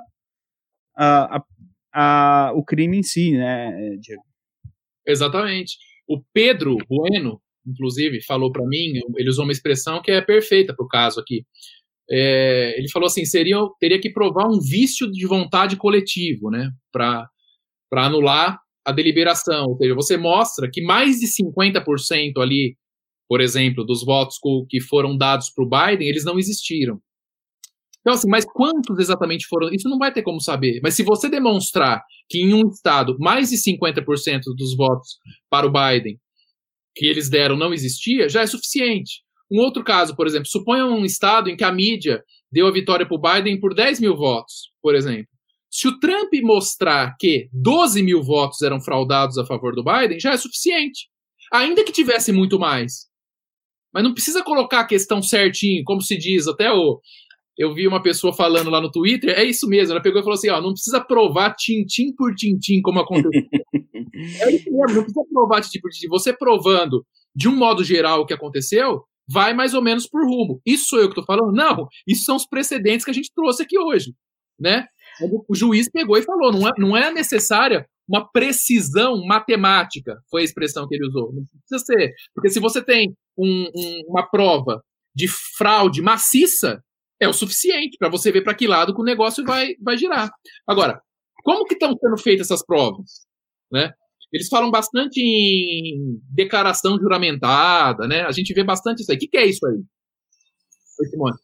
[0.96, 1.44] a, a,
[1.92, 4.22] a, o crime em si, né, Diego?
[5.06, 5.76] Exatamente.
[6.08, 10.84] O Pedro Bueno, inclusive, falou para mim, ele usou uma expressão que é perfeita para
[10.84, 11.44] o caso aqui.
[12.10, 17.28] É, ele falou assim, seria, teria que provar um vício de vontade coletivo, né, para
[17.92, 19.66] anular a deliberação.
[19.66, 22.78] Ou seja, você mostra que mais de 50% ali,
[23.28, 27.00] por exemplo, dos votos que foram dados para o Biden, eles não existiram.
[28.00, 29.68] Então, assim, mas quantos exatamente foram?
[29.70, 30.80] Isso não vai ter como saber.
[30.82, 35.18] Mas se você demonstrar que em um estado mais de 50% dos votos
[35.50, 36.18] para o Biden
[36.94, 39.22] que eles deram não existia, já é suficiente.
[39.50, 43.06] Um outro caso, por exemplo, suponha um estado em que a mídia deu a vitória
[43.06, 45.28] para o Biden por 10 mil votos, por exemplo.
[45.70, 50.32] Se o Trump mostrar que 12 mil votos eram fraudados a favor do Biden, já
[50.32, 51.08] é suficiente.
[51.52, 53.06] Ainda que tivesse muito mais.
[53.92, 57.00] Mas não precisa colocar a questão certinho, como se diz, até o.
[57.56, 59.92] Eu vi uma pessoa falando lá no Twitter, é isso mesmo.
[59.92, 63.30] Ela pegou e falou assim: ó, não precisa provar tintim por tintim como aconteceu.
[64.20, 68.26] É isso mesmo, não precisa provar tipo de você provando de um modo geral o
[68.26, 70.60] que aconteceu, vai mais ou menos por rumo.
[70.66, 71.52] Isso sou eu que estou falando?
[71.52, 74.12] Não, isso são os precedentes que a gente trouxe aqui hoje,
[74.58, 74.86] né?
[75.48, 80.44] O juiz pegou e falou, não é, não é necessária uma precisão matemática, foi a
[80.44, 81.32] expressão que ele usou.
[81.32, 84.82] Não precisa ser, porque se você tem um, um, uma prova
[85.14, 86.82] de fraude maciça,
[87.20, 90.30] é o suficiente para você ver para que lado que o negócio vai, vai girar.
[90.66, 91.00] Agora,
[91.44, 93.26] como que estão sendo feitas essas provas?
[93.70, 93.92] Né?
[94.32, 98.22] Eles falam bastante em declaração juramentada, né?
[98.22, 99.16] A gente vê bastante isso aí.
[99.16, 99.74] O que, que é isso aí?
[101.00, 101.36] Oi, Simone.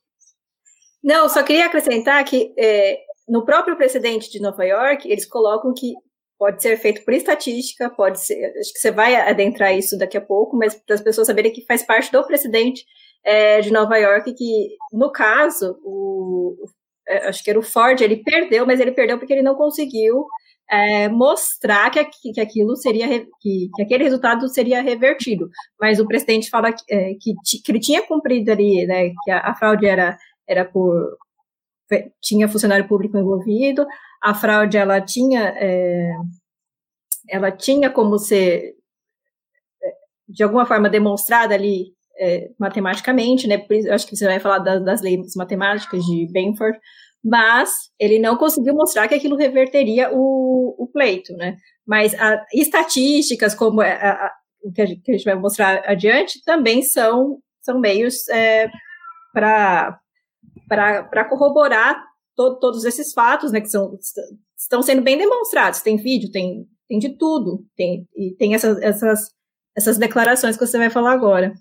[1.03, 2.99] Não, só queria acrescentar que é,
[3.29, 5.95] no próprio precedente de Nova York, eles colocam que
[6.39, 8.53] pode ser feito por estatística, pode ser.
[8.59, 11.65] Acho que você vai adentrar isso daqui a pouco, mas para as pessoas saberem que
[11.67, 12.85] faz parte do precedente
[13.25, 16.57] é, de Nova York, que, no caso, o,
[17.09, 20.27] é, acho que era o Ford, ele perdeu, mas ele perdeu porque ele não conseguiu
[20.71, 23.09] é, mostrar que, que aquilo seria
[23.41, 25.49] que, que, aquele resultado seria revertido.
[25.81, 29.41] Mas o presidente fala que, é, que, que, ele tinha cumprido ali, né, que a,
[29.51, 30.17] a, fraude era,
[30.49, 31.17] era por
[32.21, 33.87] tinha funcionário público envolvido,
[34.23, 36.13] a fraude ela tinha é,
[37.29, 38.75] ela tinha como ser
[39.83, 39.93] é,
[40.29, 43.59] de alguma forma demonstrada ali é, matematicamente, né?
[43.59, 46.79] Por isso, acho que você vai falar das, das leis matemáticas de Benford,
[47.23, 51.57] mas ele não conseguiu mostrar que aquilo reverteria o, o pleito, né?
[51.87, 54.33] Mas a, estatísticas, como a, a,
[54.63, 58.69] o que a, gente, que a, gente, vai mostrar adiante, também são, são meios é,
[59.33, 59.99] para
[61.29, 62.03] corroborar
[62.37, 63.61] to, todos esses fatos, né?
[63.61, 63.99] Que são,
[64.57, 65.81] estão sendo bem demonstrados.
[65.81, 69.31] Tem vídeo, tem, tem de tudo, tem, e tem essas, essas,
[69.77, 71.53] essas declarações que você vai falar agora.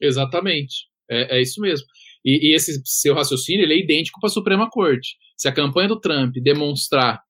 [0.00, 0.86] Exatamente.
[1.10, 1.86] É, é isso mesmo.
[2.24, 5.16] E, e, esse seu raciocínio ele é idêntico para a Suprema Corte.
[5.36, 7.20] Se a campanha do Trump demonstrar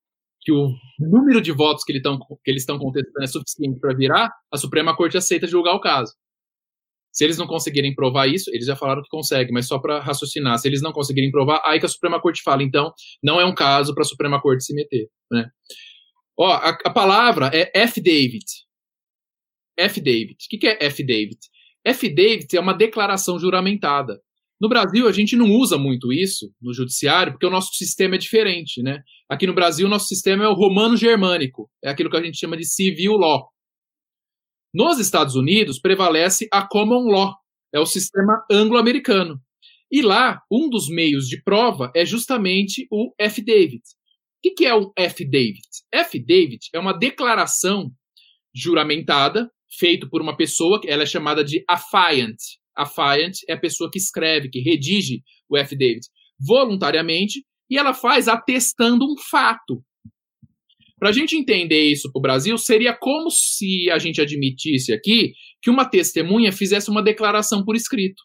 [0.41, 3.95] que o número de votos que, ele tão, que eles estão contestando é suficiente para
[3.95, 6.12] virar, a Suprema Corte aceita julgar o caso.
[7.13, 10.59] Se eles não conseguirem provar isso, eles já falaram que conseguem, mas só para raciocinar.
[10.59, 12.93] Se eles não conseguirem provar, aí que a Suprema Corte fala, então,
[13.23, 15.09] não é um caso para a Suprema Corte se meter.
[15.31, 15.49] Né?
[16.39, 18.45] Ó, a, a palavra é F-David.
[19.77, 20.35] F-David.
[20.35, 21.39] O que, que é F-David?
[21.85, 24.21] F-David é uma declaração juramentada.
[24.61, 28.19] No Brasil, a gente não usa muito isso no judiciário, porque o nosso sistema é
[28.19, 29.01] diferente, né?
[29.29, 32.57] Aqui no Brasil, o nosso sistema é o romano-germânico, é aquilo que a gente chama
[32.57, 33.49] de civil law.
[34.73, 37.35] Nos Estados Unidos, prevalece a common law,
[37.73, 39.41] é o sistema anglo-americano.
[39.91, 43.83] E lá, um dos meios de prova é justamente o F-David.
[44.45, 45.62] O que é o F-David?
[45.93, 47.91] F-David é uma declaração
[48.55, 52.37] juramentada feito por uma pessoa, ela é chamada de affiant.
[52.77, 55.77] Affiant é a pessoa que escreve, que redige o F.
[55.77, 56.07] David
[56.41, 59.83] voluntariamente, e ela faz atestando um fato.
[60.99, 65.32] Para a gente entender isso para o Brasil, seria como se a gente admitisse aqui
[65.62, 68.22] que uma testemunha fizesse uma declaração por escrito.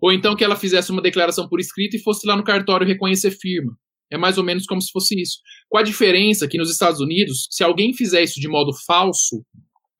[0.00, 3.30] Ou então que ela fizesse uma declaração por escrito e fosse lá no cartório reconhecer
[3.30, 3.76] firma.
[4.10, 5.38] É mais ou menos como se fosse isso.
[5.68, 9.44] Com a diferença que nos Estados Unidos, se alguém fizer isso de modo falso,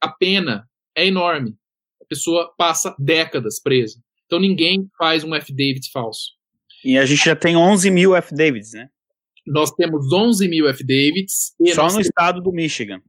[0.00, 0.64] a pena
[0.96, 1.54] é enorme.
[2.02, 3.98] A pessoa passa décadas presa.
[4.26, 6.32] Então ninguém faz um F-David falso.
[6.84, 8.88] E a gente já tem 11 mil F-Davids, né?
[9.46, 11.54] Nós temos 11 mil F-Davids.
[11.74, 12.06] Só no temos...
[12.06, 13.00] estado do Michigan.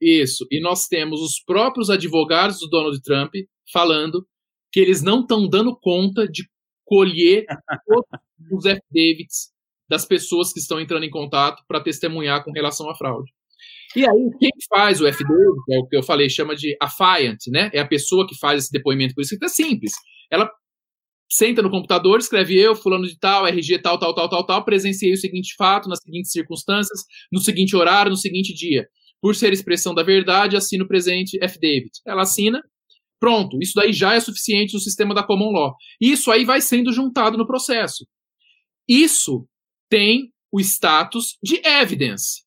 [0.00, 0.46] Isso.
[0.50, 3.32] E nós temos os próprios advogados do Donald Trump
[3.72, 4.26] falando
[4.72, 6.48] que eles não estão dando conta de
[6.84, 7.46] colher
[8.52, 9.52] os F-Davids
[9.88, 13.32] das pessoas que estão entrando em contato para testemunhar com relação à fraude.
[13.94, 15.32] E aí, quem faz o FD,
[15.70, 17.70] é o que eu falei, chama de affiant, né?
[17.72, 19.44] É a pessoa que faz esse depoimento por escrito.
[19.44, 19.92] É simples.
[20.30, 20.50] Ela
[21.36, 25.12] senta no computador, escreve eu, fulano de tal, RG tal, tal, tal, tal, tal, presenciei
[25.12, 27.00] o seguinte fato, nas seguintes circunstâncias,
[27.32, 28.86] no seguinte horário, no seguinte dia.
[29.20, 31.58] Por ser expressão da verdade, assino o presente F.
[31.58, 31.90] David.
[32.06, 32.62] Ela assina,
[33.18, 33.58] pronto.
[33.62, 35.74] Isso daí já é suficiente no sistema da Common Law.
[36.00, 38.06] Isso aí vai sendo juntado no processo.
[38.88, 39.46] Isso
[39.88, 42.44] tem o status de evidence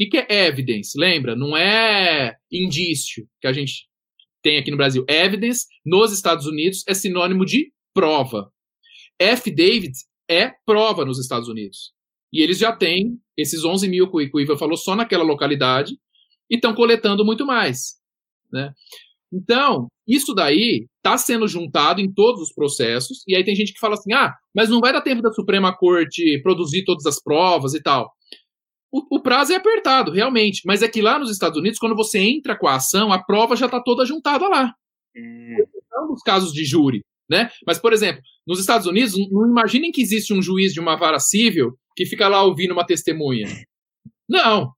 [0.00, 0.98] que, que é evidence?
[0.98, 1.36] Lembra?
[1.36, 3.86] Não é indício que a gente
[4.42, 5.04] tem aqui no Brasil.
[5.06, 8.50] Evidence, nos Estados Unidos, é sinônimo de prova.
[9.18, 9.92] F-David
[10.28, 11.92] é prova nos Estados Unidos.
[12.32, 15.94] E eles já têm esses 11 mil que o Ivan falou só naquela localidade
[16.48, 17.96] e estão coletando muito mais.
[18.52, 18.72] Né?
[19.32, 23.78] Então, isso daí está sendo juntado em todos os processos, e aí tem gente que
[23.78, 27.74] fala assim: ah, mas não vai dar tempo da Suprema Corte produzir todas as provas
[27.74, 28.12] e tal
[28.92, 30.62] o, o, prazo é apertado, realmente.
[30.66, 33.54] Mas é que lá nos Estados Unidos, quando você entra com a ação, a prova
[33.54, 34.74] já está toda juntada lá.
[35.16, 35.56] Hum.
[35.92, 37.02] Não nos casos de júri.
[37.30, 37.48] Né?
[37.64, 41.20] Mas, por exemplo, nos Estados Unidos, não imaginem que existe um juiz de uma vara
[41.20, 43.46] civil que fica lá ouvindo uma testemunha.
[44.28, 44.72] Não.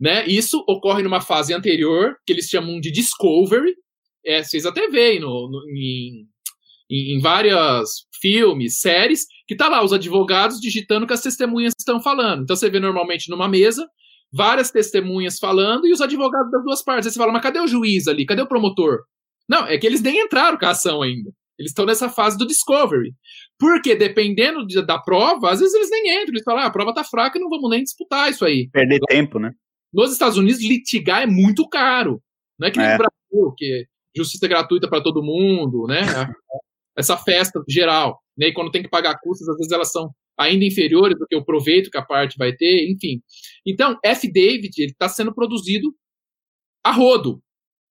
[0.00, 0.24] Né?
[0.28, 3.74] Isso ocorre numa fase anterior, que eles chamam de discovery.
[4.24, 5.60] É, vocês até veem no, no
[6.90, 11.74] em, em, vários filmes, séries, que tá lá os advogados digitando o que as testemunhas
[11.76, 12.42] estão falando.
[12.42, 13.84] Então você vê normalmente numa mesa
[14.32, 17.06] várias testemunhas falando e os advogados das duas partes.
[17.08, 18.24] Aí você fala, mas cadê o juiz ali?
[18.24, 19.00] Cadê o promotor?
[19.48, 21.30] Não, é que eles nem entraram com a ação ainda.
[21.58, 23.12] Eles estão nessa fase do discovery.
[23.58, 26.34] Porque dependendo de, da prova, às vezes eles nem entram.
[26.34, 28.68] Eles falam, ah, a prova tá fraca e não vamos nem disputar isso aí.
[28.70, 29.52] Perder tempo, né?
[29.92, 32.22] Nos Estados Unidos, litigar é muito caro.
[32.58, 32.92] Não é que nem é.
[32.92, 33.86] no Brasil, que
[34.16, 36.00] justiça gratuita para todo mundo, né?
[36.96, 38.48] essa festa geral, né?
[38.48, 41.44] E quando tem que pagar custas, às vezes elas são ainda inferiores do que o
[41.44, 43.22] proveito que a parte vai ter, enfim.
[43.64, 44.30] Então, F.
[44.30, 45.94] David está sendo produzido
[46.84, 47.40] a rodo.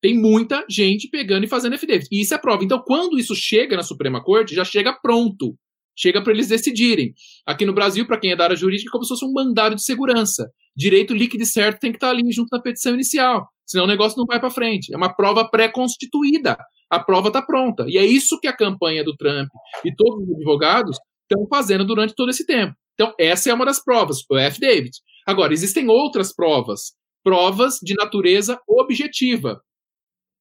[0.02, 2.08] Tem muita gente pegando e fazendo affidavit.
[2.12, 2.64] E isso é prova.
[2.64, 5.56] Então, quando isso chega na Suprema Corte, já chega pronto.
[5.96, 7.14] Chega para eles decidirem.
[7.46, 9.76] Aqui no Brasil, para quem é da área jurídica, é como se fosse um mandado
[9.76, 10.48] de segurança.
[10.76, 13.48] Direito líquido e certo tem que estar tá ali junto na petição inicial.
[13.66, 14.94] Senão o negócio não vai para frente.
[14.94, 16.56] É uma prova pré-constituída.
[16.90, 17.86] A prova está pronta.
[17.88, 19.50] E é isso que a campanha do Trump
[19.84, 22.76] e todos os advogados estão fazendo durante todo esse tempo.
[22.94, 24.92] Então, essa é uma das provas, o David.
[25.26, 26.94] Agora, existem outras provas.
[27.24, 29.62] Provas de natureza objetiva.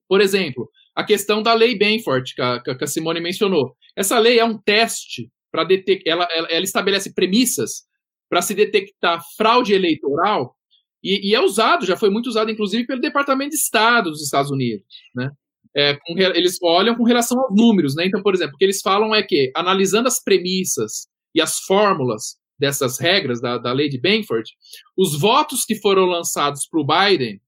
[0.09, 3.77] Por exemplo, a questão da lei Benford, que a, que a Simone mencionou.
[3.95, 7.85] Essa lei é um teste para detectar, ela, ela, ela, estabelece premissas
[8.29, 10.57] para se detectar fraude eleitoral
[11.03, 14.51] e, e, é usado, já foi muito usado, inclusive, pelo Departamento de Estado dos Estados
[14.51, 14.85] Unidos,
[15.15, 15.31] né?
[15.75, 18.07] É, com, eles olham com relação aos números, né?
[18.07, 22.39] Então, por exemplo, o que eles falam é que, analisando as premissas e as fórmulas
[22.59, 24.51] dessas regras da, da lei de Benford,
[24.97, 27.41] os votos que foram lançados para o Biden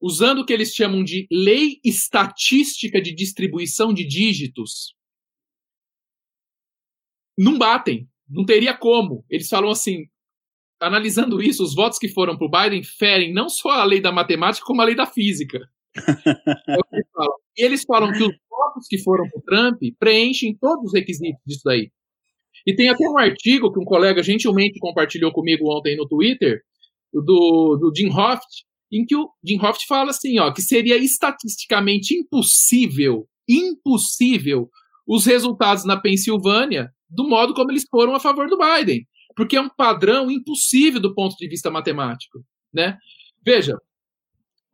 [0.00, 4.94] usando o que eles chamam de lei estatística de distribuição de dígitos,
[7.38, 8.08] não batem.
[8.28, 9.24] Não teria como.
[9.30, 10.06] Eles falam assim,
[10.80, 14.10] analisando isso, os votos que foram para o Biden ferem não só a lei da
[14.10, 15.60] matemática, como a lei da física.
[16.66, 17.06] é eles
[17.56, 21.40] e eles falam que os votos que foram para o Trump preenchem todos os requisitos
[21.46, 21.90] disso daí.
[22.66, 26.62] E tem até um artigo que um colega gentilmente compartilhou comigo ontem no Twitter,
[27.12, 32.14] do, do Jim Hoft, em que o Jim Hoft fala assim, ó, que seria estatisticamente
[32.14, 34.70] impossível, impossível,
[35.06, 39.06] os resultados na Pensilvânia do modo como eles foram a favor do Biden,
[39.36, 42.98] porque é um padrão impossível do ponto de vista matemático, né?
[43.44, 43.78] Veja,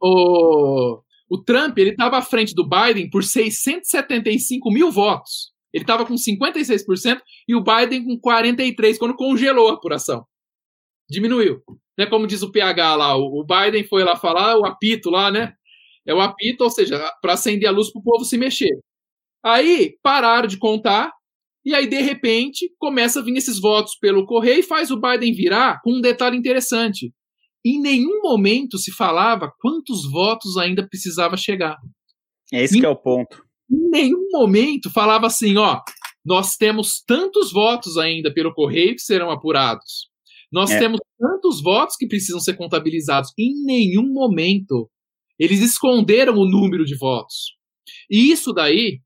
[0.01, 5.53] o, o Trump ele estava à frente do Biden por 675 mil votos.
[5.73, 10.27] Ele estava com 56% e o Biden com 43% quando congelou a apuração.
[11.09, 11.63] Diminuiu
[12.05, 15.53] né, como diz o PH lá, o Biden foi lá falar, o apito lá, né?
[16.07, 18.77] É o apito, ou seja, para acender a luz para o povo se mexer.
[19.45, 21.13] Aí pararam de contar,
[21.65, 25.33] e aí, de repente, começa a vir esses votos pelo correio e faz o Biden
[25.33, 27.13] virar com um detalhe interessante.
[27.65, 31.77] Em nenhum momento se falava quantos votos ainda precisava chegar.
[32.53, 33.45] É esse em, que é o ponto.
[33.71, 35.81] Em nenhum momento falava assim, ó,
[36.25, 40.12] nós temos tantos votos ainda pelo correio que serão apurados.
[40.53, 40.79] Nós é.
[40.79, 43.33] temos tantos votos que precisam ser contabilizados.
[43.39, 44.91] Em nenhum momento
[45.39, 47.57] eles esconderam o número de votos.
[48.11, 49.01] E isso daí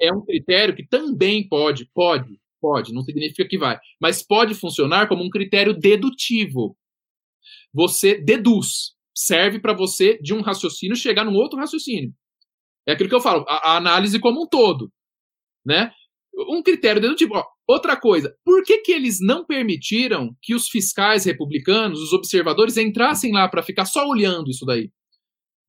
[0.00, 5.08] é um critério que também pode, pode, pode, não significa que vai, mas pode funcionar
[5.08, 6.76] como um critério dedutivo.
[7.72, 12.12] Você deduz, serve para você de um raciocínio chegar num outro raciocínio.
[12.86, 14.92] É aquilo que eu falo, a, a análise como um todo,
[15.64, 15.92] né?
[16.50, 17.34] Um critério dedutivo.
[17.34, 22.76] Ó, Outra coisa, por que, que eles não permitiram que os fiscais republicanos, os observadores,
[22.76, 24.90] entrassem lá para ficar só olhando isso daí?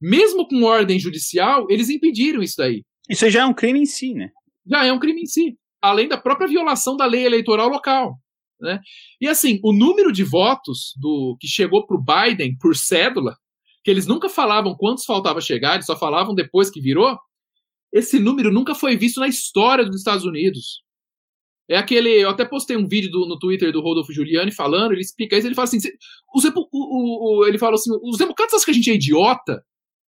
[0.01, 2.83] Mesmo com ordem judicial, eles impediram isso daí.
[3.09, 4.29] Isso já é um crime em si, né?
[4.69, 5.57] Já é um crime em si.
[5.81, 8.17] Além da própria violação da lei eleitoral local.
[8.59, 8.79] Né?
[9.21, 13.35] E assim, o número de votos do que chegou para o Biden por cédula,
[13.83, 17.17] que eles nunca falavam quantos faltava chegar, eles só falavam depois que virou,
[17.93, 20.83] esse número nunca foi visto na história dos Estados Unidos.
[21.69, 22.09] É aquele.
[22.09, 25.47] Eu até postei um vídeo do, no Twitter do Rodolfo Giuliani falando, ele explica isso,
[25.47, 25.79] ele fala assim:
[26.33, 29.63] os, o, o, ele fala assim, os democratas acham que a gente é idiota?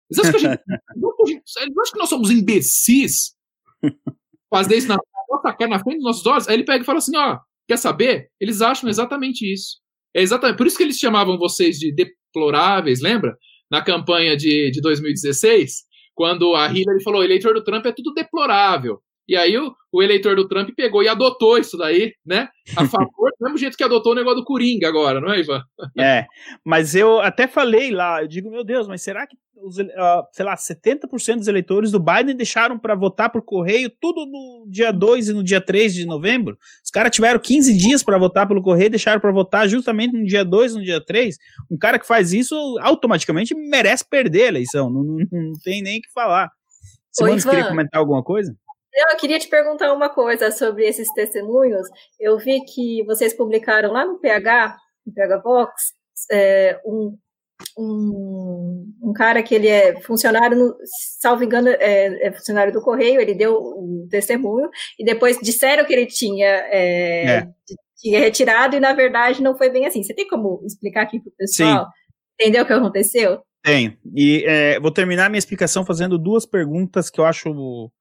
[0.09, 0.61] Eles acham que, a gente,
[1.61, 3.35] eles acham que nós somos imbecis?
[4.49, 4.97] Fazer isso na
[5.29, 6.47] nossa cara, na frente dos nossos olhos?
[6.47, 8.29] Aí ele pega e fala assim: ó, quer saber?
[8.39, 9.77] Eles acham exatamente isso.
[10.15, 13.35] É exatamente por isso que eles chamavam vocês de deploráveis, lembra?
[13.69, 15.83] Na campanha de, de 2016,
[16.13, 19.01] quando a Hillary falou: eleitor do Trump é tudo deplorável.
[19.27, 22.47] E aí o, o, eleitor do Trump pegou e adotou isso daí, né?
[22.77, 25.61] A favor, do mesmo jeito que adotou o negócio do Coringa agora, não é, Ivan?
[25.99, 26.25] É,
[26.63, 30.45] mas eu até falei lá, eu digo, meu Deus, mas será que, os, uh, sei
[30.45, 35.27] lá, 70% dos eleitores do Biden deixaram para votar por correio tudo no dia 2
[35.27, 36.57] e no dia 3 de novembro?
[36.81, 40.45] Os caras tiveram 15 dias para votar pelo correio, deixaram para votar justamente no dia
[40.45, 41.35] 2 e no dia 3.
[41.69, 45.99] Um cara que faz isso automaticamente merece perder a eleição, não, não, não tem nem
[45.99, 46.49] o que falar.
[47.11, 48.55] Simone, você queria comentar alguma coisa?
[48.97, 51.87] Eu queria te perguntar uma coisa sobre esses testemunhos.
[52.19, 54.75] Eu vi que vocês publicaram lá no PH,
[55.05, 55.93] no PH Vox,
[56.31, 57.15] é, um,
[57.77, 60.75] um, um, cara que ele é funcionário, no,
[61.19, 64.67] salvo engano, é, é, funcionário do Correio, ele deu um testemunho,
[64.97, 67.47] e depois disseram que ele tinha, é, é.
[67.97, 70.01] tinha retirado, e na verdade não foi bem assim.
[70.01, 71.85] Você tem como explicar aqui para o pessoal?
[71.85, 71.91] Sim.
[72.39, 73.41] Entendeu o que aconteceu?
[73.63, 73.95] Tenho.
[74.15, 77.91] E é, vou terminar minha explicação fazendo duas perguntas que eu acho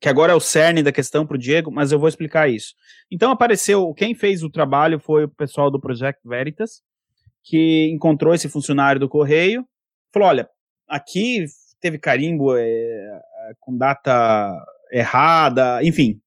[0.00, 2.74] que agora é o cerne da questão para o Diego, mas eu vou explicar isso.
[3.10, 6.82] Então apareceu, quem fez o trabalho foi o pessoal do Project Veritas,
[7.42, 9.64] que encontrou esse funcionário do correio,
[10.12, 10.48] falou, olha,
[10.88, 11.46] aqui
[11.80, 13.20] teve carimbo é,
[13.60, 14.52] com data
[14.92, 16.20] errada, enfim.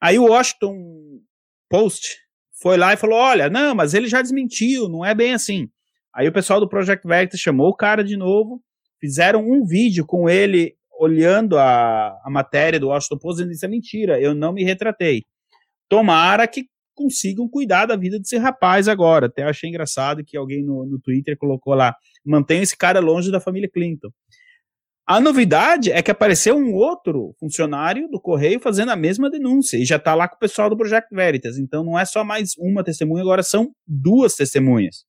[0.00, 1.20] Aí o Washington
[1.68, 2.18] Post
[2.60, 5.68] foi lá e falou: olha, não, mas ele já desmentiu, não é bem assim.
[6.14, 8.62] Aí o pessoal do Project Veritas chamou o cara de novo,
[9.00, 13.68] fizeram um vídeo com ele olhando a, a matéria do Washington Post dizendo isso é
[13.68, 15.24] mentira, eu não me retratei.
[15.88, 19.26] Tomara que consigam cuidar da vida desse rapaz agora.
[19.26, 21.94] Até achei engraçado que alguém no, no Twitter colocou lá:
[22.24, 24.10] mantenha esse cara longe da família Clinton.
[25.04, 29.84] A novidade é que apareceu um outro funcionário do Correio fazendo a mesma denúncia e
[29.84, 31.58] já está lá com o pessoal do Project Veritas.
[31.58, 35.04] Então não é só mais uma testemunha, agora são duas testemunhas.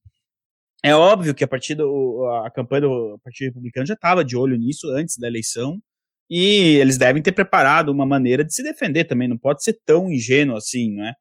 [0.84, 4.58] É óbvio que a partir do, a campanha do Partido Republicano já estava de olho
[4.58, 5.82] nisso antes da eleição
[6.30, 9.30] e eles devem ter preparado uma maneira de se defender também.
[9.30, 11.14] Não pode ser tão ingênuo assim, né?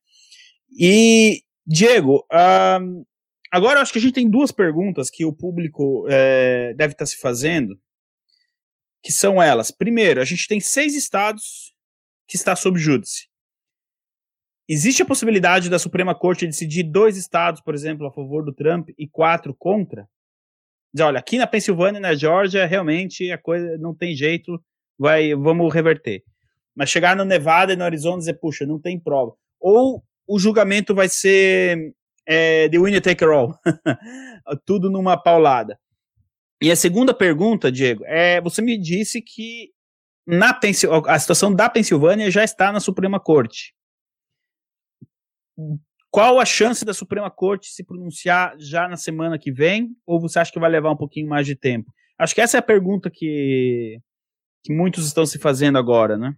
[0.77, 2.27] E Diego,
[3.53, 7.07] agora acho que a gente tem duas perguntas que o público é, deve estar tá
[7.07, 7.79] se fazendo
[9.03, 9.71] que são elas.
[9.71, 11.73] Primeiro, a gente tem seis estados
[12.27, 13.29] que está sob júdice.
[14.75, 18.89] Existe a possibilidade da Suprema Corte decidir dois estados, por exemplo, a favor do Trump
[18.99, 20.09] e quatro contra?
[20.95, 24.59] Diz, olha, aqui na Pensilvânia e na Geórgia, realmente a coisa não tem jeito,
[24.99, 26.23] vai, vamos reverter.
[26.75, 29.35] Mas chegar no Nevada e no Arizona e dizer, puxa, não tem prova.
[29.61, 31.95] Ou o julgamento vai ser
[32.27, 33.55] é, the winner take all,
[34.65, 35.79] tudo numa paulada.
[36.63, 39.69] E a segunda pergunta, Diego, é você me disse que
[40.27, 43.75] na Pensil a situação da Pensilvânia já está na Suprema Corte.
[46.11, 49.97] Qual a chance da Suprema Corte se pronunciar já na semana que vem?
[50.07, 51.93] Ou você acha que vai levar um pouquinho mais de tempo?
[52.19, 53.99] Acho que essa é a pergunta que,
[54.63, 56.37] que muitos estão se fazendo agora, né?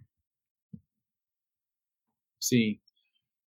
[2.39, 2.79] Sim.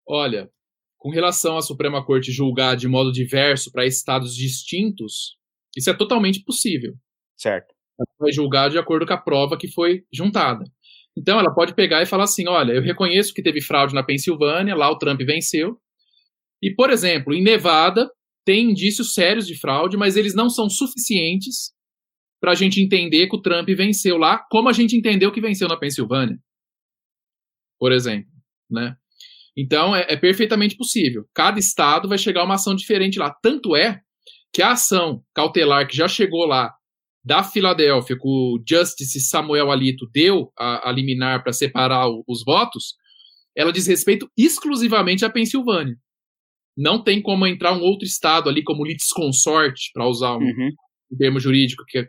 [0.05, 0.51] Olha,
[0.97, 5.37] com relação à Suprema Corte julgar de modo diverso para estados distintos,
[5.77, 6.93] isso é totalmente possível.
[7.37, 7.73] Certo.
[7.97, 10.65] Ela vai julgar de acordo com a prova que foi juntada.
[11.19, 14.73] Então ela pode pegar e falar assim: olha, eu reconheço que teve fraude na Pensilvânia,
[14.73, 15.77] lá o Trump venceu.
[16.63, 18.09] E, por exemplo, em Nevada
[18.45, 21.73] tem indícios sérios de fraude, mas eles não são suficientes
[22.41, 25.67] para a gente entender que o Trump venceu lá, como a gente entendeu que venceu
[25.67, 26.37] na Pensilvânia,
[27.77, 28.31] por exemplo,
[28.71, 28.95] né?
[29.57, 31.25] Então é, é perfeitamente possível.
[31.33, 33.29] Cada estado vai chegar uma ação diferente lá.
[33.43, 33.99] Tanto é
[34.53, 36.73] que a ação cautelar que já chegou lá
[37.29, 42.43] da Filadélfia, que o Justice Samuel Alito deu a, a liminar para separar o, os
[42.43, 42.95] votos,
[43.55, 45.95] ela diz respeito exclusivamente à Pensilvânia.
[46.75, 50.71] Não tem como entrar um outro estado ali como litisconsorte, para usar um, uhum.
[51.11, 52.07] um, termo jurídico, que é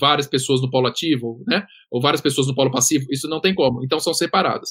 [0.00, 1.66] várias pessoas no polo ativo, né?
[1.90, 3.84] Ou várias pessoas no polo passivo, isso não tem como.
[3.84, 4.70] Então são separadas.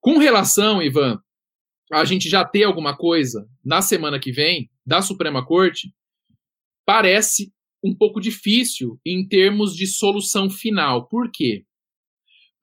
[0.00, 1.20] Com relação, Ivan,
[1.92, 5.94] a gente já ter alguma coisa na semana que vem da Suprema Corte,
[6.84, 7.54] parece
[7.84, 11.06] um pouco difícil em termos de solução final.
[11.06, 11.64] Por quê?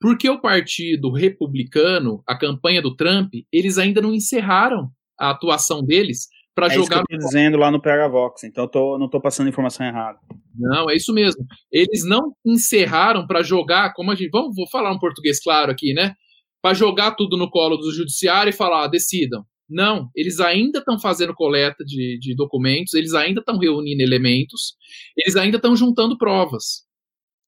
[0.00, 6.26] Porque o Partido Republicano, a campanha do Trump, eles ainda não encerraram a atuação deles
[6.54, 6.96] para é jogar.
[6.96, 9.48] Isso que eu tô dizendo lá no PH Vox, então eu tô, não estou passando
[9.48, 10.18] informação errada.
[10.58, 11.46] Não, é isso mesmo.
[11.70, 14.30] Eles não encerraram para jogar, como a gente.
[14.30, 16.14] Vamos, vou falar um português claro aqui, né?
[16.60, 19.44] Para jogar tudo no colo do judiciário e falar, ah, decidam.
[19.72, 24.76] Não, eles ainda estão fazendo coleta de, de, documentos, eles ainda estão reunindo elementos,
[25.16, 26.84] eles ainda estão juntando provas.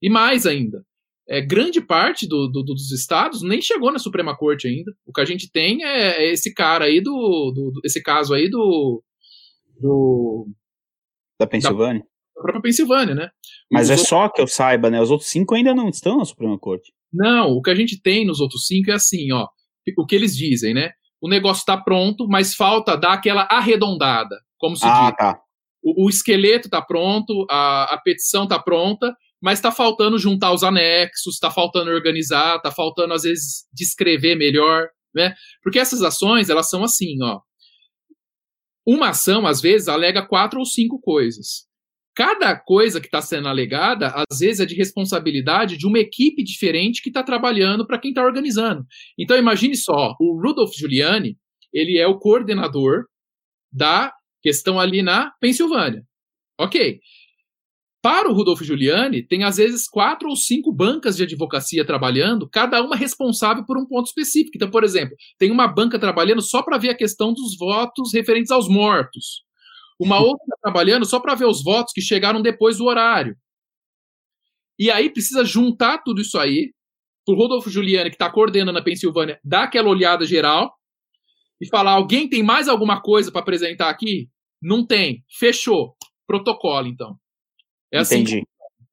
[0.01, 0.83] E mais ainda,
[1.29, 4.93] é, grande parte do, do, dos estados nem chegou na Suprema Corte ainda.
[5.07, 8.49] O que a gente tem é, é esse cara aí do, do, esse caso aí
[8.49, 9.03] do,
[9.79, 10.49] do
[11.39, 12.01] da Pensilvânia.
[12.01, 13.31] Da, da própria Pensilvânia, né?
[13.71, 14.09] Mas é outros...
[14.09, 15.01] só que eu saiba, né?
[15.01, 16.93] Os outros cinco ainda não estão na Suprema Corte.
[17.13, 19.47] Não, o que a gente tem nos outros cinco é assim, ó.
[19.99, 20.91] O que eles dizem, né?
[21.25, 25.17] O negócio está pronto, mas falta dar aquela arredondada, como se ah, diz.
[25.17, 25.41] Tá.
[25.83, 29.11] O, o esqueleto está pronto, a, a petição está pronta,
[29.43, 34.87] mas está faltando juntar os anexos, está faltando organizar, está faltando, às vezes, descrever melhor,
[35.15, 35.35] né?
[35.63, 37.41] Porque essas ações, elas são assim, ó.
[38.87, 41.67] Uma ação, às vezes, alega quatro ou cinco coisas
[42.15, 47.03] cada coisa que está sendo alegada, às vezes, é de responsabilidade de uma equipe diferente
[47.03, 48.87] que está trabalhando para quem está organizando.
[49.19, 51.37] Então, imagine só, o Rudolf Giuliani,
[51.73, 53.07] ele é o coordenador
[53.73, 56.05] da questão ali na Pensilvânia.
[56.59, 57.01] Ok.
[58.01, 62.83] Para o Rudolf Giuliani, tem às vezes quatro ou cinco bancas de advocacia trabalhando, cada
[62.83, 64.53] uma responsável por um ponto específico.
[64.55, 68.51] Então, por exemplo, tem uma banca trabalhando só para ver a questão dos votos referentes
[68.51, 69.44] aos mortos
[69.99, 73.37] uma outra tá trabalhando só para ver os votos que chegaram depois do horário.
[74.79, 76.73] E aí precisa juntar tudo isso aí,
[77.29, 80.75] o Rodolfo Giuliani, que está coordenando a Pensilvânia, dar aquela olhada geral
[81.61, 84.29] e falar: alguém tem mais alguma coisa para apresentar aqui?
[84.61, 85.25] Não tem.
[85.39, 85.95] Fechou.
[86.27, 87.17] Protocolo, então.
[87.93, 88.43] É assim Entendi.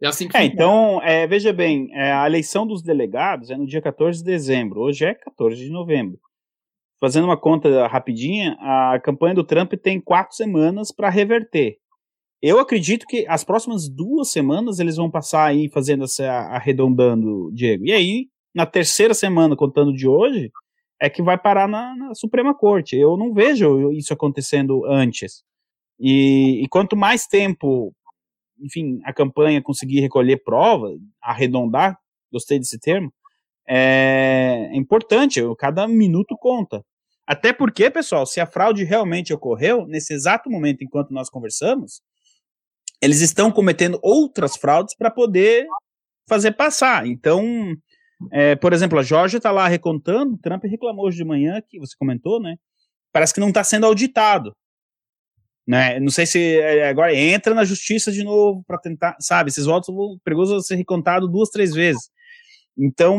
[0.01, 3.67] É assim que é, então, é, veja bem, é, a eleição dos delegados é no
[3.67, 6.19] dia 14 de dezembro, hoje é 14 de novembro.
[7.01, 11.79] Fazendo uma conta rapidinha, a campanha do Trump tem quatro semanas para reverter.
[12.39, 17.87] Eu acredito que as próximas duas semanas eles vão passar aí fazendo essa arredondando, Diego.
[17.87, 20.51] E aí, na terceira semana, contando de hoje,
[21.01, 22.95] é que vai parar na, na Suprema Corte.
[22.95, 25.43] Eu não vejo isso acontecendo antes.
[25.99, 27.95] E, e, quanto mais tempo,
[28.59, 31.97] enfim, a campanha conseguir recolher prova, arredondar,
[32.31, 33.11] gostei desse termo,
[33.67, 36.83] é, é importante, cada minuto conta.
[37.31, 42.01] Até porque, pessoal, se a fraude realmente ocorreu, nesse exato momento enquanto nós conversamos,
[43.01, 45.65] eles estão cometendo outras fraudes para poder
[46.27, 47.07] fazer passar.
[47.07, 47.73] Então,
[48.33, 51.95] é, por exemplo, a Georgia está lá recontando, Trump reclamou hoje de manhã, que você
[51.97, 52.57] comentou, né?
[53.13, 54.53] Parece que não está sendo auditado.
[55.65, 56.01] Né?
[56.01, 59.51] Não sei se é, agora entra na justiça de novo para tentar, sabe?
[59.51, 62.09] Esses votos vão perigoso ser recontado duas, três vezes.
[62.77, 63.17] Então,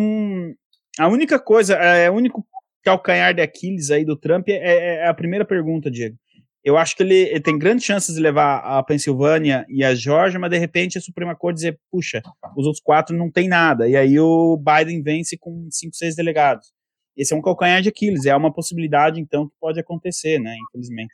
[0.99, 2.47] a única coisa, é, o único
[2.83, 6.17] calcanhar de Aquiles aí do Trump é, é, é a primeira pergunta, Diego
[6.65, 10.39] eu acho que ele, ele, tem grandes chances de levar a Pensilvânia e a Georgia,
[10.39, 12.23] mas de repente a Suprema Corte dizer, puxa,
[12.57, 13.89] os outros quatro não tem nada.
[13.89, 16.73] E aí o Biden vence com cinco, seis delegados.
[17.17, 21.13] Esse é um calcanhar de Aquiles, é uma possibilidade, então, que pode acontecer, né, infelizmente.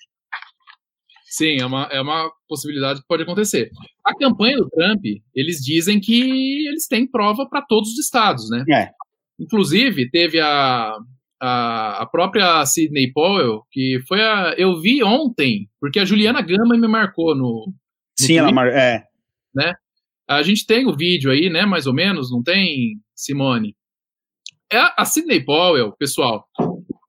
[1.24, 3.70] Sim, é uma, é uma possibilidade que pode acontecer.
[4.04, 5.02] A campanha do Trump,
[5.34, 8.64] eles dizem que eles têm prova para todos os estados, né?
[8.70, 8.90] É.
[9.38, 10.94] Inclusive, teve a,
[11.40, 14.54] a, a própria Sidney Powell, que foi a.
[14.56, 17.66] Eu vi ontem, porque a Juliana Gama me marcou no.
[17.66, 17.74] no
[18.18, 18.68] Sim, ela mar...
[18.68, 19.04] é.
[19.54, 19.74] Né?
[20.28, 21.64] A gente tem o vídeo aí, né?
[21.64, 23.74] Mais ou menos, não tem, Simone?
[24.70, 26.44] É, a Sidney Powell, pessoal,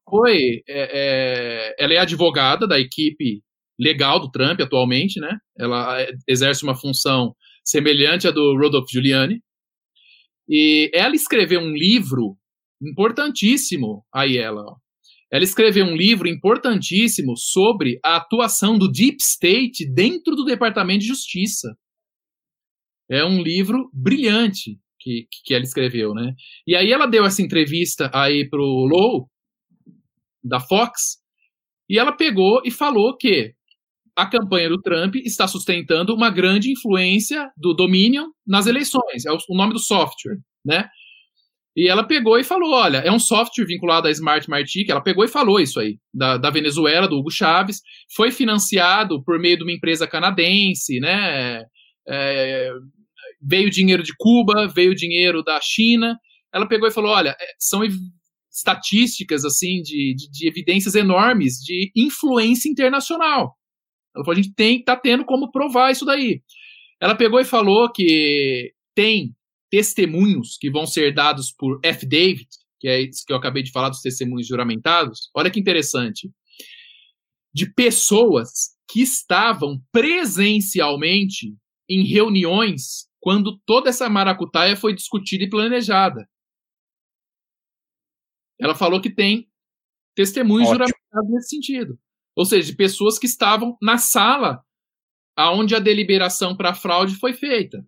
[0.10, 0.62] foi.
[0.68, 3.42] É, é, ela é advogada da equipe
[3.80, 5.38] legal do Trump atualmente, né?
[5.58, 7.34] Ela exerce uma função
[7.64, 9.42] semelhante à do Rodolph Giuliani.
[10.48, 12.36] E ela escreveu um livro
[12.82, 14.62] importantíssimo aí ela.
[14.62, 14.76] Ó.
[15.32, 21.08] Ela escreveu um livro importantíssimo sobre a atuação do Deep State dentro do Departamento de
[21.08, 21.76] Justiça.
[23.10, 26.34] É um livro brilhante que, que ela escreveu, né?
[26.68, 29.30] E aí ela deu essa entrevista aí pro Low,
[30.44, 31.18] da Fox,
[31.90, 33.54] e ela pegou e falou que
[34.16, 39.26] a campanha do Trump está sustentando uma grande influência do Dominion nas eleições.
[39.26, 40.90] É o nome do software, né?
[41.80, 44.90] E ela pegou e falou: olha, é um software vinculado à Smart Martic.
[44.90, 47.80] Ela pegou e falou isso aí, da, da Venezuela, do Hugo Chaves.
[48.14, 51.64] Foi financiado por meio de uma empresa canadense, né?
[52.06, 52.70] É,
[53.42, 56.20] veio dinheiro de Cuba, veio dinheiro da China.
[56.54, 57.80] Ela pegou e falou: olha, é, são
[58.52, 63.56] estatísticas, assim, de, de, de evidências enormes de influência internacional.
[64.14, 66.42] Ela falou: a gente tem, tá tendo como provar isso daí.
[67.00, 69.34] Ela pegou e falou que tem
[69.70, 72.06] testemunhos que vão ser dados por F.
[72.06, 72.48] David,
[72.80, 75.30] que é isso que eu acabei de falar dos testemunhos juramentados.
[75.36, 76.32] Olha que interessante.
[77.54, 81.56] De pessoas que estavam presencialmente
[81.88, 86.28] em reuniões quando toda essa maracutaia foi discutida e planejada.
[88.60, 89.50] Ela falou que tem
[90.16, 90.86] testemunhos Ótimo.
[90.86, 92.00] juramentados nesse sentido.
[92.36, 94.64] Ou seja, de pessoas que estavam na sala
[95.36, 97.86] aonde a deliberação para fraude foi feita.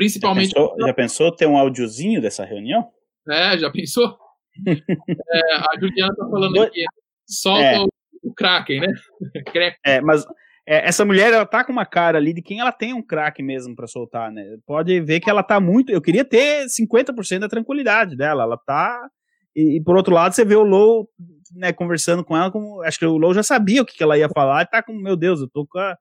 [0.00, 0.48] Principalmente.
[0.48, 2.88] Já pensou, já pensou ter um áudiozinho dessa reunião?
[3.28, 4.16] É, já pensou?
[4.66, 6.82] é, a Juliana tá falando aqui.
[7.28, 7.78] Solta é.
[7.78, 7.88] o,
[8.22, 8.94] o Kraken, né?
[9.84, 10.24] é, mas
[10.66, 13.42] é, essa mulher, ela tá com uma cara ali de quem ela tem um crack
[13.42, 14.56] mesmo para soltar, né?
[14.66, 15.92] Pode ver que ela tá muito.
[15.92, 18.44] Eu queria ter 50% da tranquilidade dela.
[18.44, 19.06] Ela tá.
[19.54, 21.06] E, e, por outro lado, você vê o Low,
[21.54, 24.16] né, conversando com ela, como, acho que o Low já sabia o que, que ela
[24.16, 25.94] ia falar, e tá com, meu Deus, eu tô com a,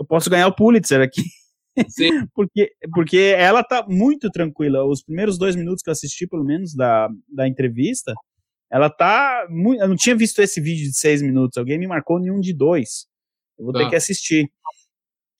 [0.00, 1.22] eu posso ganhar o Pulitzer aqui.
[2.34, 4.84] porque, porque ela tá muito tranquila.
[4.84, 8.12] Os primeiros dois minutos que eu assisti, pelo menos, da, da entrevista,
[8.70, 9.82] ela tá muito.
[9.82, 11.58] Eu não tinha visto esse vídeo de seis minutos.
[11.58, 13.06] Alguém me marcou nenhum de dois.
[13.58, 13.80] Eu vou tá.
[13.80, 14.50] ter que assistir.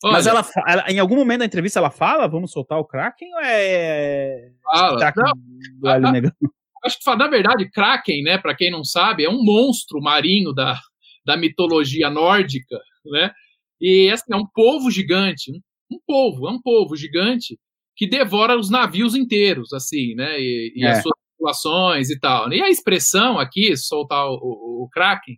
[0.05, 3.35] Olha, Mas ela, ela, em algum momento da entrevista, ela fala: vamos soltar o Kraken
[3.35, 4.53] ou é.
[4.63, 5.05] Fala.
[5.05, 5.13] A, a,
[6.85, 10.79] acho que, na verdade, Kraken, né, para quem não sabe, é um monstro marinho da,
[11.25, 13.33] da mitologia nórdica, né?
[13.81, 15.61] E assim, é um povo gigante, um
[15.93, 17.59] um povo, é um povo gigante
[17.97, 20.41] que devora os navios inteiros, assim, né?
[20.41, 20.91] E, e é.
[20.91, 22.53] as suas populações e tal.
[22.53, 25.37] E a expressão aqui, soltar o, o, o Kraken,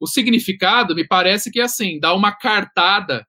[0.00, 3.26] o significado me parece que é assim, dá uma cartada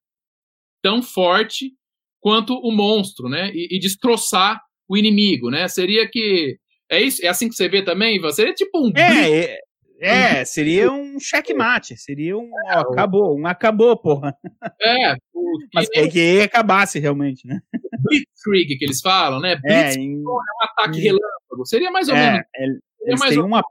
[0.82, 1.72] tão forte
[2.20, 3.52] quanto o monstro, né?
[3.54, 5.68] E, e destroçar o inimigo, né?
[5.68, 6.58] Seria que
[6.90, 9.58] é isso, é assim que você vê também, Seria tipo um é,
[10.02, 12.50] é, É, seria um checkmate, seria um.
[12.52, 14.36] Ó, acabou, um acabou, porra.
[14.82, 15.16] É,
[15.74, 17.62] mas é que acabasse realmente, né?
[18.00, 19.56] Blitzkrieg que eles falam, né?
[19.56, 20.14] Blitzkrieg é, em...
[20.16, 21.02] é um ataque em...
[21.02, 21.66] relâmpago.
[21.66, 22.82] Seria mais ou é, menos.
[23.02, 23.64] Eles mais teriam uma,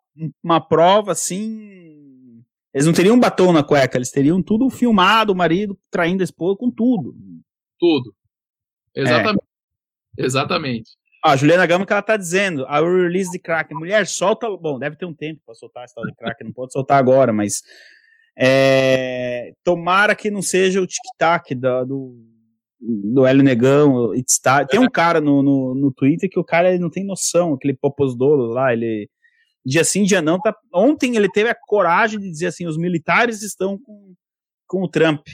[0.42, 2.42] uma prova assim.
[2.72, 6.24] Eles não teriam um batom na cueca, eles teriam tudo filmado, o marido traindo a
[6.24, 7.14] esposa com tudo.
[7.78, 8.14] Tudo.
[8.94, 9.44] Exatamente.
[10.18, 10.24] É.
[10.24, 10.90] Exatamente.
[11.22, 14.96] A Juliana Gama que ela tá dizendo, a release de crack, mulher, solta, bom, deve
[14.96, 17.62] ter um tempo para soltar esse tal de crack, não pode soltar agora, mas
[18.36, 22.16] é, tomara que não seja o tic-tac do,
[22.80, 26.78] do Hélio Negão, está, tem um cara no, no, no, Twitter que o cara ele
[26.78, 29.08] não tem noção, aquele Poposdolo lá, ele
[29.64, 33.42] dia sim, dia não, tá, ontem ele teve a coragem de dizer assim, os militares
[33.42, 34.14] estão com,
[34.66, 35.26] com o Trump,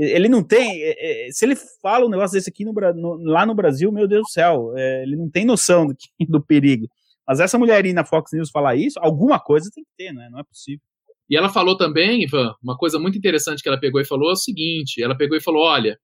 [0.00, 0.82] ele não tem.
[0.82, 4.08] É, é, se ele fala um negócio desse aqui no, no, lá no Brasil, meu
[4.08, 5.94] Deus do céu, é, ele não tem noção do,
[6.28, 6.88] do perigo.
[7.28, 10.28] Mas essa mulherinha na Fox News falar isso, alguma coisa tem que ter, né?
[10.30, 10.80] Não é possível.
[11.28, 14.32] E ela falou também, Ivan, uma coisa muito interessante que ela pegou e falou é
[14.32, 15.98] o seguinte: ela pegou e falou: olha,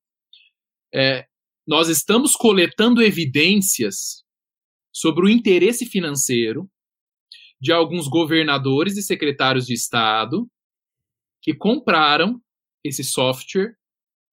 [0.95, 1.25] é,
[1.67, 4.25] nós estamos coletando evidências
[4.93, 6.71] sobre o interesse financeiro
[7.61, 10.47] de alguns governadores e secretários de Estado
[11.43, 12.41] que compraram
[12.85, 13.75] esse software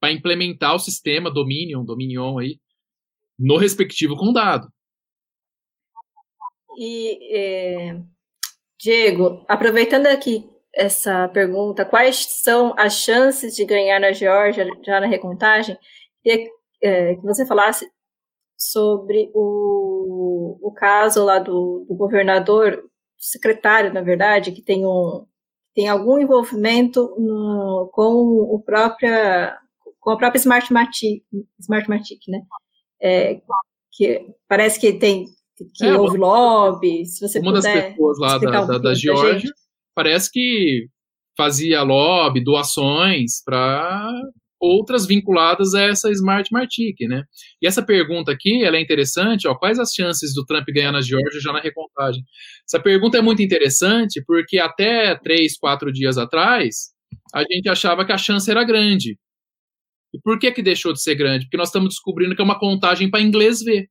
[0.03, 2.59] para implementar o sistema Dominion, Dominion aí,
[3.39, 4.67] no respectivo condado.
[6.77, 8.01] E, é,
[8.77, 15.07] Diego, aproveitando aqui essa pergunta, quais são as chances de ganhar na Geórgia já na
[15.07, 15.77] recontagem?
[16.21, 16.49] Queria
[16.81, 17.89] é, que você falasse
[18.57, 22.83] sobre o, o caso lá do, do governador,
[23.17, 25.25] secretário, na verdade, que tem um,
[25.73, 28.11] tem algum envolvimento no, com
[28.53, 29.62] o própria
[30.03, 31.23] com a própria Smartmatic,
[31.59, 32.41] Smartmatic né?
[33.01, 33.41] É,
[33.91, 35.25] que parece que tem
[35.75, 38.93] que é, houve lobby, se você uma puder das pessoas lá da, um da, da
[38.93, 39.51] Geórgia
[39.95, 40.87] parece que
[41.37, 44.09] fazia lobby, doações para
[44.59, 47.23] outras vinculadas a essa Smart Martic, né?
[47.61, 51.01] E essa pergunta aqui, ela é interessante, ó, quais as chances do Trump ganhar na
[51.01, 52.23] Geórgia já na recontagem?
[52.67, 56.93] Essa pergunta é muito interessante porque até três, quatro dias atrás,
[57.33, 59.17] a gente achava que a chance era grande.
[60.13, 61.45] E por que que deixou de ser grande?
[61.45, 63.89] Porque nós estamos descobrindo que é uma contagem para inglês ver.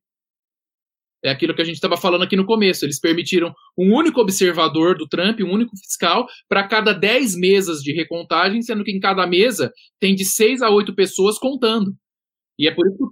[1.23, 2.83] É aquilo que a gente estava falando aqui no começo.
[2.85, 7.93] Eles permitiram um único observador do Trump, um único fiscal, para cada 10 mesas de
[7.93, 9.71] recontagem, sendo que em cada mesa
[10.01, 11.95] tem de 6 a 8 pessoas contando.
[12.59, 13.09] E é por isso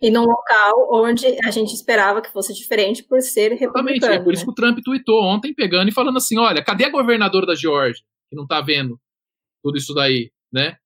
[0.00, 3.90] e num local onde a gente esperava que fosse diferente por ser republicano.
[3.90, 4.46] Exatamente, é por isso né?
[4.46, 8.02] que o Trump tweetou ontem, pegando e falando assim, olha, cadê a governadora da Georgia,
[8.30, 8.98] que não está vendo
[9.62, 10.76] tudo isso daí, né?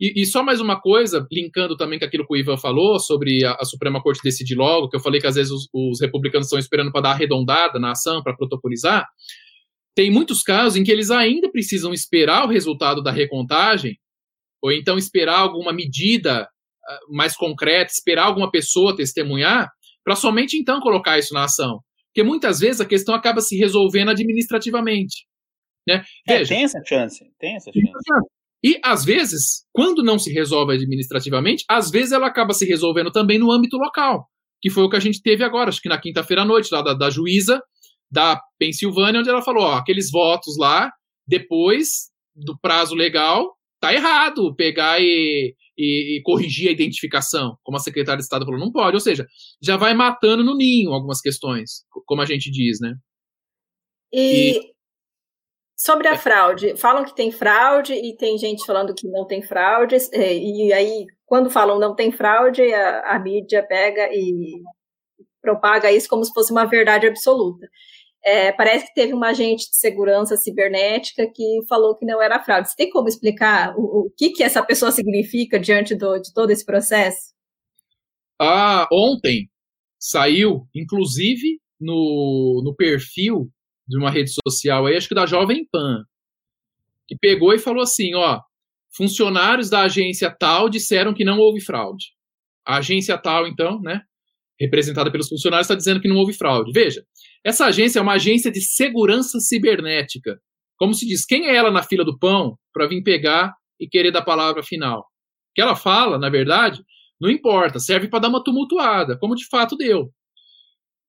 [0.00, 3.44] E, e, só mais uma coisa, linkando também com aquilo que o Ivan falou sobre
[3.44, 6.46] a, a Suprema Corte decidir logo, que eu falei que às vezes os, os republicanos
[6.46, 9.06] estão esperando para dar arredondada na ação, para protocolizar.
[9.94, 13.96] Tem muitos casos em que eles ainda precisam esperar o resultado da recontagem,
[14.60, 19.70] ou então esperar alguma medida uh, mais concreta, esperar alguma pessoa testemunhar,
[20.02, 21.80] para somente então colocar isso na ação.
[22.08, 25.26] Porque muitas vezes a questão acaba se resolvendo administrativamente.
[25.86, 26.02] Né?
[26.28, 28.28] É, Veja, tem essa chance, tem essa chance.
[28.64, 33.38] E, às vezes, quando não se resolve administrativamente, às vezes ela acaba se resolvendo também
[33.38, 34.26] no âmbito local,
[34.62, 36.80] que foi o que a gente teve agora, acho que na quinta-feira à noite, lá
[36.80, 37.60] da, da, juíza
[38.10, 40.90] da Pensilvânia, onde ela falou: ó, aqueles votos lá,
[41.26, 47.80] depois do prazo legal, tá errado pegar e, e, e, corrigir a identificação, como a
[47.80, 48.96] secretária de Estado falou, não pode.
[48.96, 49.26] Ou seja,
[49.62, 52.94] já vai matando no ninho algumas questões, como a gente diz, né?
[54.10, 54.73] E, e
[55.76, 56.18] Sobre a é.
[56.18, 60.72] fraude, falam que tem fraude e tem gente falando que não tem fraude, é, e
[60.72, 64.62] aí, quando falam não tem fraude, a, a mídia pega e
[65.42, 67.68] propaga isso como se fosse uma verdade absoluta.
[68.24, 72.70] É, parece que teve um agente de segurança cibernética que falou que não era fraude.
[72.70, 76.50] Você tem como explicar o, o que, que essa pessoa significa diante do, de todo
[76.50, 77.34] esse processo?
[78.40, 79.50] Ah, ontem
[79.98, 83.50] saiu, inclusive, no, no perfil
[83.86, 86.04] de uma rede social aí, acho que da Jovem Pan,
[87.06, 88.40] que pegou e falou assim, ó,
[88.96, 92.06] funcionários da agência tal disseram que não houve fraude.
[92.66, 94.00] A agência tal, então, né,
[94.58, 96.72] representada pelos funcionários, está dizendo que não houve fraude.
[96.72, 97.04] Veja,
[97.44, 100.40] essa agência é uma agência de segurança cibernética.
[100.76, 104.10] Como se diz, quem é ela na fila do pão para vir pegar e querer
[104.10, 105.00] dar a palavra final?
[105.00, 106.82] O que ela fala, na verdade,
[107.20, 110.10] não importa, serve para dar uma tumultuada, como de fato deu.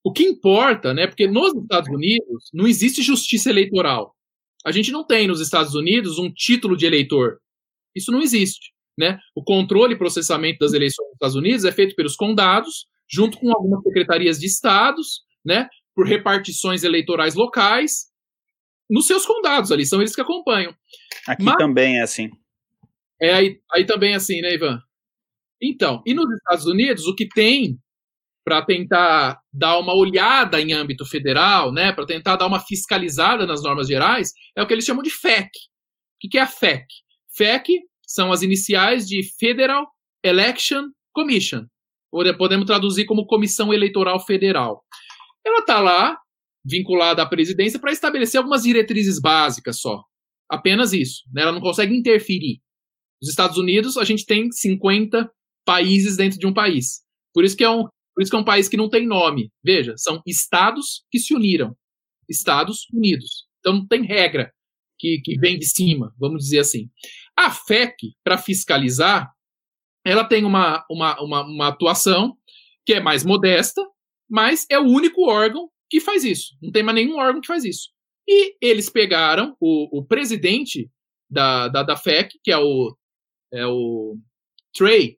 [0.05, 1.07] O que importa, né?
[1.07, 4.15] Porque nos Estados Unidos não existe justiça eleitoral.
[4.63, 7.39] A gente não tem nos Estados Unidos um título de eleitor.
[7.95, 9.17] Isso não existe, né?
[9.35, 13.51] O controle e processamento das eleições nos Estados Unidos é feito pelos condados, junto com
[13.51, 15.67] algumas secretarias de estados, né?
[15.95, 18.11] Por repartições eleitorais locais.
[18.87, 20.71] nos seus condados ali, são eles que acompanham.
[21.27, 22.29] Aqui Mas, também é assim.
[23.19, 24.79] É, aí, aí também é assim, né, Ivan?
[25.59, 27.79] Então, e nos Estados Unidos, o que tem
[28.45, 33.63] para tentar dar uma olhada em âmbito federal, né, para tentar dar uma fiscalizada nas
[33.63, 35.49] normas gerais, é o que eles chamam de FEC.
[36.23, 36.85] O que é a FEC?
[37.35, 39.87] FEC são as iniciais de Federal
[40.23, 41.65] Election Commission,
[42.11, 44.83] ou podemos traduzir como Comissão Eleitoral Federal.
[45.43, 46.15] Ela está lá,
[46.63, 50.03] vinculada à presidência, para estabelecer algumas diretrizes básicas só.
[50.49, 51.23] Apenas isso.
[51.33, 51.41] Né?
[51.41, 52.59] Ela não consegue interferir.
[53.19, 55.31] Nos Estados Unidos, a gente tem 50
[55.65, 57.01] países dentro de um país.
[57.33, 59.51] Por isso que é um, por isso que é um país que não tem nome.
[59.63, 61.75] Veja, são estados que se uniram.
[62.29, 63.45] Estados Unidos.
[63.59, 64.51] Então não tem regra
[64.97, 66.89] que, que vem de cima, vamos dizer assim.
[67.37, 69.29] A FEC, para fiscalizar,
[70.03, 72.37] ela tem uma, uma, uma, uma atuação
[72.85, 73.81] que é mais modesta,
[74.29, 76.55] mas é o único órgão que faz isso.
[76.61, 77.89] Não tem mais nenhum órgão que faz isso.
[78.27, 80.89] E eles pegaram o, o presidente
[81.29, 82.95] da, da, da FEC, que é o,
[83.51, 84.17] é o
[84.73, 85.17] Trey,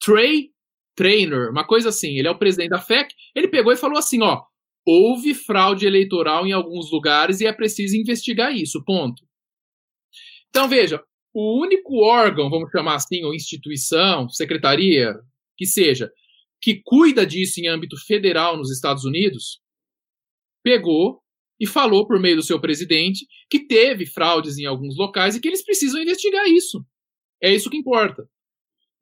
[0.00, 0.51] Trey
[0.94, 2.18] Trainer, uma coisa assim.
[2.18, 3.14] Ele é o presidente da FEC.
[3.34, 4.42] Ele pegou e falou assim: ó,
[4.86, 8.82] houve fraude eleitoral em alguns lugares e é preciso investigar isso.
[8.84, 9.22] Ponto.
[10.50, 11.02] Então veja,
[11.34, 15.14] o único órgão, vamos chamar assim, ou instituição, secretaria,
[15.56, 16.10] que seja,
[16.60, 19.60] que cuida disso em âmbito federal nos Estados Unidos,
[20.62, 21.22] pegou
[21.58, 25.48] e falou por meio do seu presidente que teve fraudes em alguns locais e que
[25.48, 26.84] eles precisam investigar isso.
[27.42, 28.28] É isso que importa.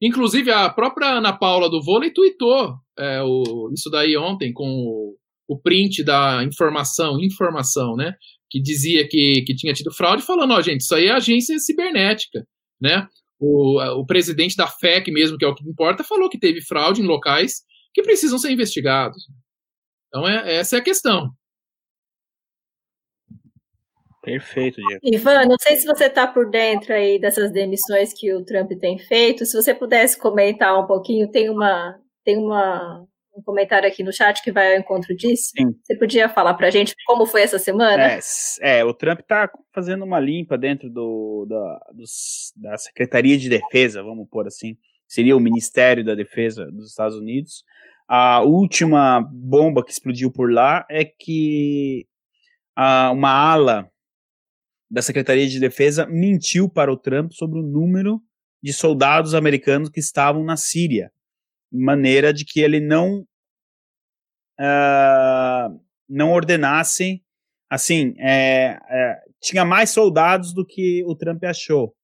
[0.02, 5.16] Inclusive, a própria Ana Paula do vôlei tweetou é, o, isso daí ontem com o,
[5.48, 8.14] o, print da informação, informação, né?
[8.50, 11.58] Que dizia que, que tinha tido fraude, falando, ó, oh, gente, isso aí é agência
[11.58, 12.46] cibernética,
[12.80, 13.06] né?
[13.38, 17.02] O, o presidente da FEC mesmo, que é o que importa, falou que teve fraude
[17.02, 17.62] em locais
[17.92, 19.22] que precisam ser investigados.
[20.08, 21.30] Então, é, essa é a questão.
[24.22, 25.00] Perfeito, Diego.
[25.02, 28.98] Ivan, não sei se você está por dentro aí dessas demissões que o Trump tem
[28.98, 29.46] feito.
[29.46, 34.42] Se você pudesse comentar um pouquinho, tem uma tem uma, um comentário aqui no chat
[34.42, 35.50] que vai ao encontro disso.
[35.56, 35.74] Sim.
[35.82, 38.18] Você podia falar para a gente como foi essa semana?
[38.60, 43.48] É, é o Trump está fazendo uma limpa dentro do, da, dos, da Secretaria de
[43.48, 44.76] Defesa, vamos pôr assim.
[45.08, 47.64] Seria o Ministério da Defesa dos Estados Unidos.
[48.06, 52.06] A última bomba que explodiu por lá é que
[52.76, 53.90] a, uma ala
[54.90, 58.20] da Secretaria de Defesa mentiu para o Trump sobre o número
[58.62, 61.12] de soldados americanos que estavam na Síria,
[61.72, 63.24] maneira de que ele não
[64.60, 67.22] uh, não ordenasse,
[67.70, 71.94] assim, é, é, tinha mais soldados do que o Trump achou.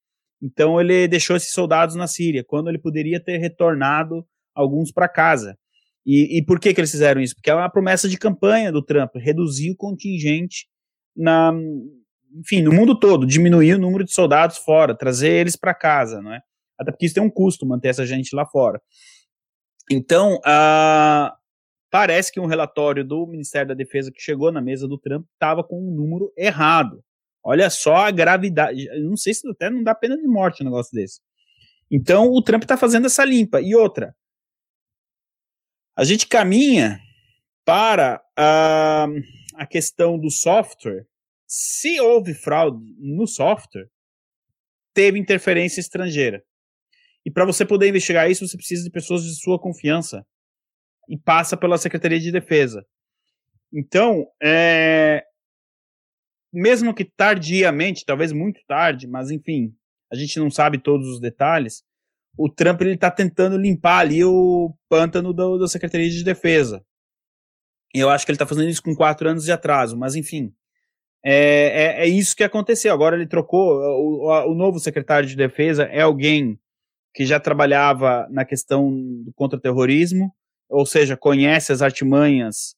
[0.40, 5.58] Então ele deixou esses soldados na Síria, quando ele poderia ter retornado alguns para casa.
[6.04, 7.34] E, e, por que, que eles fizeram isso?
[7.34, 10.68] Porque é uma promessa de campanha do Trump, reduzir o contingente
[11.16, 11.52] na,
[12.36, 16.32] enfim, no mundo todo, diminuir o número de soldados fora, trazer eles para casa, não
[16.32, 16.40] é?
[16.78, 18.80] Até porque isso tem um custo manter essa gente lá fora.
[19.90, 21.32] Então, uh,
[21.90, 25.64] parece que um relatório do Ministério da Defesa que chegou na mesa do Trump estava
[25.64, 27.02] com um número errado.
[27.42, 28.86] Olha só a gravidade.
[29.00, 31.20] Não sei se até não dá pena de morte um negócio desse.
[31.90, 33.60] Então, o Trump está fazendo essa limpa.
[33.60, 34.14] E outra,
[35.96, 36.98] a gente caminha
[37.64, 39.22] para uh,
[39.54, 41.06] a questão do software
[41.58, 43.88] se houve fraude no software,
[44.92, 46.44] teve interferência estrangeira.
[47.24, 50.22] E para você poder investigar isso, você precisa de pessoas de sua confiança.
[51.08, 52.84] E passa pela Secretaria de Defesa.
[53.72, 55.24] Então, é...
[56.52, 59.74] mesmo que tardiamente, talvez muito tarde, mas enfim,
[60.12, 61.82] a gente não sabe todos os detalhes,
[62.36, 66.84] o Trump ele está tentando limpar ali o pântano do, da Secretaria de Defesa.
[67.94, 70.54] Eu acho que ele está fazendo isso com quatro anos de atraso, mas enfim,
[71.24, 72.92] é, é, é, isso que aconteceu.
[72.92, 73.78] Agora ele trocou.
[73.78, 76.58] O, o, novo secretário de defesa é alguém
[77.14, 78.90] que já trabalhava na questão
[79.24, 80.30] do contra-terrorismo,
[80.68, 82.74] ou seja, conhece as artimanhas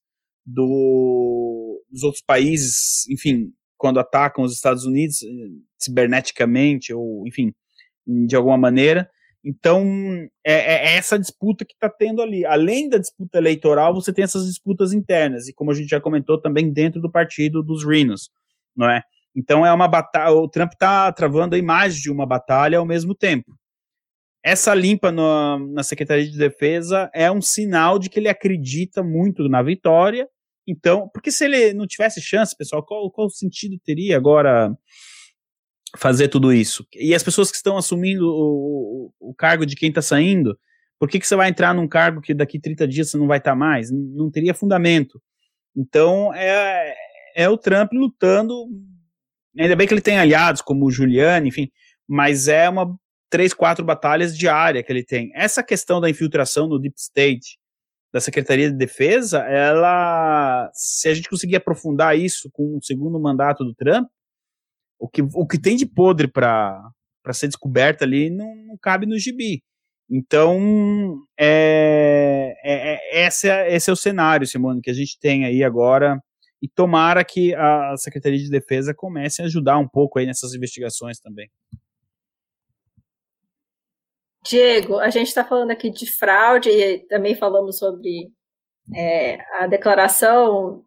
[0.46, 5.18] do, dos outros países, enfim, quando atacam os Estados Unidos
[5.76, 7.52] ciberneticamente, ou enfim,
[8.06, 9.10] de alguma maneira.
[9.44, 9.84] Então,
[10.44, 12.44] é, é essa disputa que está tendo ali.
[12.44, 16.40] Além da disputa eleitoral, você tem essas disputas internas, e como a gente já comentou,
[16.40, 18.30] também dentro do partido dos Rhinos
[18.78, 19.02] não é?
[19.34, 23.14] Então é uma batalha, o Trump está travando aí mais de uma batalha ao mesmo
[23.14, 23.52] tempo.
[24.42, 29.48] Essa limpa no, na Secretaria de Defesa é um sinal de que ele acredita muito
[29.48, 30.28] na vitória.
[30.66, 34.72] Então, porque se ele não tivesse chance, pessoal, qual, qual sentido teria agora
[35.96, 36.86] fazer tudo isso?
[36.94, 40.58] E as pessoas que estão assumindo o, o, cargo de quem está saindo,
[40.98, 43.38] por que, que você vai entrar num cargo que daqui 30 dias você não vai
[43.38, 43.90] estar tá mais?
[43.90, 45.20] Não, não teria fundamento.
[45.76, 46.94] Então, é,
[47.36, 48.66] é o Trump lutando
[49.58, 51.68] Ainda bem que ele tem aliados como o Giuliani, enfim,
[52.06, 52.96] mas é uma
[53.28, 55.30] três, quatro batalhas diárias que ele tem.
[55.34, 57.58] Essa questão da infiltração no deep state
[58.12, 63.64] da Secretaria de Defesa, ela, se a gente conseguir aprofundar isso com o segundo mandato
[63.64, 64.08] do Trump,
[64.98, 66.92] o que, o que tem de podre para
[67.32, 69.62] ser descoberto ali não, não, cabe no gibi.
[70.10, 75.44] Então, é, é, é, esse, é, esse é o cenário, Simone, que a gente tem
[75.44, 76.18] aí agora,
[76.62, 81.20] e tomara que a Secretaria de Defesa comece a ajudar um pouco aí nessas investigações
[81.20, 81.48] também.
[84.44, 88.32] Diego, a gente está falando aqui de fraude e também falamos sobre
[88.94, 90.82] é, a declaração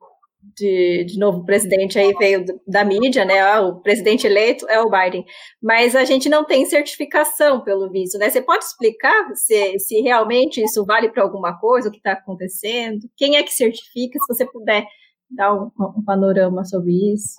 [0.56, 3.40] de, de, novo presidente aí veio da mídia, né?
[3.40, 5.26] Ah, o presidente eleito é o Biden,
[5.62, 8.30] mas a gente não tem certificação pelo visto, né?
[8.30, 13.10] Você pode explicar se, se realmente isso vale para alguma coisa, o que está acontecendo?
[13.16, 14.20] Quem é que certifica?
[14.20, 14.86] Se você puder
[15.30, 17.36] dar um, um panorama sobre isso.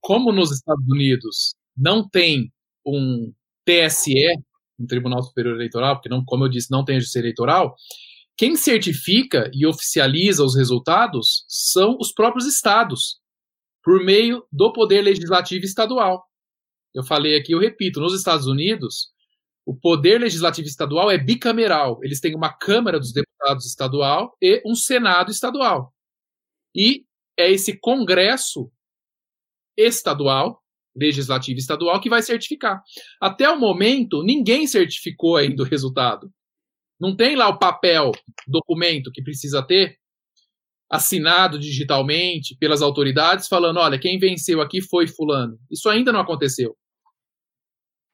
[0.00, 2.52] Como nos Estados Unidos não tem
[2.84, 3.32] um
[3.64, 4.14] TSE,
[4.78, 7.74] um Tribunal Superior Eleitoral, porque não, como eu disse, não tem justiça eleitoral,
[8.40, 13.20] quem certifica e oficializa os resultados são os próprios estados,
[13.84, 16.24] por meio do poder legislativo estadual.
[16.94, 19.10] Eu falei aqui, eu repito, nos Estados Unidos,
[19.66, 22.02] o poder legislativo estadual é bicameral.
[22.02, 25.92] Eles têm uma Câmara dos Deputados estadual e um Senado estadual.
[26.74, 27.04] E
[27.38, 28.72] é esse Congresso
[29.76, 30.62] estadual
[30.96, 32.82] legislativo estadual que vai certificar.
[33.20, 36.32] Até o momento, ninguém certificou ainda o resultado.
[37.00, 38.12] Não tem lá o papel,
[38.46, 39.96] documento que precisa ter
[40.90, 45.56] assinado digitalmente pelas autoridades falando, olha, quem venceu aqui foi fulano.
[45.70, 46.76] Isso ainda não aconteceu.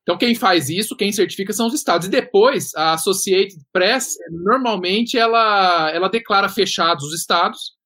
[0.03, 2.07] Então quem faz isso, quem certifica são os estados.
[2.07, 7.77] E depois a Associated Press normalmente ela ela declara fechados os estados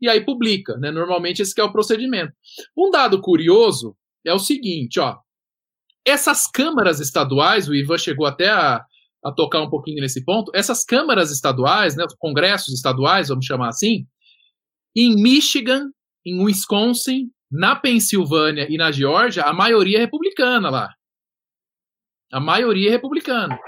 [0.00, 0.90] e aí publica, né?
[0.90, 2.32] Normalmente esse é o procedimento.
[2.76, 3.94] Um dado curioso
[4.24, 5.18] é o seguinte, ó.
[6.04, 8.84] Essas câmaras estaduais, o Ivan chegou até a,
[9.24, 13.68] a tocar um pouquinho nesse ponto, essas câmaras estaduais, né, os congressos estaduais, vamos chamar
[13.68, 14.06] assim,
[14.96, 15.90] em Michigan,
[16.24, 20.94] em Wisconsin, na Pensilvânia e na Geórgia, a maioria é republicana lá.
[22.32, 23.58] A maioria é republicana.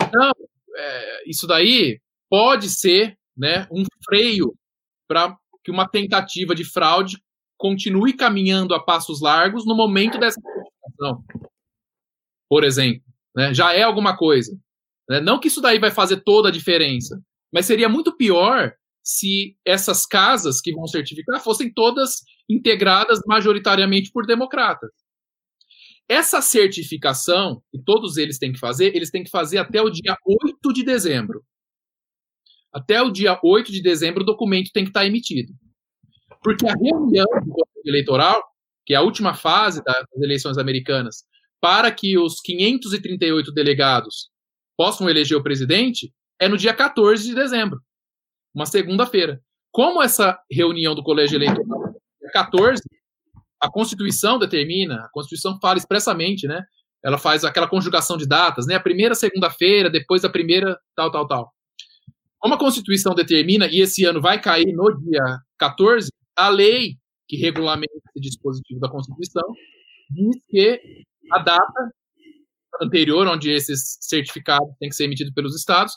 [0.00, 0.32] Então,
[0.76, 2.00] é, isso daí
[2.30, 4.54] pode ser né, um freio
[5.08, 7.20] para que uma tentativa de fraude
[7.56, 10.40] continue caminhando a passos largos no momento dessa.
[12.48, 13.02] Por exemplo,
[13.34, 13.52] né?
[13.52, 14.56] já é alguma coisa.
[15.08, 15.20] Né?
[15.20, 17.20] Não que isso daí vai fazer toda a diferença,
[17.52, 18.72] mas seria muito pior
[19.02, 24.90] se essas casas que vão certificar fossem todas integradas majoritariamente por democratas.
[26.08, 30.16] Essa certificação, que todos eles têm que fazer, eles têm que fazer até o dia
[30.24, 31.44] 8 de dezembro.
[32.72, 35.52] Até o dia 8 de dezembro o documento tem que estar emitido.
[36.42, 38.42] Porque a reunião do Conselho Eleitoral,
[38.84, 41.24] que é a última fase das eleições americanas,
[41.60, 44.30] para que os 538 delegados
[44.76, 47.80] possam eleger o presidente, é no dia 14 de dezembro,
[48.54, 49.40] uma segunda-feira.
[49.72, 52.82] Como essa reunião do Colégio Eleitoral é 14,
[53.60, 56.64] a Constituição determina, a Constituição fala expressamente, né?
[57.02, 58.74] Ela faz aquela conjugação de datas, né?
[58.74, 61.52] A primeira segunda-feira, depois a primeira, tal, tal, tal.
[62.38, 66.96] Como a Constituição determina, e esse ano vai cair no dia 14, a lei
[67.28, 69.42] que regulamenta esse dispositivo da Constituição
[70.10, 70.80] diz que
[71.32, 71.92] a data
[72.82, 75.92] anterior, onde esses certificados têm que ser emitidos pelos estados,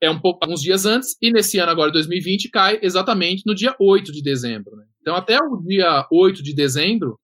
[0.00, 3.76] é um pouco alguns dias antes, e nesse ano agora, 2020, cai exatamente no dia
[3.78, 4.74] 8 de dezembro.
[4.76, 4.84] Né?
[5.00, 7.18] Então, até o dia 8 de dezembro,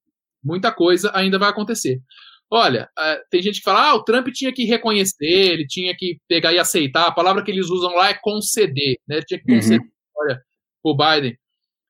[0.44, 2.00] muita coisa ainda vai acontecer.
[2.50, 2.88] Olha,
[3.28, 6.58] tem gente que fala, ah, o Trump tinha que reconhecer, ele tinha que pegar e
[6.58, 7.06] aceitar.
[7.06, 9.16] A palavra que eles usam lá é conceder, né?
[9.16, 9.90] Ele tinha que conceder uhum.
[10.16, 10.40] olha,
[10.84, 11.36] o Biden.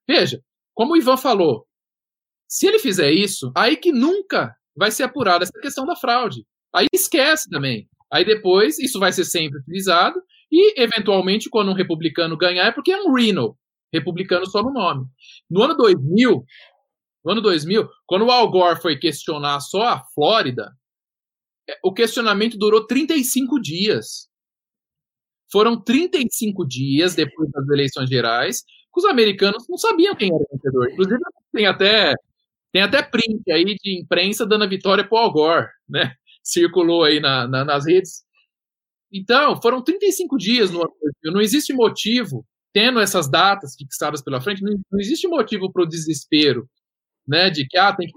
[0.08, 0.40] Veja,
[0.72, 1.66] como o Ivan falou,
[2.48, 6.44] se ele fizer isso, aí que nunca vai ser apurada essa questão da fraude.
[6.74, 7.88] Aí esquece também.
[8.12, 10.20] Aí depois isso vai ser sempre utilizado
[10.50, 13.56] e, eventualmente, quando um republicano ganhar, é porque é um Reno,
[13.92, 15.06] republicano só no nome.
[15.50, 16.44] No ano 2000,
[17.24, 20.70] no ano 2000, quando o Al Gore foi questionar só a Flórida,
[21.68, 24.28] é, o questionamento durou 35 dias.
[25.50, 28.62] Foram 35 dias depois das eleições gerais
[28.96, 30.90] os americanos não sabiam quem era o vencedor.
[30.90, 31.20] Inclusive,
[31.52, 32.14] tem até,
[32.76, 36.12] tem até print aí de imprensa dando a vitória para o Al Gore, né?
[36.42, 38.22] Circulou aí na, na, nas redes.
[39.10, 40.92] Então, foram 35 dias no ano
[41.24, 42.44] Não existe motivo,
[42.74, 46.68] tendo essas datas fixadas pela frente, não, não existe motivo para o desespero,
[47.26, 47.48] né?
[47.48, 48.12] De que, ah, tem que.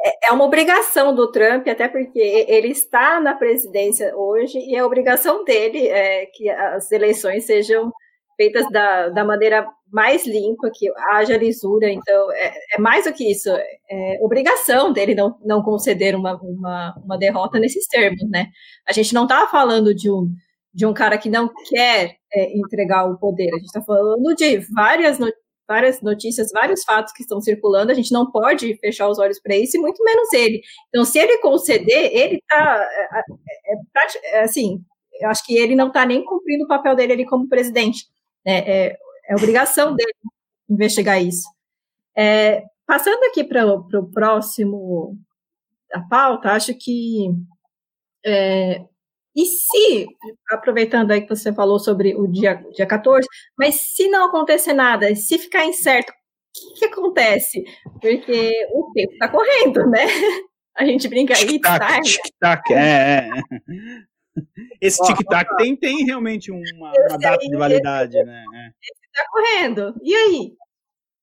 [0.00, 4.84] É, é uma obrigação do Trump, até porque ele está na presidência hoje e é
[4.84, 7.92] obrigação dele é, que as eleições sejam
[8.38, 11.90] feitas da, da maneira mais limpa, que haja lisura.
[11.90, 13.50] Então, é, é mais do que isso.
[13.90, 18.46] É obrigação dele não, não conceder uma, uma, uma derrota nesses termos, né?
[18.88, 20.30] A gente não está falando de um,
[20.72, 23.48] de um cara que não quer é, entregar o poder.
[23.48, 25.28] A gente está falando de várias, no,
[25.66, 27.90] várias notícias, vários fatos que estão circulando.
[27.90, 30.60] A gente não pode fechar os olhos para isso, e muito menos ele.
[30.88, 32.88] Então, se ele conceder, ele está.
[32.92, 33.20] É,
[33.72, 34.80] é, é, assim,
[35.20, 38.06] eu acho que ele não está nem cumprindo o papel dele ali como presidente.
[38.44, 38.98] É, é,
[39.28, 40.12] é obrigação dele
[40.68, 41.48] investigar isso.
[42.16, 45.16] É, passando aqui para o próximo
[45.92, 47.30] a pauta, acho que
[48.24, 48.84] é,
[49.38, 50.06] e se,
[50.50, 55.14] aproveitando aí que você falou sobre o dia, dia 14, mas se não acontecer nada,
[55.14, 57.62] se ficar incerto, o que, que acontece?
[58.00, 60.04] Porque o tempo está correndo, né?
[60.76, 63.30] A gente brinca aí, tic-tac, tic-tac, é, é.
[64.80, 68.44] Esse tic-tac tem, tem realmente uma, uma data de validade, né?
[68.82, 69.94] Está correndo.
[70.02, 70.52] E aí?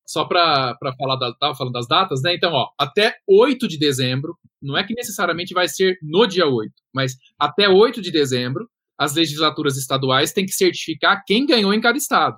[0.06, 2.36] Só para falar, da, tava falando das datas, né?
[2.36, 6.72] Então, ó, até 8 de dezembro, não é que necessariamente vai ser no dia 8,
[6.94, 11.98] mas até 8 de dezembro, as legislaturas estaduais têm que certificar quem ganhou em cada
[11.98, 12.36] estado.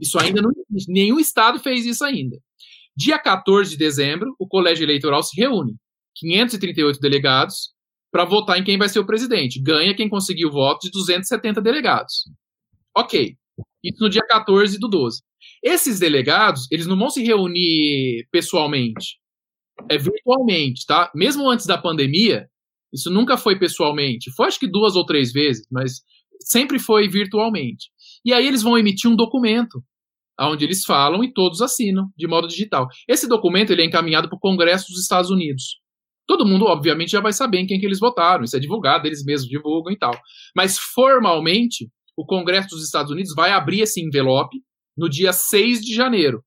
[0.00, 0.92] Isso ainda não existe.
[0.92, 2.36] Nenhum estado fez isso ainda.
[2.94, 5.76] Dia 14 de dezembro, o colégio eleitoral se reúne.
[6.14, 7.75] 538 delegados
[8.16, 9.60] para votar em quem vai ser o presidente.
[9.60, 12.24] Ganha quem conseguiu votos de 270 delegados.
[12.96, 13.36] Ok.
[13.84, 15.20] Isso no dia 14 do 12.
[15.62, 19.18] Esses delegados, eles não vão se reunir pessoalmente.
[19.86, 21.12] É virtualmente, tá?
[21.14, 22.48] Mesmo antes da pandemia,
[22.90, 24.32] isso nunca foi pessoalmente.
[24.34, 26.00] Foi acho que duas ou três vezes, mas
[26.40, 27.90] sempre foi virtualmente.
[28.24, 29.84] E aí eles vão emitir um documento
[30.40, 32.88] onde eles falam e todos assinam de modo digital.
[33.06, 35.84] Esse documento ele é encaminhado para o Congresso dos Estados Unidos.
[36.26, 39.24] Todo mundo, obviamente, já vai saber em quem que eles votaram, isso é divulgado, eles
[39.24, 40.12] mesmos divulgam e tal.
[40.54, 44.58] Mas, formalmente, o Congresso dos Estados Unidos vai abrir esse envelope
[44.96, 46.42] no dia 6 de janeiro.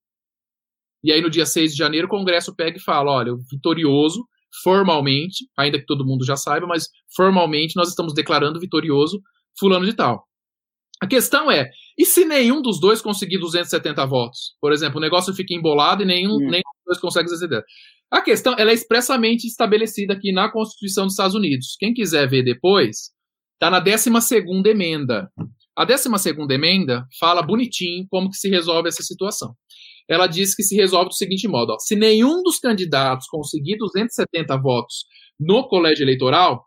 [1.03, 4.25] E aí, no dia 6 de janeiro, o Congresso pega e fala: olha, vitorioso,
[4.63, 9.21] formalmente, ainda que todo mundo já saiba, mas formalmente nós estamos declarando vitorioso
[9.57, 10.27] Fulano de Tal.
[11.01, 14.55] A questão é: e se nenhum dos dois conseguir 270 votos?
[14.59, 16.49] Por exemplo, o negócio fica embolado e nenhum, hum.
[16.49, 17.65] nenhum dois consegue 270.
[18.11, 21.75] A questão ela é expressamente estabelecida aqui na Constituição dos Estados Unidos.
[21.79, 23.11] Quem quiser ver depois,
[23.53, 24.09] está na 12
[24.65, 25.29] emenda.
[25.75, 26.09] A 12
[26.51, 29.53] emenda fala bonitinho como que se resolve essa situação.
[30.09, 34.57] Ela diz que se resolve do seguinte modo: ó, se nenhum dos candidatos conseguir 270
[34.57, 35.05] votos
[35.39, 36.65] no colégio eleitoral,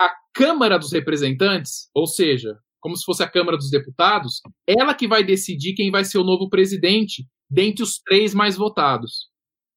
[0.00, 5.08] a Câmara dos Representantes, ou seja, como se fosse a Câmara dos Deputados, ela que
[5.08, 9.28] vai decidir quem vai ser o novo presidente dentre os três mais votados.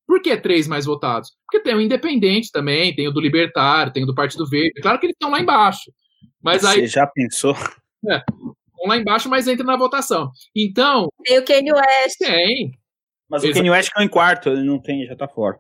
[0.08, 1.32] Por que três mais votados?
[1.46, 4.82] Porque tem o Independente também, tem o do Libertário, tem o do Partido Verde.
[4.82, 5.92] Claro que eles estão lá embaixo.
[6.42, 6.88] Mas Você aí.
[6.88, 7.56] já pensou?
[8.10, 10.32] É, estão lá embaixo, mas entra na votação.
[10.56, 11.08] Então.
[11.24, 12.18] Tem o Kanye West.
[12.20, 12.72] Tem.
[13.30, 15.58] Mas o Kanye West ficou em quarto, ele não tem, já tá fora.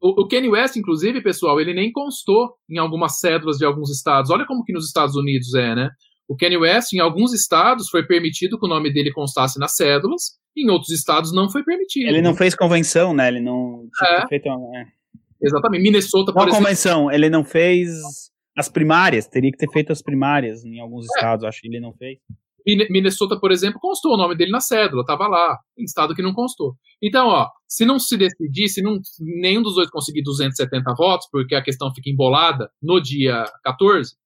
[0.00, 4.30] O, o Kanye West, inclusive, pessoal, ele nem constou em algumas cédulas de alguns estados.
[4.30, 5.90] Olha como que nos Estados Unidos é, né?
[6.28, 10.38] O Kanye West, em alguns estados, foi permitido que o nome dele constasse nas cédulas,
[10.56, 12.08] em outros estados não foi permitido.
[12.08, 13.28] Ele não fez convenção, né?
[13.28, 14.26] Ele não é.
[14.28, 14.78] feito uma...
[14.78, 14.86] é.
[15.42, 15.82] Exatamente.
[15.82, 16.58] Minnesota, por exemplo.
[16.58, 17.90] convenção, ele não fez
[18.56, 21.08] as primárias, teria que ter feito as primárias em alguns é.
[21.14, 22.18] estados, acho que ele não fez.
[22.88, 26.32] Minnesota, por exemplo, constou o nome dele na cédula, estava lá, em estado que não
[26.32, 26.74] constou.
[27.02, 31.54] Então, ó, se não se decidir, se não, nenhum dos dois conseguir 270 votos, porque
[31.54, 34.16] a questão fica embolada no dia 14,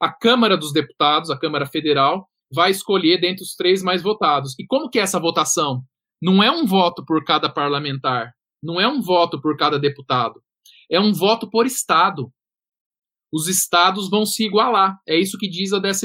[0.00, 4.58] a Câmara dos Deputados, a Câmara Federal, vai escolher dentre os três mais votados.
[4.58, 5.82] E como que é essa votação?
[6.20, 8.32] Não é um voto por cada parlamentar,
[8.62, 10.42] não é um voto por cada deputado,
[10.90, 12.32] é um voto por estado.
[13.32, 14.98] Os estados vão se igualar.
[15.06, 16.04] É isso que diz a 12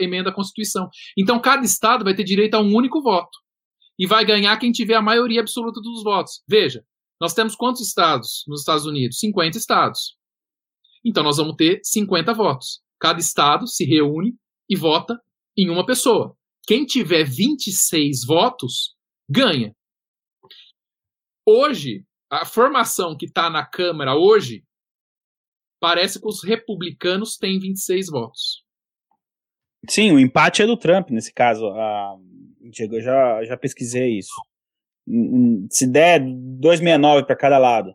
[0.00, 0.88] emenda à Constituição.
[1.16, 3.38] Então, cada estado vai ter direito a um único voto.
[3.96, 6.42] E vai ganhar quem tiver a maioria absoluta dos votos.
[6.48, 6.84] Veja,
[7.20, 9.20] nós temos quantos estados nos Estados Unidos?
[9.20, 10.16] 50 estados.
[11.04, 12.80] Então, nós vamos ter 50 votos.
[13.00, 14.34] Cada estado se reúne
[14.68, 15.20] e vota
[15.56, 16.36] em uma pessoa.
[16.66, 18.96] Quem tiver 26 votos,
[19.28, 19.74] ganha.
[21.44, 24.64] Hoje, a formação que está na Câmara hoje
[25.80, 28.64] parece que os republicanos têm 26 votos.
[29.88, 31.68] Sim, o empate é do Trump nesse caso.
[31.68, 32.16] Ah,
[32.70, 34.34] Diego, eu já, já pesquisei isso.
[35.70, 37.94] Se der 269 para cada lado,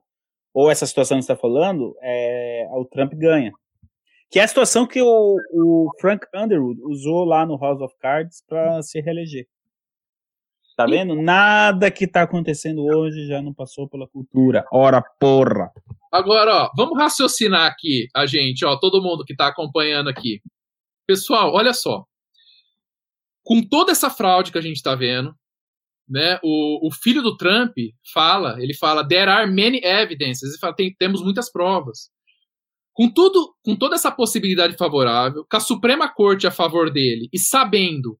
[0.53, 3.51] ou essa situação que você está falando, é, o Trump ganha.
[4.31, 8.41] Que é a situação que o, o Frank Underwood usou lá no House of Cards
[8.47, 9.45] para se reeleger.
[10.77, 11.21] Tá vendo?
[11.21, 14.65] Nada que tá acontecendo hoje já não passou pela cultura.
[14.71, 15.69] Ora, porra.
[16.11, 20.41] Agora, ó, vamos raciocinar aqui, a gente, ó, todo mundo que tá acompanhando aqui.
[21.05, 22.05] Pessoal, olha só.
[23.43, 25.35] com toda essa fraude que a gente está vendo,
[26.07, 27.73] né, o, o, filho do Trump
[28.13, 32.09] fala, ele fala, there are many evidences, ele fala, tem, temos muitas provas.
[32.93, 37.39] Com tudo, com toda essa possibilidade favorável, com a Suprema Corte a favor dele e
[37.39, 38.19] sabendo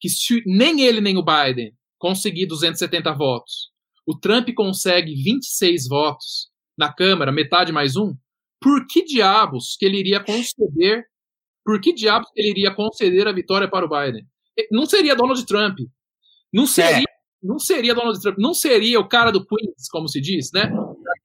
[0.00, 3.70] que se nem ele nem o Biden conseguir 270 votos,
[4.06, 8.14] o Trump consegue 26 votos na Câmara, metade mais um,
[8.60, 11.04] por que diabos que ele iria conceder?
[11.64, 14.24] Por que diabos que ele iria conceder a vitória para o Biden?
[14.70, 15.78] Não seria Donald Trump.
[16.52, 17.12] Não seria, é.
[17.42, 18.38] não seria Donald Trump.
[18.38, 20.72] Não seria o cara do Queens, como se diz, né?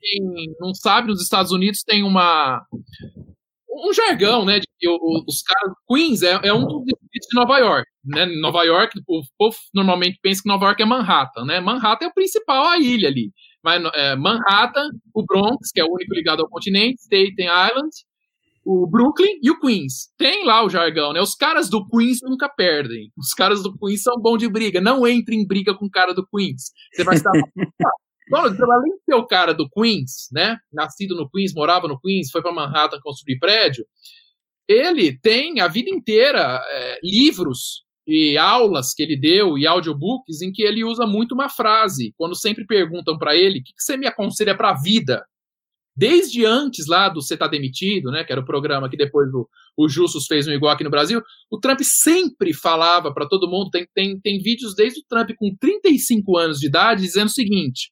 [0.09, 2.65] Quem não sabe, nos Estados Unidos tem uma
[3.69, 4.59] um jargão, né?
[4.59, 8.25] De que os caras Queens é, é um dos distritos de Nova York, né?
[8.25, 11.59] Nova York, o povo normalmente pensa que Nova York é Manhattan, né?
[11.59, 13.31] Manhattan é o principal a ilha ali.
[13.63, 17.91] Mas é, Manhattan, o Bronx, que é o único ligado ao continente, Staten Island,
[18.65, 20.09] o Brooklyn e o Queens.
[20.17, 21.21] Tem lá o jargão, né?
[21.21, 23.11] Os caras do Queens nunca perdem.
[23.17, 24.81] Os caras do Queens são bons de briga.
[24.81, 26.71] Não entre em briga com o cara do Queens.
[26.93, 27.31] Você vai estar.
[28.29, 30.57] Donald além de ser o cara do Queens, né?
[30.71, 33.85] Nascido no Queens, morava no Queens, foi para Manhattan construir prédio.
[34.67, 40.51] Ele tem a vida inteira é, livros e aulas que ele deu e audiobooks em
[40.51, 42.13] que ele usa muito uma frase.
[42.17, 45.23] Quando sempre perguntam para ele: o que, que você me aconselha para a vida?
[45.97, 49.49] desde antes lá do Você Tá Demitido, né, que era o programa que depois o,
[49.75, 53.71] o Justus fez um igual aqui no Brasil, o Trump sempre falava para todo mundo,
[53.71, 57.89] tem, tem, tem vídeos desde o Trump com 35 anos de idade dizendo o seguinte,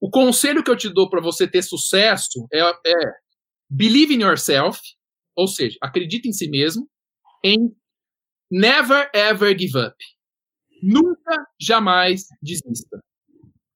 [0.00, 2.94] o conselho que eu te dou para você ter sucesso é, é
[3.68, 4.80] believe in yourself,
[5.34, 6.88] ou seja, acredite em si mesmo,
[7.44, 7.74] em
[8.50, 9.96] never ever give up.
[10.82, 13.00] Nunca, jamais desista.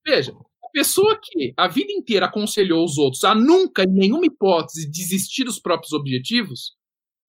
[0.07, 0.33] Veja,
[0.73, 5.61] pessoa que a vida inteira aconselhou os outros a nunca, em nenhuma hipótese, desistir dos
[5.61, 6.77] próprios objetivos,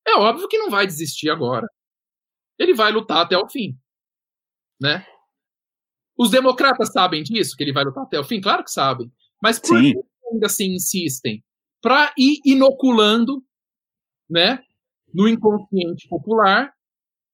[0.07, 1.67] é óbvio que não vai desistir agora.
[2.57, 3.77] Ele vai lutar até o fim.
[4.79, 5.05] Né?
[6.21, 8.39] Os democratas sabem disso, que ele vai lutar até o fim?
[8.39, 9.11] Claro que sabem.
[9.41, 9.93] Mas por Sim.
[9.93, 9.99] que
[10.31, 11.43] ainda assim insistem?
[11.81, 13.43] Para ir inoculando
[14.29, 14.59] né,
[15.13, 16.71] no inconsciente popular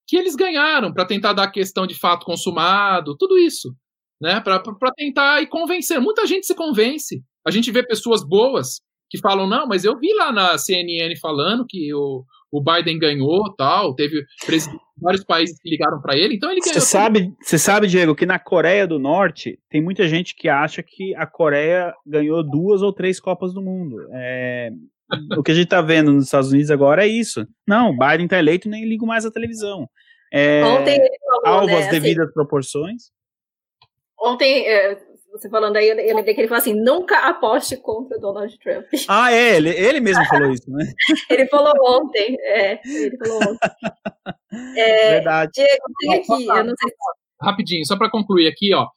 [0.08, 3.76] que eles ganharam, para tentar dar a questão de fato consumado, tudo isso
[4.20, 4.40] né?
[4.42, 4.62] Para
[4.96, 6.00] tentar e convencer.
[6.02, 7.24] Muita gente se convence.
[7.46, 11.66] A gente vê pessoas boas que falam, não, mas eu vi lá na CNN falando
[11.68, 12.26] que o,
[12.58, 14.26] o Biden ganhou, tal, teve
[15.00, 16.74] vários países que ligaram para ele, então ele ganhou.
[16.74, 20.82] Você sabe, você sabe, Diego, que na Coreia do Norte tem muita gente que acha
[20.82, 23.98] que a Coreia ganhou duas ou três Copas do Mundo.
[24.12, 24.72] É,
[25.38, 27.48] o que a gente tá vendo nos Estados Unidos agora é isso.
[27.68, 29.88] Não, Biden tá eleito nem ligo mais a televisão.
[30.34, 33.04] É, Ontem ele falou, alvo né, às devidas assim, proporções.
[34.20, 34.98] Ontem, é,
[35.38, 38.86] você falando aí, eu lembrei que ele falou assim: nunca aposte contra Donald Trump.
[39.10, 40.86] Ah, é, ele, ele mesmo falou isso, né?
[41.30, 43.70] ele falou ontem, é, ele falou ontem.
[44.76, 45.52] É, Verdade.
[45.54, 46.96] Diego, tem aqui, eu não sei se...
[47.42, 48.88] Rapidinho, só para concluir aqui, ó.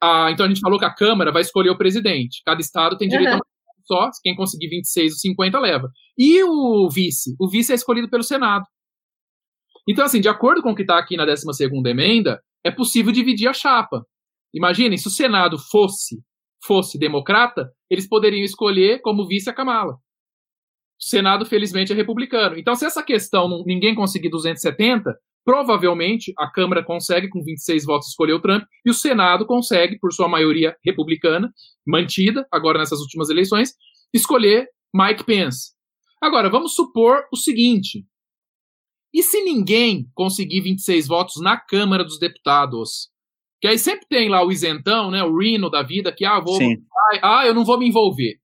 [0.00, 2.42] Ah, então a gente falou que a Câmara vai escolher o presidente.
[2.46, 3.36] Cada estado tem direito uhum.
[3.36, 3.58] a
[3.88, 5.90] só, quem conseguir 26 ou 50 leva.
[6.16, 7.34] E o vice?
[7.40, 8.64] O vice é escolhido pelo Senado.
[9.88, 11.46] Então, assim, de acordo com o que está aqui na 12
[11.86, 14.04] emenda, é possível dividir a chapa.
[14.54, 16.16] Imaginem, se o Senado fosse
[16.64, 19.94] fosse democrata, eles poderiam escolher como vice a Kamala.
[19.94, 19.98] O
[21.04, 22.58] Senado, felizmente, é republicano.
[22.58, 28.34] Então, se essa questão ninguém conseguir 270, provavelmente a Câmara consegue, com 26 votos, escolher
[28.34, 31.52] o Trump, e o Senado consegue, por sua maioria republicana,
[31.86, 33.74] mantida agora nessas últimas eleições,
[34.12, 35.72] escolher Mike Pence.
[36.20, 38.04] Agora, vamos supor o seguinte:
[39.14, 43.08] e se ninguém conseguir 26 votos na Câmara dos Deputados?
[43.60, 45.22] Que aí sempre tem lá o isentão, né?
[45.22, 46.58] O Reno da vida, que, ah, vou.
[47.22, 48.38] Ah, eu não vou me envolver.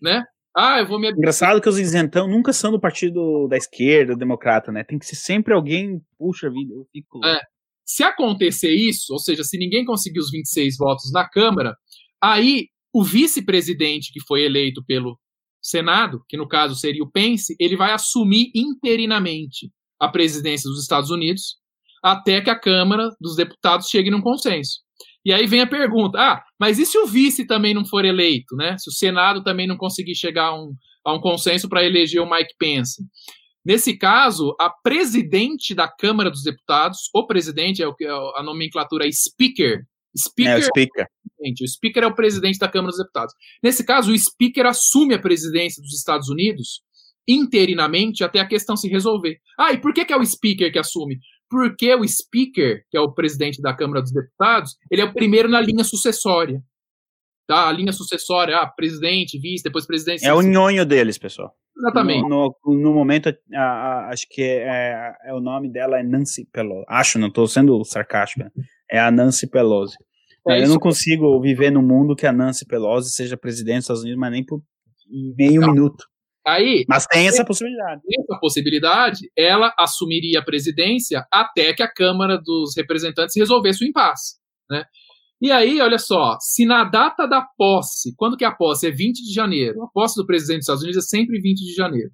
[0.00, 0.22] Né?
[0.56, 1.10] Ah, eu vou me.
[1.10, 4.82] Engraçado que os isentão nunca são do partido da esquerda, democrata, né?
[4.82, 6.00] Tem que ser sempre alguém.
[6.18, 7.24] Puxa vida, eu fico.
[7.24, 7.40] É.
[7.84, 11.76] Se acontecer isso, ou seja, se ninguém conseguir os 26 votos na Câmara,
[12.20, 15.18] aí o vice-presidente que foi eleito pelo
[15.62, 19.70] Senado, que no caso seria o Pence, ele vai assumir interinamente
[20.00, 21.56] a presidência dos Estados Unidos
[22.02, 24.80] até que a Câmara dos Deputados chegue num consenso.
[25.24, 28.56] E aí vem a pergunta: ah, mas e se o vice também não for eleito,
[28.56, 28.76] né?
[28.78, 30.72] Se o Senado também não conseguir chegar a um,
[31.04, 33.02] a um consenso para eleger o Mike Pence?
[33.64, 38.42] Nesse caso, a presidente da Câmara dos Deputados, o presidente, é o que é a
[38.42, 39.82] nomenclatura é speaker.
[40.16, 41.06] Speaker, é, o speaker.
[41.44, 43.34] É o speaker é o presidente da Câmara dos Deputados.
[43.62, 46.80] Nesse caso, o speaker assume a presidência dos Estados Unidos
[47.28, 49.36] interinamente até a questão se resolver.
[49.58, 51.18] Ah, e por que, que é o speaker que assume?
[51.48, 55.48] Porque o Speaker, que é o presidente da Câmara dos Deputados, ele é o primeiro
[55.48, 56.62] na linha sucessória.
[57.46, 57.68] Tá?
[57.68, 60.24] A linha sucessória, ah, presidente, vice, depois presidente.
[60.24, 61.54] É o nhonho deles, pessoal.
[61.78, 62.28] Exatamente.
[62.28, 66.02] No, no, no momento, a, a, acho que é, é, é, o nome dela é
[66.02, 66.84] Nancy Pelosi.
[66.88, 68.44] Acho, não estou sendo sarcástico.
[68.44, 68.50] Né?
[68.90, 69.96] É a Nancy Pelosi.
[70.46, 74.02] É eu não consigo viver num mundo que a Nancy Pelosi seja presidente dos Estados
[74.02, 74.60] Unidos, mas nem por
[75.36, 75.72] meio não.
[75.72, 76.04] minuto.
[76.48, 78.00] Aí, mas tem essa possibilidade.
[78.18, 84.36] Essa possibilidade, ela assumiria a presidência até que a Câmara dos Representantes resolvesse o impasse.
[84.70, 84.84] Né?
[85.40, 89.18] E aí, olha só, se na data da posse, quando que a posse é 20
[89.18, 92.10] de janeiro, a posse do presidente dos Estados Unidos é sempre 20 de janeiro.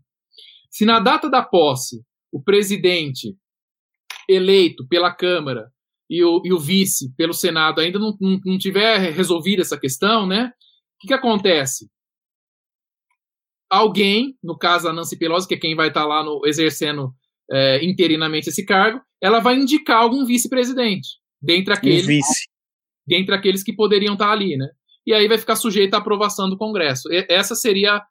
[0.70, 2.02] Se na data da posse
[2.32, 3.36] o presidente
[4.28, 5.70] eleito pela Câmara
[6.10, 10.26] e o, e o vice pelo Senado ainda não, não, não tiver resolvido essa questão,
[10.26, 10.46] né?
[10.46, 11.88] O que, que acontece?
[13.74, 17.12] Alguém, no caso a Nancy Pelosi, que é quem vai estar lá no, exercendo
[17.50, 21.08] é, interinamente esse cargo, ela vai indicar algum vice-presidente
[21.42, 22.04] dentre aqueles.
[22.04, 22.46] Um vice
[23.06, 24.66] dentre aqueles que poderiam estar ali, né?
[25.06, 27.12] E aí vai ficar sujeito à aprovação do Congresso.
[27.12, 28.02] E essa seria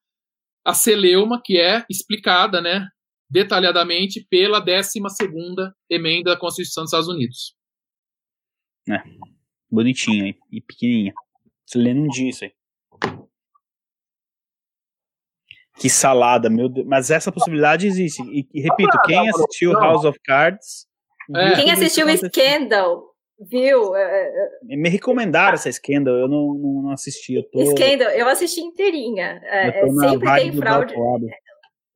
[0.65, 2.87] a celeuma que é explicada, né,
[3.29, 4.99] detalhadamente pela 12
[5.89, 7.55] emenda da Constituição dos Estados Unidos.
[8.87, 9.01] É,
[9.71, 11.13] bonitinha aí, e pequenininha.
[11.65, 12.51] Você lendo um dia isso aí.
[15.77, 16.85] Que salada, meu Deus.
[16.87, 18.21] Mas essa possibilidade existe.
[18.23, 20.85] E, e repito, quem assistiu House of Cards.
[21.35, 21.55] É.
[21.55, 23.13] Quem assistiu Scandal
[23.49, 23.95] Viu?
[23.95, 27.35] É, é, Me recomendaram essa Scandal, eu não, não assisti.
[27.35, 27.65] Eu tô...
[27.65, 29.41] Scandal, eu assisti inteirinha.
[29.43, 30.93] É, sempre tem fraude.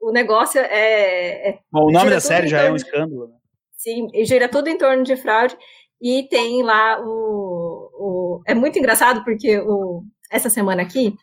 [0.01, 1.49] O negócio é.
[1.49, 3.27] é Bom, o nome da série já é um escândalo.
[3.27, 3.33] Né?
[3.77, 5.57] Sim, gira tudo em torno de fraude.
[6.01, 7.89] E tem lá o.
[7.93, 11.15] o é muito engraçado porque o, essa semana aqui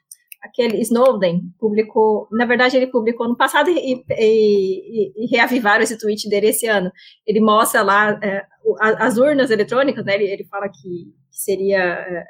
[0.45, 6.29] aquele Snowden publicou, na verdade ele publicou no passado e, e, e reavivaram esse tweet
[6.29, 6.93] dele esse ano.
[7.27, 8.45] Ele mostra lá é,
[8.81, 10.15] as urnas eletrônicas, né?
[10.16, 12.25] Ele, ele fala que, seria é,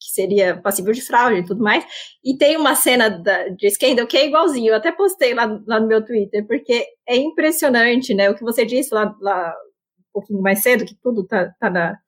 [0.00, 1.84] que seria passível de fraude e tudo mais.
[2.24, 4.70] E tem uma cena da, de Scandal que é igualzinho.
[4.70, 8.30] Eu até postei lá, lá no meu Twitter porque é impressionante, né?
[8.30, 9.54] O que você disse lá, lá
[9.98, 11.98] um pouquinho mais cedo que tudo tá, tá na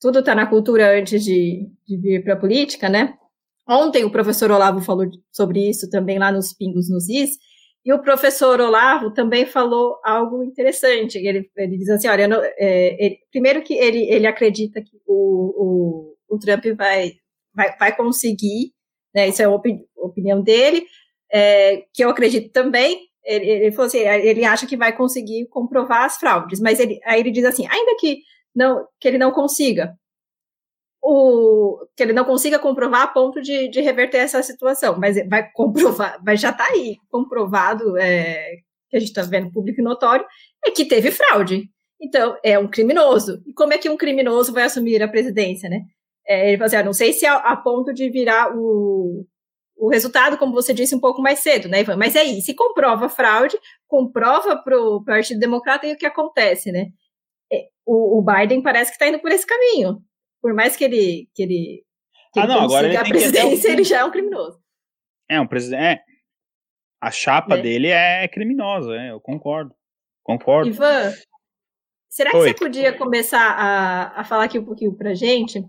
[0.00, 3.16] tudo tá na cultura antes de, de vir para a política, né?
[3.68, 7.38] Ontem o professor Olavo falou sobre isso também lá nos Pingos nos Is,
[7.84, 11.18] e o professor Olavo também falou algo interessante.
[11.18, 16.14] Ele, ele diz assim: olha, não, é, ele, primeiro que ele, ele acredita que o,
[16.28, 17.12] o, o Trump vai,
[17.54, 18.72] vai, vai conseguir,
[19.14, 20.86] né, isso é a opini opinião dele,
[21.32, 23.00] é, que eu acredito também.
[23.24, 27.20] Ele, ele, falou assim, ele acha que vai conseguir comprovar as fraudes, mas ele, aí
[27.20, 28.18] ele diz assim: ainda que,
[28.54, 29.92] não, que ele não consiga,
[31.02, 35.50] o, que ele não consiga comprovar a ponto de, de reverter essa situação, mas vai
[35.52, 38.54] comprovar, mas já está aí comprovado, é,
[38.88, 40.24] que a gente está vendo público e notório,
[40.64, 41.64] é que teve fraude.
[42.00, 43.42] Então, é um criminoso.
[43.46, 45.80] E como é que um criminoso vai assumir a presidência, né?
[46.26, 49.24] É, ele fala assim, ah, não sei se é a, ponto de virar o,
[49.76, 51.96] o resultado, como você disse um pouco mais cedo, né, Ivan?
[51.96, 53.56] Mas é isso, se comprova fraude,
[53.88, 56.86] comprova para o Partido Democrata e o que acontece, né?
[57.52, 60.00] É, o Biden parece que está indo por esse caminho
[60.42, 61.84] por mais que ele, que ele,
[62.34, 63.72] que ah, ele não, agora ele a presidência, um...
[63.72, 64.60] ele já é um criminoso.
[65.30, 65.82] É, um presidente.
[65.82, 66.02] É.
[67.00, 67.62] A chapa é.
[67.62, 69.74] dele é criminosa, é, eu concordo.
[70.22, 70.68] Concordo.
[70.68, 71.12] Ivan,
[72.08, 72.48] será que Oi.
[72.48, 75.64] você podia começar a, a falar aqui um pouquinho pra gente?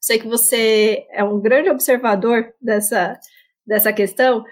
[0.00, 3.18] Sei que você é um grande observador dessa,
[3.66, 4.44] dessa questão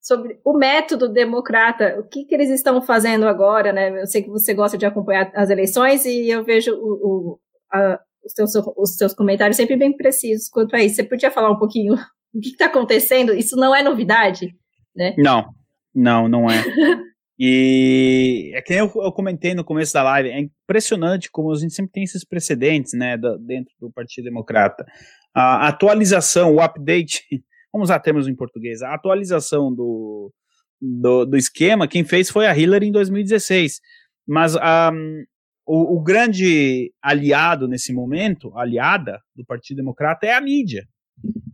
[0.00, 4.02] sobre o método democrata, o que, que eles estão fazendo agora, né?
[4.02, 6.92] Eu sei que você gosta de acompanhar as eleições e eu vejo o,
[7.32, 7.40] o
[7.72, 10.96] a, os teus, os teus comentários sempre bem precisos quanto a isso.
[10.96, 13.32] Você podia falar um pouquinho o que está acontecendo?
[13.32, 14.54] Isso não é novidade,
[14.94, 15.14] né?
[15.18, 15.46] Não,
[15.94, 16.62] não, não é.
[17.38, 21.74] E é que eu, eu, comentei no começo da live, é impressionante como a gente
[21.74, 24.86] sempre tem esses precedentes, né, da, dentro do Partido Democrata.
[25.34, 27.24] A atualização, o update,
[27.72, 30.32] vamos usar termos em português, a atualização do,
[30.80, 33.80] do, do esquema, quem fez foi a Hillary em 2016.
[34.26, 35.24] Mas um,
[35.66, 40.86] o, o, grande aliado nesse momento, aliada do Partido Democrata, é a mídia.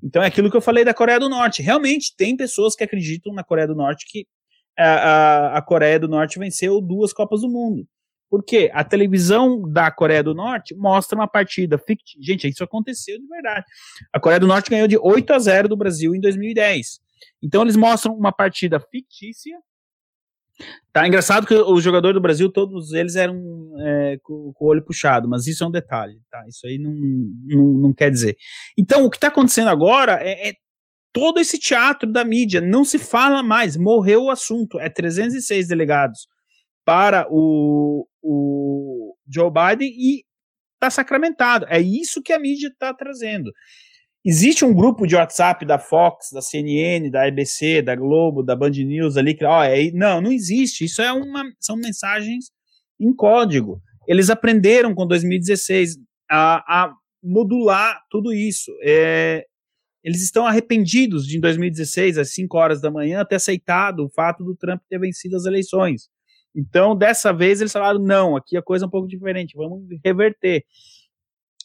[0.02, 1.62] Então é aquilo que eu falei da Coreia do Norte.
[1.62, 4.26] Realmente tem pessoas que acreditam na Coreia do Norte que
[4.76, 7.86] a, a, a Coreia do Norte venceu duas Copas do Mundo.
[8.28, 12.22] Porque a televisão da Coreia do Norte mostra uma partida fictícia.
[12.22, 13.64] Gente, isso aconteceu de verdade.
[14.12, 17.00] A Coreia do Norte ganhou de 8 a 0 do Brasil em 2010.
[17.42, 19.56] Então eles mostram uma partida fictícia
[20.92, 23.40] Tá engraçado que os jogadores do Brasil, todos eles eram
[23.78, 26.42] é, com, o olho puxado, mas isso é um detalhe, tá?
[26.48, 28.36] Isso aí não, não, não quer dizer.
[28.76, 30.52] Então, o que está acontecendo agora é, é,
[31.12, 36.26] todo esse teatro da mídia, não se fala mais, morreu o assunto, é 306 delegados
[36.84, 40.24] para o, o Joe Biden e
[40.74, 41.66] está sacramentado.
[41.68, 43.52] É isso que a mídia está trazendo.
[44.24, 48.70] Existe um grupo de WhatsApp da Fox, da CNN, da ABC, da Globo, da Band
[48.70, 50.84] News ali que, ó, é, não, não existe.
[50.84, 52.50] Isso é uma, são mensagens
[52.98, 53.80] em código.
[54.06, 55.96] Eles aprenderam com 2016
[56.30, 58.70] a, a modular tudo isso.
[58.82, 59.46] É,
[60.04, 64.44] eles estão arrependidos de, em 2016, às 5 horas da manhã, ter aceitado o fato
[64.44, 66.08] do Trump ter vencido as eleições.
[66.54, 70.64] Então, dessa vez, eles falaram: não, aqui a coisa é um pouco diferente, vamos reverter.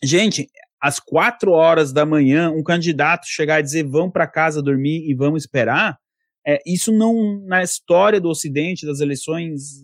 [0.03, 0.47] Gente,
[0.85, 5.15] às 4 horas da manhã, um candidato chegar e dizer: vão para casa dormir e
[5.15, 5.97] vamos esperar.
[6.45, 9.83] É, isso não, na história do Ocidente, das eleições,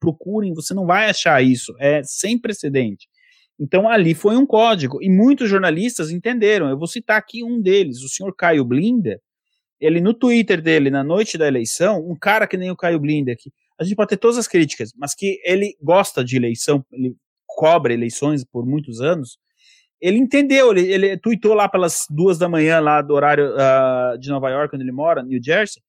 [0.00, 1.74] procurem, você não vai achar isso.
[1.78, 3.06] É sem precedente.
[3.58, 6.70] Então ali foi um código e muitos jornalistas entenderam.
[6.70, 9.20] Eu vou citar aqui um deles, o senhor Caio Blinder.
[9.78, 13.36] Ele no Twitter dele na noite da eleição, um cara que nem o Caio Blinder
[13.38, 17.14] que a gente pode ter todas as críticas, mas que ele gosta de eleição, ele
[17.46, 19.38] cobra eleições por muitos anos.
[20.00, 21.20] Ele entendeu, ele, ele
[21.54, 25.22] lá pelas duas da manhã lá do horário uh, de Nova York, onde ele mora,
[25.22, 25.82] New Jersey.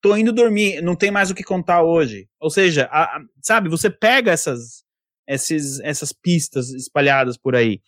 [0.00, 2.28] Tô indo dormir, não tem mais o que contar hoje.
[2.40, 4.86] Ou seja, a, a, sabe, você pega essas
[5.26, 7.80] esses, essas pistas espalhadas por aí.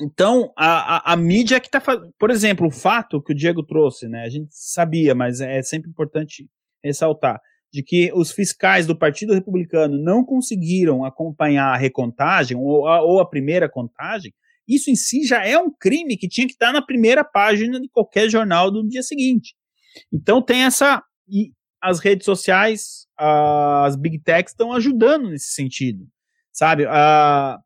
[0.00, 2.12] Então, a, a, a mídia que está fazendo.
[2.18, 4.24] Por exemplo, o fato que o Diego trouxe, né?
[4.24, 6.48] A gente sabia, mas é sempre importante
[6.82, 7.40] ressaltar,
[7.72, 13.20] de que os fiscais do Partido Republicano não conseguiram acompanhar a recontagem ou a, ou
[13.20, 14.34] a primeira contagem.
[14.68, 17.88] Isso em si já é um crime que tinha que estar na primeira página de
[17.88, 19.54] qualquer jornal do dia seguinte.
[20.12, 21.02] Então tem essa.
[21.28, 26.06] E as redes sociais, as big techs estão ajudando nesse sentido.
[26.52, 26.84] Sabe?
[26.84, 27.58] Uh,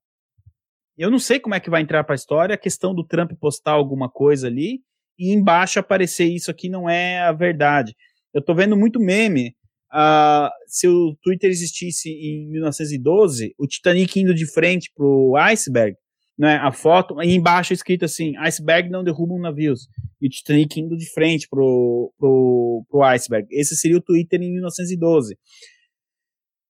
[0.97, 3.32] eu não sei como é que vai entrar para a história a questão do Trump
[3.39, 4.81] postar alguma coisa ali
[5.18, 7.94] e embaixo aparecer isso aqui não é a verdade.
[8.32, 9.55] Eu tô vendo muito meme.
[9.93, 15.97] Uh, se o Twitter existisse em 1912, o Titanic indo de frente pro iceberg,
[16.38, 19.88] né, a foto, e embaixo escrito assim, iceberg não derrubam navios,
[20.20, 23.46] e o Titanic indo de frente pro, pro, pro iceberg.
[23.50, 25.36] Esse seria o Twitter em 1912.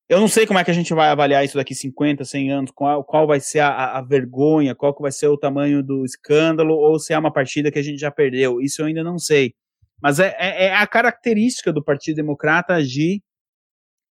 [0.08, 2.70] Eu não sei como é que a gente vai avaliar isso daqui 50, 100 anos,
[2.70, 6.74] qual, qual vai ser a, a, vergonha, qual que vai ser o tamanho do escândalo,
[6.74, 8.60] ou se é uma partida que a gente já perdeu.
[8.60, 9.52] Isso eu ainda não sei.
[10.00, 13.20] Mas é, é, é a característica do Partido Democrata agir.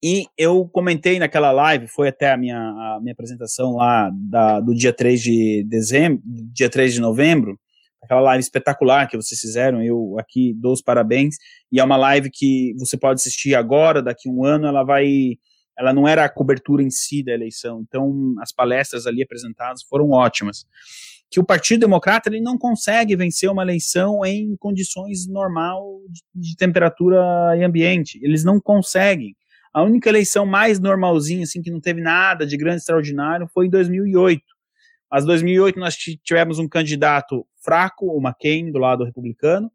[0.08, 4.76] E eu comentei naquela live, foi até a minha, a minha apresentação lá da, do
[4.76, 7.60] dia 3 de dezembro, dia 3 de novembro,
[8.00, 11.38] aquela live espetacular que vocês fizeram, eu aqui dou os parabéns,
[11.72, 15.40] e é uma live que você pode assistir agora, daqui a um ano, ela vai
[15.76, 17.84] ela não era a cobertura em si da eleição.
[17.86, 20.68] Então, as palestras ali apresentadas foram ótimas.
[21.32, 26.56] Que o Partido Democrata ele não consegue vencer uma eleição em condições normal de, de
[26.56, 28.20] temperatura e ambiente.
[28.22, 29.36] Eles não conseguem.
[29.76, 33.70] A única eleição mais normalzinha, assim, que não teve nada de grande extraordinário, foi em
[33.70, 34.42] 2008.
[35.12, 39.70] Mas 2008 nós tivemos um candidato fraco, o McCain, do lado republicano,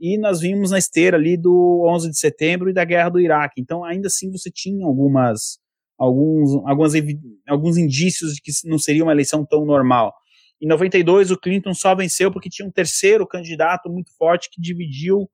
[0.00, 3.60] e nós vimos na esteira ali do 11 de setembro e da guerra do Iraque.
[3.60, 5.60] Então, ainda assim, você tinha algumas,
[5.96, 6.92] alguns, algumas,
[7.46, 10.12] alguns indícios de que não seria uma eleição tão normal.
[10.60, 15.30] Em 92, o Clinton só venceu porque tinha um terceiro candidato muito forte que dividiu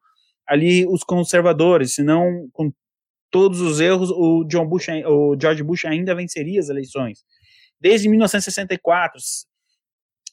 [0.47, 2.71] ali os conservadores, senão com
[3.31, 7.21] todos os erros, o John Bush, o George Bush ainda venceria as eleições.
[7.81, 9.21] Desde 1964,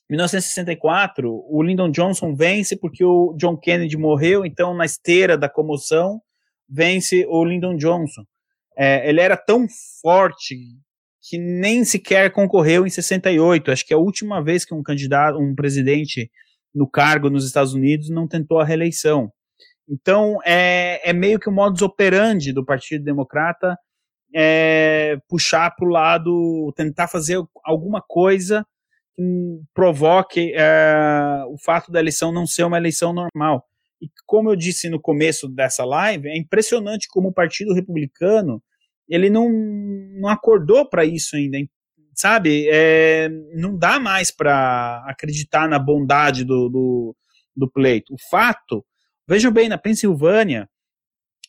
[0.10, 6.22] 1964, o Lyndon Johnson vence porque o John Kennedy morreu, então na esteira da comoção
[6.68, 8.24] vence o Lyndon Johnson.
[8.78, 9.65] É, ele era tão
[10.02, 10.56] forte
[11.30, 13.72] que nem sequer concorreu em 68.
[13.72, 16.32] Acho que é a última vez que um candidato, um presidente
[16.74, 19.32] no cargo nos Estados Unidos não tentou a reeleição.
[19.89, 23.77] Então é, é meio que o modus operandi do Partido Democrata
[24.35, 28.65] é, puxar para o lado, tentar fazer alguma coisa
[29.73, 33.65] provoque é, o fato da eleição não ser uma eleição normal.
[34.01, 38.61] E como eu disse no começo dessa live, é impressionante como o Partido Republicano
[39.09, 41.57] ele não, não acordou para isso ainda,
[42.14, 42.68] sabe?
[42.69, 47.15] É, não dá mais para acreditar na bondade do, do,
[47.55, 48.14] do, pleito.
[48.14, 48.85] O fato,
[49.28, 50.70] vejam bem, na Pensilvânia,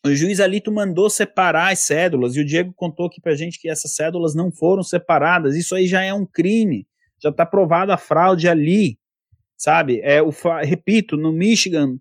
[0.04, 3.68] o juiz Alito mandou separar as cédulas e o Diego contou aqui para gente que
[3.68, 5.56] essas cédulas não foram separadas.
[5.56, 6.86] Isso aí já é um crime
[7.20, 8.98] já está provada a fraude ali,
[9.56, 10.00] sabe?
[10.02, 10.30] É o
[10.62, 11.96] repito, no Michigan,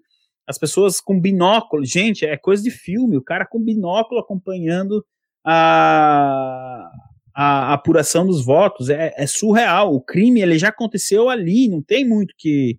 [0.48, 5.04] as pessoas com binóculo, gente, é coisa de filme, o cara com binóculo acompanhando
[5.46, 6.90] a,
[7.36, 9.94] a, a apuração dos votos, é, é, surreal.
[9.94, 12.78] O crime ele já aconteceu ali, não tem muito que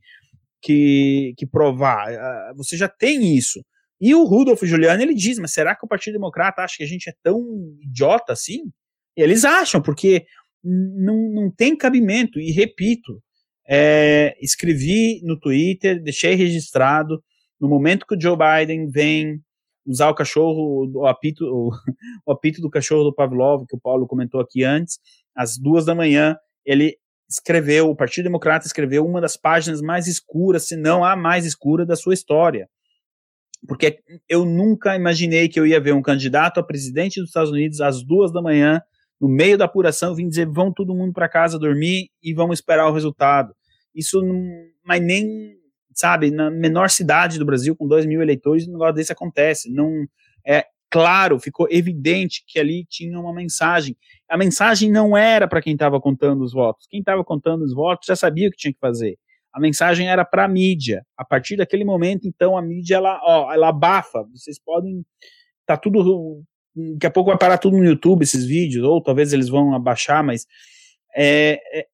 [0.62, 2.06] que, que provar.
[2.56, 3.60] Você já tem isso.
[4.00, 6.86] E o Rudolf Giuliani ele diz, mas será que o Partido Democrata acha que a
[6.88, 7.42] gente é tão
[7.80, 8.60] idiota assim?
[9.16, 10.24] Eles acham, porque
[10.62, 12.38] não, não tem cabimento.
[12.38, 13.20] E repito,
[13.68, 17.22] é, escrevi no Twitter, deixei registrado,
[17.60, 19.40] no momento que o Joe Biden vem
[19.84, 21.70] usar o cachorro, o apito, o,
[22.26, 24.98] o apito do cachorro do Pavlov, que o Paulo comentou aqui antes,
[25.34, 26.96] às duas da manhã, ele
[27.28, 31.84] escreveu, o Partido Democrata escreveu uma das páginas mais escuras, se não a mais escura
[31.84, 32.68] da sua história.
[33.66, 33.98] Porque
[34.28, 38.02] eu nunca imaginei que eu ia ver um candidato a presidente dos Estados Unidos às
[38.02, 38.80] duas da manhã,
[39.20, 42.88] no meio da apuração, vim dizer: vão todo mundo para casa dormir e vamos esperar
[42.88, 43.52] o resultado.
[43.94, 44.40] Isso não.
[44.84, 45.56] Mas nem,
[45.92, 49.70] sabe, na menor cidade do Brasil, com dois mil eleitores, um negócio desse acontece.
[49.72, 50.06] Não.
[50.46, 53.96] É, claro, ficou evidente que ali tinha uma mensagem.
[54.28, 56.86] A mensagem não era para quem estava contando os votos.
[56.88, 59.18] Quem estava contando os votos já sabia o que tinha que fazer.
[59.52, 61.04] A mensagem era para a mídia.
[61.16, 64.24] A partir daquele momento, então, a mídia ela, ó, ela abafa.
[64.32, 65.04] Vocês podem.
[65.66, 66.42] Tá tudo.
[66.74, 70.22] Daqui a pouco vai parar tudo no YouTube esses vídeos, ou talvez eles vão abaixar,
[70.22, 70.46] mas
[71.16, 71.86] é, é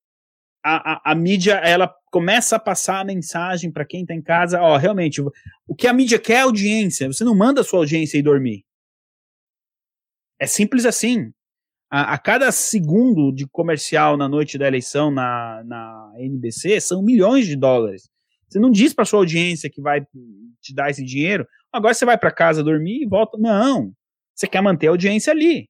[0.62, 4.60] a, a, a, mídia ela começa a passar a mensagem para quem está em casa,
[4.60, 5.22] ó, realmente,
[5.66, 7.06] o que a mídia quer é audiência.
[7.06, 8.64] Você não manda a sua audiência ir dormir.
[10.40, 11.32] É simples assim.
[11.90, 17.46] A, a, cada segundo de comercial na noite da eleição na, na NBC são milhões
[17.46, 18.10] de dólares.
[18.48, 20.00] Você não diz para sua audiência que vai
[20.60, 23.38] te dar esse dinheiro, agora você vai para casa dormir e volta.
[23.38, 23.92] Não.
[24.34, 25.68] Você quer manter a audiência ali.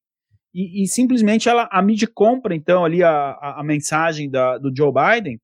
[0.54, 4.72] E, e simplesmente ela, a mídia compra, então, ali a, a, a mensagem da, do
[4.74, 5.40] Joe Biden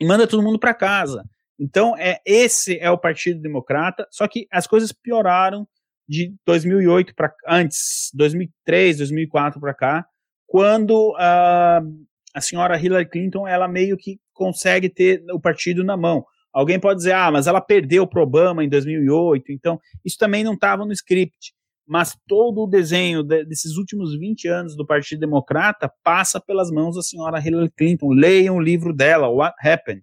[0.00, 1.22] e manda todo mundo para casa.
[1.58, 5.66] Então, é esse é o Partido Democrata, só que as coisas pioraram
[6.08, 10.06] de 2008 para antes, 2003, 2004 para cá,
[10.46, 16.24] quando uh, a senhora Hillary Clinton ela meio que consegue ter o partido na mão.
[16.52, 20.54] Alguém pode dizer, ah, mas ela perdeu para Obama em 2008, então isso também não
[20.54, 21.54] estava no script.
[21.86, 26.96] Mas todo o desenho de, desses últimos 20 anos do Partido Democrata passa pelas mãos
[26.96, 28.08] da senhora Hillary Clinton.
[28.08, 30.02] Leiam o livro dela, What Happened.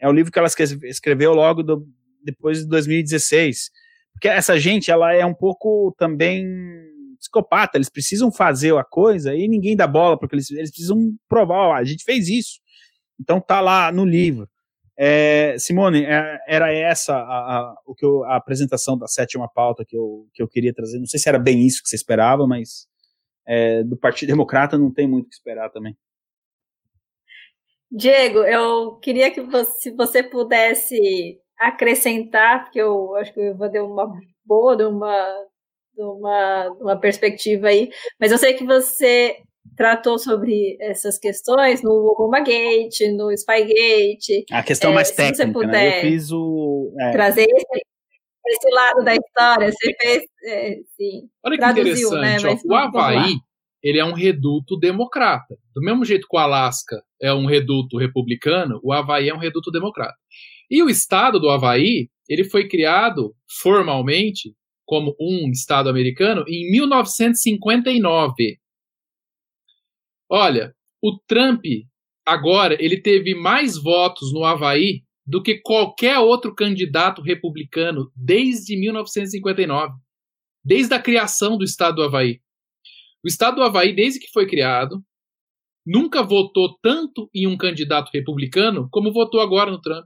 [0.00, 1.86] É o livro que ela escreveu logo do,
[2.24, 3.70] depois de 2016
[4.14, 6.46] porque essa gente, ela é um pouco também
[7.18, 11.76] psicopata, eles precisam fazer a coisa e ninguém dá bola, porque eles, eles precisam provar,
[11.76, 12.60] a gente fez isso.
[13.20, 14.48] Então tá lá no livro.
[14.96, 19.84] É, Simone, é, era essa a, a, o que eu, a apresentação da sétima pauta
[19.84, 20.98] que eu, que eu queria trazer.
[20.98, 22.86] Não sei se era bem isso que você esperava, mas
[23.46, 25.96] é, do Partido Democrata não tem muito o que esperar também.
[27.90, 33.70] Diego, eu queria que você, se você pudesse acrescentar, porque eu acho que eu vou
[33.70, 34.12] dar uma
[34.44, 35.44] boa de uma,
[35.94, 37.90] de uma, uma perspectiva aí,
[38.20, 39.36] mas eu sei que você
[39.76, 44.44] tratou sobre essas questões no Obama Gate, no Spygate.
[44.52, 45.98] A questão é, mais técnica, puder né?
[45.98, 46.94] Eu fiz o...
[47.00, 47.10] É.
[47.12, 47.82] Trazer esse,
[48.46, 52.70] esse, lado da história, você fez, é, sim, Olha que traduziu, né, interessante, né?
[52.70, 53.34] Ó, o Havaí,
[53.82, 55.56] ele é um reduto democrata.
[55.74, 59.70] Do mesmo jeito que o Alasca é um reduto republicano, o Havaí é um reduto
[59.70, 60.14] democrata.
[60.70, 64.54] E o estado do Havaí, ele foi criado formalmente
[64.86, 68.58] como um estado americano em 1959.
[70.30, 71.64] Olha, o Trump
[72.26, 79.94] agora ele teve mais votos no Havaí do que qualquer outro candidato republicano desde 1959,
[80.62, 82.40] desde a criação do estado do Havaí.
[83.24, 85.02] O estado do Havaí, desde que foi criado,
[85.86, 90.04] nunca votou tanto em um candidato republicano como votou agora no Trump.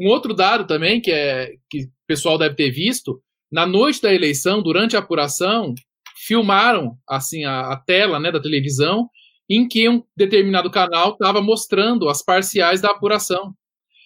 [0.00, 3.20] Um outro dado também que, é, que o pessoal deve ter visto,
[3.52, 5.74] na noite da eleição, durante a apuração,
[6.16, 9.08] filmaram assim a, a tela né, da televisão
[9.48, 13.52] em que um determinado canal estava mostrando as parciais da apuração.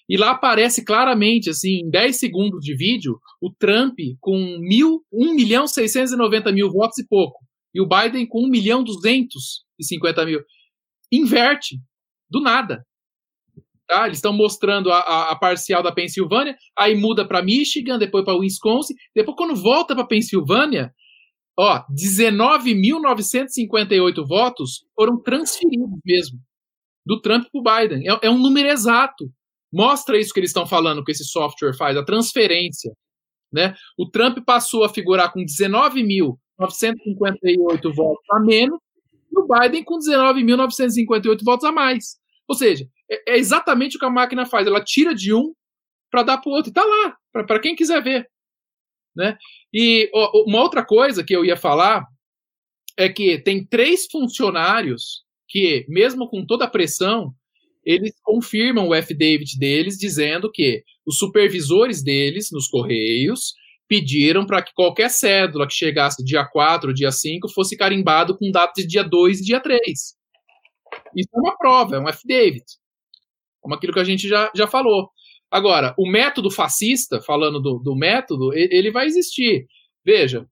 [0.08, 5.34] E lá aparece claramente, assim, em 10 segundos de vídeo, o Trump com mil, 1
[5.34, 7.38] milhão 690 mil votos e pouco.
[7.74, 10.40] E o Biden com 1 milhão 250 mil.
[11.12, 11.78] Inverte.
[12.28, 12.84] Do nada.
[13.94, 14.06] Tá?
[14.06, 18.34] Eles estão mostrando a, a, a, parcial da Pensilvânia, aí muda para Michigan, depois para
[18.34, 20.92] Wisconsin, depois quando volta para Pensilvânia,
[21.56, 26.40] ó, 19.958 votos foram transferidos mesmo
[27.06, 28.10] do Trump para o Biden.
[28.10, 29.30] É, é, um número exato.
[29.72, 32.92] Mostra isso que eles estão falando que esse software faz, a transferência.
[33.52, 33.76] Né?
[33.96, 38.80] O Trump passou a figurar com 19.958 votos a menos
[39.30, 42.16] e o Biden com 19.958 votos a mais.
[42.48, 44.66] Ou seja, é, é, exatamente o que a máquina faz.
[44.66, 45.52] Ela tira de um
[46.10, 46.70] para dar para o outro.
[46.70, 48.28] Está lá, para quem quiser ver.
[49.16, 49.36] Né?
[49.72, 52.04] E ó, uma outra coisa que eu ia falar
[52.96, 57.32] é que tem três funcionários que, mesmo com toda a pressão,
[57.84, 63.52] eles confirmam o F-David deles, dizendo que os supervisores deles, nos Correios,
[63.86, 68.50] pediram para que qualquer cédula que chegasse dia 4 ou dia 5 fosse carimbado com
[68.50, 70.14] data de dia 2 e dia 3.
[71.16, 72.64] Isso é uma prova, é um F-David.
[73.64, 75.08] Como aquilo que a gente já, já falou.
[75.50, 79.66] Agora, o método fascista, falando do, do método, ele vai existir.
[80.04, 80.46] Veja,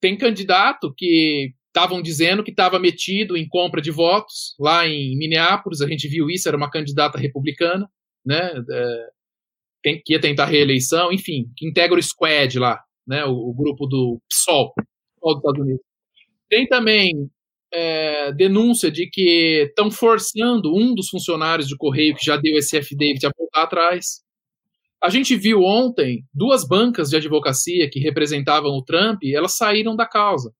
[0.00, 5.80] tem candidato que estavam dizendo que estava metido em compra de votos lá em Minneapolis,
[5.80, 7.88] a gente viu isso, era uma candidata republicana,
[8.24, 8.50] né,
[9.84, 13.86] é, que ia tentar reeleição, enfim, que integra o Squad lá, né, o, o grupo
[13.86, 15.84] do PSOL, PSOL dos Estados Unidos.
[16.48, 17.30] Tem também
[17.72, 22.78] é, denúncia de que estão forçando um dos funcionários de correio que já deu esse
[22.96, 24.24] David a voltar atrás.
[25.02, 30.06] A gente viu ontem duas bancas de advocacia que representavam o Trump, elas saíram da
[30.06, 30.52] causa.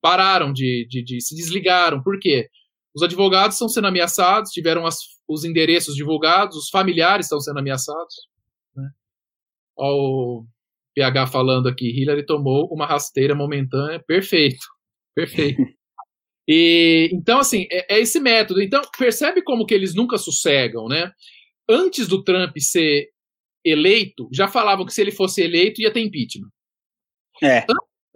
[0.00, 2.02] Pararam de, de, de se desligaram.
[2.02, 2.48] Por quê?
[2.94, 8.14] Os advogados estão sendo ameaçados, tiveram as, os endereços divulgados, os familiares estão sendo ameaçados.
[8.74, 8.88] Né?
[9.76, 10.46] Olha o
[10.94, 14.02] PH falando aqui, Hillary tomou uma rasteira momentânea.
[14.06, 14.64] Perfeito,
[15.14, 15.62] perfeito.
[16.48, 18.62] E, então, assim, é, é, esse método.
[18.62, 21.10] Então, percebe como que eles nunca sossegam, né?
[21.68, 23.08] Antes do Trump ser
[23.64, 26.48] eleito, já falavam que se ele fosse eleito ia ter impeachment.
[27.42, 27.66] É.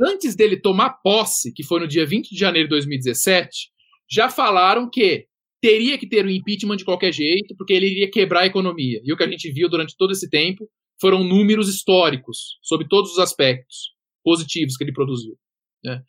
[0.01, 3.71] Antes dele tomar posse, que foi no dia 20 de janeiro de 2017,
[4.09, 5.27] já falaram que
[5.61, 9.01] teria que ter um impeachment de qualquer jeito, porque ele iria quebrar a economia.
[9.05, 10.71] E o que a gente viu durante todo esse tempo
[11.01, 13.91] foram números históricos sobre todos os aspectos
[14.23, 15.37] positivos que ele produziu.
[15.85, 16.03] Né?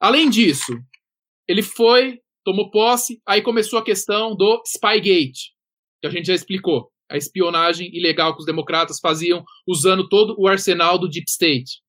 [0.00, 0.72] Além disso,
[1.46, 5.52] ele foi, tomou posse, aí começou a questão do Spygate,
[6.00, 6.90] que a gente já explicou.
[7.10, 11.82] A espionagem ilegal que os democratas faziam usando todo o arsenal do Deep State.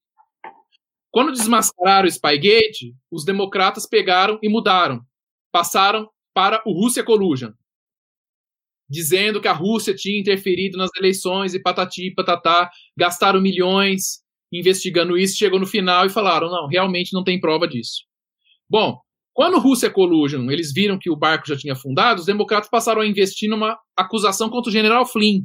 [1.12, 5.00] Quando desmascararam o Spygate, os democratas pegaram e mudaram.
[5.52, 7.52] Passaram para o Russia Collusion,
[8.90, 15.38] dizendo que a Rússia tinha interferido nas eleições e patati patatá, gastaram milhões investigando isso,
[15.38, 18.04] chegou no final e falaram: não, realmente não tem prova disso.
[18.70, 19.00] Bom,
[19.34, 23.08] quando Rússia Collusion, eles viram que o barco já tinha afundado, os democratas passaram a
[23.08, 25.42] investir numa acusação contra o general Flynn.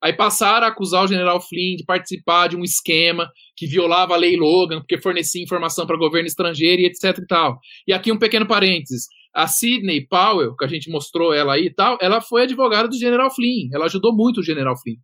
[0.00, 4.18] Aí passaram a acusar o general Flynn de participar de um esquema que violava a
[4.18, 7.58] lei Logan, porque fornecia informação para governo estrangeiro e etc e tal.
[7.88, 9.06] E aqui um pequeno parênteses.
[9.34, 12.98] A Sidney Powell, que a gente mostrou ela aí e tal, ela foi advogada do
[12.98, 13.70] general Flynn.
[13.72, 14.98] Ela ajudou muito o general Flynn.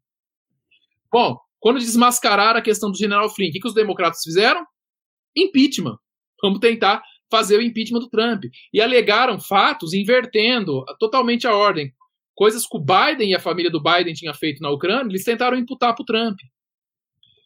[1.10, 4.64] Bom, quando desmascararam a questão do general Flynn, o que, que os democratas fizeram?
[5.34, 5.96] Impeachment.
[6.42, 8.44] Vamos tentar fazer o impeachment do Trump.
[8.72, 11.92] E alegaram fatos invertendo totalmente a ordem.
[12.34, 15.58] Coisas que o Biden e a família do Biden tinham feito na Ucrânia, eles tentaram
[15.58, 16.38] imputar para o Trump.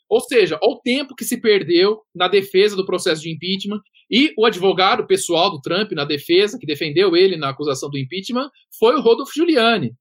[0.09, 3.81] Ou seja, o tempo que se perdeu na defesa do processo de impeachment
[4.11, 8.48] e o advogado pessoal do Trump na defesa, que defendeu ele na acusação do impeachment,
[8.78, 9.93] foi o Rodolfo Giuliani.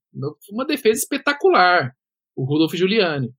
[0.52, 1.92] Uma defesa espetacular,
[2.36, 3.30] o Rodolfo Giuliani.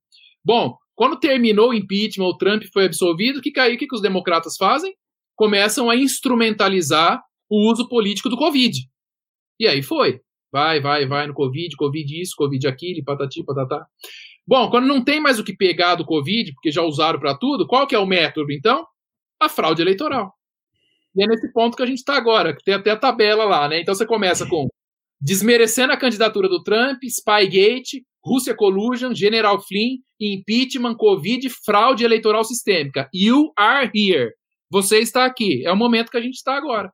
[0.44, 3.50] Bom, quando terminou o impeachment, o Trump foi absolvido, o que?
[3.50, 4.94] O que os democratas fazem?
[5.36, 8.76] Começam a instrumentalizar o uso político do Covid.
[9.60, 10.20] E aí foi.
[10.52, 13.86] Vai, vai, vai no Covid, Covid isso, Covid aquilo, patati, patatá.
[14.46, 17.66] Bom, quando não tem mais o que pegar do Covid, porque já usaram para tudo,
[17.66, 18.86] qual que é o método, então?
[19.40, 20.32] A fraude eleitoral.
[21.14, 23.68] E é nesse ponto que a gente está agora, que tem até a tabela lá,
[23.68, 23.80] né?
[23.80, 24.68] Então você começa com
[25.20, 33.08] desmerecendo a candidatura do Trump, Spygate, Rússia Collusion, General Flynn, impeachment, Covid, fraude eleitoral sistêmica.
[33.12, 34.32] You are here.
[34.70, 35.64] Você está aqui.
[35.66, 36.92] É o momento que a gente está agora.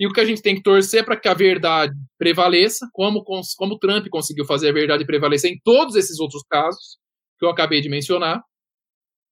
[0.00, 3.78] E o que a gente tem que torcer para que a verdade prevaleça, como, como
[3.78, 6.98] Trump conseguiu fazer a verdade prevalecer em todos esses outros casos
[7.38, 8.40] que eu acabei de mencionar,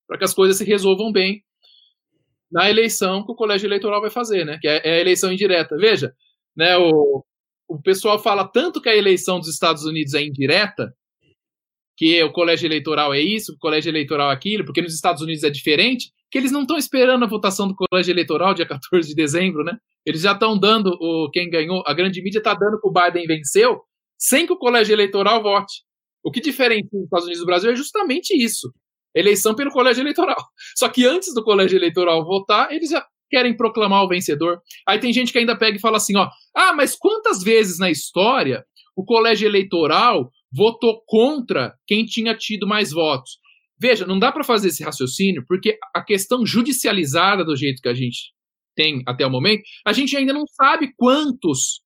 [0.09, 1.43] para que as coisas se resolvam bem
[2.51, 4.59] na eleição que o colégio eleitoral vai fazer, né?
[4.61, 5.77] Que é, é a eleição indireta.
[5.77, 6.13] Veja,
[6.57, 6.77] né?
[6.77, 7.25] O,
[7.69, 10.93] o pessoal fala tanto que a eleição dos Estados Unidos é indireta,
[11.97, 15.43] que o colégio eleitoral é isso, o colégio eleitoral é aquilo, porque nos Estados Unidos
[15.43, 19.15] é diferente, que eles não estão esperando a votação do colégio eleitoral dia 14 de
[19.15, 19.77] dezembro, né?
[20.05, 23.27] Eles já estão dando o quem ganhou, a grande mídia está dando que o Biden
[23.27, 23.81] venceu,
[24.19, 25.83] sem que o colégio eleitoral vote.
[26.25, 28.73] O que diferencia os Estados Unidos do Brasil é justamente isso.
[29.15, 30.37] Eleição pelo colégio eleitoral.
[30.77, 34.61] Só que antes do colégio eleitoral votar, eles já querem proclamar o vencedor.
[34.87, 37.91] Aí tem gente que ainda pega e fala assim, ó: "Ah, mas quantas vezes na
[37.91, 38.65] história
[38.97, 43.39] o colégio eleitoral votou contra quem tinha tido mais votos?"
[43.79, 47.95] Veja, não dá para fazer esse raciocínio, porque a questão judicializada do jeito que a
[47.95, 48.33] gente
[48.75, 51.81] tem até o momento, a gente ainda não sabe quantos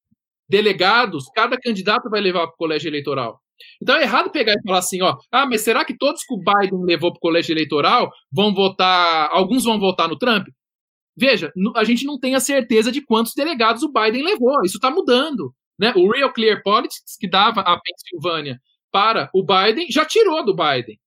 [0.48, 3.40] delegados cada candidato vai levar para o colégio eleitoral.
[3.80, 6.38] Então é errado pegar e falar assim, ó, ah, mas será que todos que o
[6.38, 10.48] Biden levou para o colégio eleitoral vão votar, alguns vão votar no Trump?
[11.16, 14.64] Veja, a gente não tem a certeza de quantos delegados o Biden levou.
[14.64, 15.54] Isso está mudando.
[15.78, 15.92] Né?
[15.94, 18.58] O Real Clear Politics, que dava a Pensilvânia
[18.90, 20.98] para o Biden, já tirou do Biden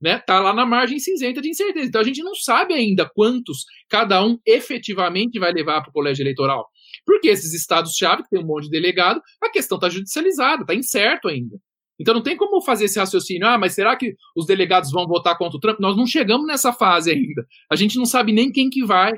[0.00, 1.86] né, tá lá na margem cinzenta de incerteza.
[1.86, 6.22] Então a gente não sabe ainda quantos cada um efetivamente vai levar para o colégio
[6.22, 6.68] eleitoral.
[7.04, 11.28] Porque esses estados-chave, que tem um monte de delegado, a questão está judicializada, está incerto
[11.28, 11.56] ainda.
[11.98, 15.36] Então não tem como fazer esse raciocínio, ah, mas será que os delegados vão votar
[15.38, 15.80] contra o Trump?
[15.80, 17.46] Nós não chegamos nessa fase ainda.
[17.70, 19.12] A gente não sabe nem quem que vai,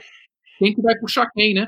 [0.58, 1.66] quem que vai puxar quem, né?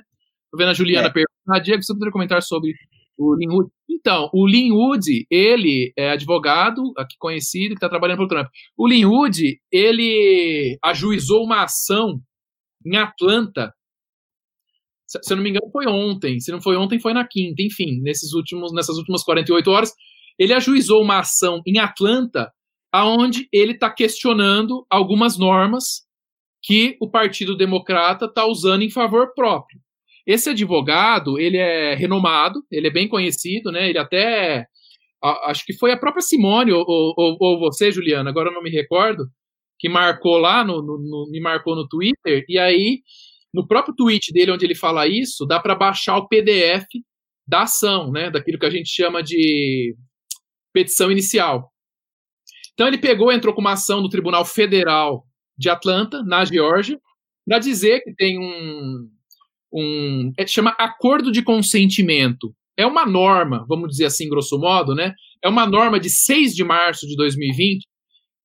[0.53, 1.11] Tô vendo a Juliana é.
[1.11, 2.75] perguntar, ah, Diego, você poderia comentar sobre
[3.21, 3.71] o Linwood?
[3.89, 8.49] Então, o Linwood, ele é advogado, aqui conhecido, que está trabalhando para o Trump.
[8.77, 12.21] O Linwood, ele ajuizou uma ação
[12.85, 13.73] em Atlanta
[15.23, 16.39] se eu não me engano, foi ontem.
[16.39, 17.61] Se não foi ontem, foi na quinta.
[17.63, 19.93] Enfim, nesses últimos, nessas últimas 48 horas,
[20.39, 22.53] ele ajuizou uma ação em Atlanta,
[22.93, 26.05] aonde ele está questionando algumas normas
[26.63, 29.81] que o Partido Democrata está usando em favor próprio.
[30.31, 33.91] Esse advogado, ele é renomado, ele é bem conhecido, né?
[33.91, 34.65] Ele até,
[35.47, 38.71] acho que foi a própria Simone ou, ou, ou você, Juliana, agora eu não me
[38.71, 39.25] recordo,
[39.77, 43.01] que marcou lá, no, no, no, me marcou no Twitter, e aí,
[43.53, 46.87] no próprio tweet dele, onde ele fala isso, dá para baixar o PDF
[47.45, 48.31] da ação, né?
[48.31, 49.97] Daquilo que a gente chama de
[50.73, 51.73] petição inicial.
[52.75, 55.25] Então ele pegou, entrou com uma ação no Tribunal Federal
[55.59, 57.01] de Atlanta, na Geórgia,
[57.45, 59.11] para dizer que tem um,
[59.73, 62.55] um é, chama acordo de consentimento.
[62.77, 65.15] É uma norma, vamos dizer assim, grosso modo, né?
[65.43, 67.87] É uma norma de 6 de março de 2020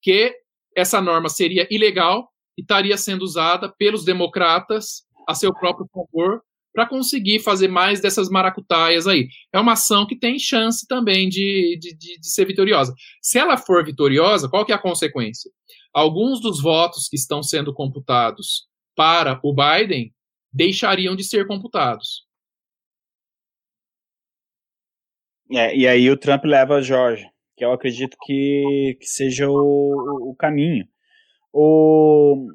[0.01, 0.33] que
[0.75, 6.41] essa norma seria ilegal e estaria sendo usada pelos democratas a seu próprio favor
[6.75, 9.29] para conseguir fazer mais dessas maracutaias aí.
[9.53, 12.93] É uma ação que tem chance também de, de, de, de, ser vitoriosa.
[13.21, 15.49] Se ela for vitoriosa, qual que é a consequência?
[15.93, 20.13] Alguns dos votos que estão sendo computados para o Biden
[20.55, 22.25] deixariam de ser computados.
[25.51, 30.31] É, e aí o Trump leva a Georgia, que eu acredito que, que seja o,
[30.31, 30.87] o caminho.
[31.53, 32.47] O,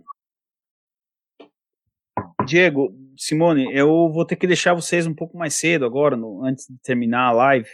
[2.47, 6.67] Diego, Simone, eu vou ter que deixar vocês um pouco mais cedo agora, no, antes
[6.67, 7.69] de terminar a live.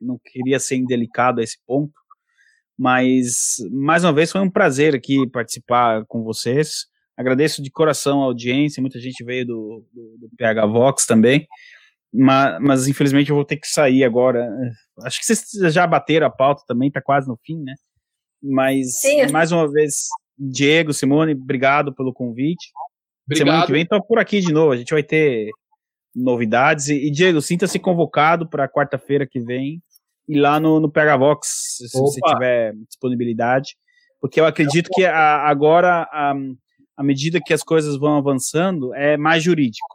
[0.00, 1.92] Não queria ser indelicado a esse ponto,
[2.78, 6.86] mas mais uma vez foi um prazer aqui participar com vocês.
[7.16, 11.46] Agradeço de coração a audiência, muita gente veio do, do, do PH Vox também,
[12.12, 14.48] mas, mas, infelizmente eu vou ter que sair agora.
[15.02, 17.74] Acho que vocês já bateram a pauta também, tá quase no fim, né?
[18.42, 19.26] Mas Sim.
[19.32, 20.06] mais uma vez,
[20.38, 22.66] Diego, Simone, obrigado pelo convite.
[23.26, 23.46] Obrigado.
[23.46, 24.72] Semana que vem tô por aqui de novo.
[24.72, 25.50] A gente vai ter
[26.14, 26.88] novidades.
[26.88, 29.82] E, e Diego, sinta-se convocado para quarta-feira que vem
[30.28, 32.06] e lá no, no Pegavox, se Opa.
[32.06, 33.76] você tiver disponibilidade.
[34.20, 36.34] Porque eu acredito que a, agora, a,
[36.96, 39.86] à medida que as coisas vão avançando, é mais jurídico.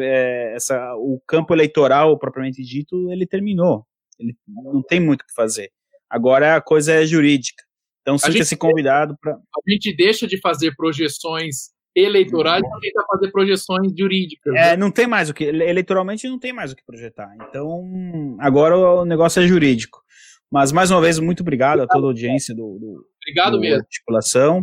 [0.00, 3.86] É, essa, o campo eleitoral, propriamente dito, ele terminou.
[4.18, 5.70] Ele não tem muito o que fazer.
[6.10, 7.62] Agora a coisa é jurídica.
[8.02, 9.34] Então sinta-se convidado para.
[9.34, 14.54] A gente deixa de fazer projeções eleitorais para tentar fazer projeções jurídicas.
[14.54, 14.76] É, né?
[14.76, 15.44] não tem mais o que.
[15.44, 17.32] Eleitoralmente não tem mais o que projetar.
[17.48, 20.02] Então, agora o negócio é jurídico.
[20.50, 21.90] Mas, mais uma vez, muito obrigado, obrigado.
[21.90, 23.78] a toda a audiência do, do, obrigado do mesmo.
[23.80, 24.62] Articulação.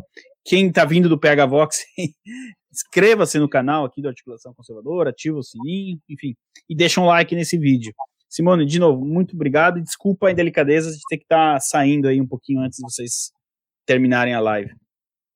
[0.50, 1.86] Quem está vindo do PH Vox,
[2.74, 6.36] inscreva-se no canal aqui do Articulação Conservadora, ativa o sininho, enfim,
[6.68, 7.94] e deixa um like nesse vídeo.
[8.28, 12.08] Simone, de novo, muito obrigado e desculpa a indelicadeza de ter que estar tá saindo
[12.08, 13.32] aí um pouquinho antes de vocês
[13.86, 14.72] terminarem a live.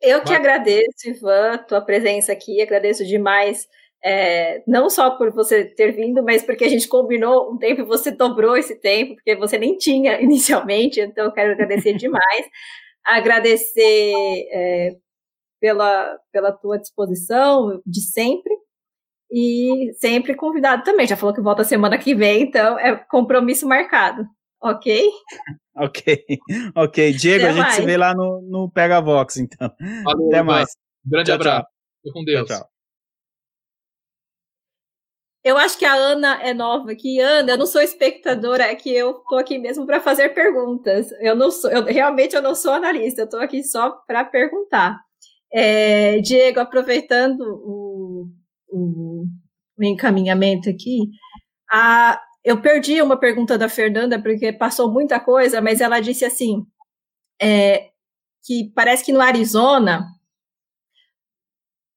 [0.01, 3.67] Eu que agradeço, Ivan, tua presença aqui, agradeço demais,
[4.03, 7.85] é, não só por você ter vindo, mas porque a gente combinou um tempo e
[7.85, 12.47] você dobrou esse tempo, porque você nem tinha inicialmente, então eu quero agradecer demais,
[13.05, 15.02] agradecer é,
[15.63, 18.53] pela, pela tua disposição de sempre,
[19.31, 24.27] e sempre convidado também, já falou que volta semana que vem, então é compromisso marcado,
[24.61, 25.09] ok?
[25.75, 26.27] Ok,
[26.75, 27.13] ok.
[27.13, 27.73] Diego, Até a gente mais.
[27.73, 29.71] se vê lá no, no Pega Vox, então.
[30.03, 30.69] Falou, Até mais.
[31.03, 31.67] Um grande tchau, abraço.
[32.03, 32.13] Tchau.
[32.13, 32.47] com Deus.
[32.47, 32.69] Tchau,
[35.43, 37.19] Eu acho que a Ana é nova aqui.
[37.19, 41.11] Ana, eu não sou espectadora, é que eu tô aqui mesmo para fazer perguntas.
[41.13, 45.01] Eu não sou, eu, realmente eu não sou analista, eu tô aqui só para perguntar.
[45.53, 48.27] É, Diego, aproveitando o,
[48.67, 49.25] o,
[49.77, 51.11] o encaminhamento aqui,
[51.71, 56.65] a, eu perdi uma pergunta da Fernanda, porque passou muita coisa, mas ela disse assim:
[57.41, 57.91] é,
[58.43, 60.07] que parece que no Arizona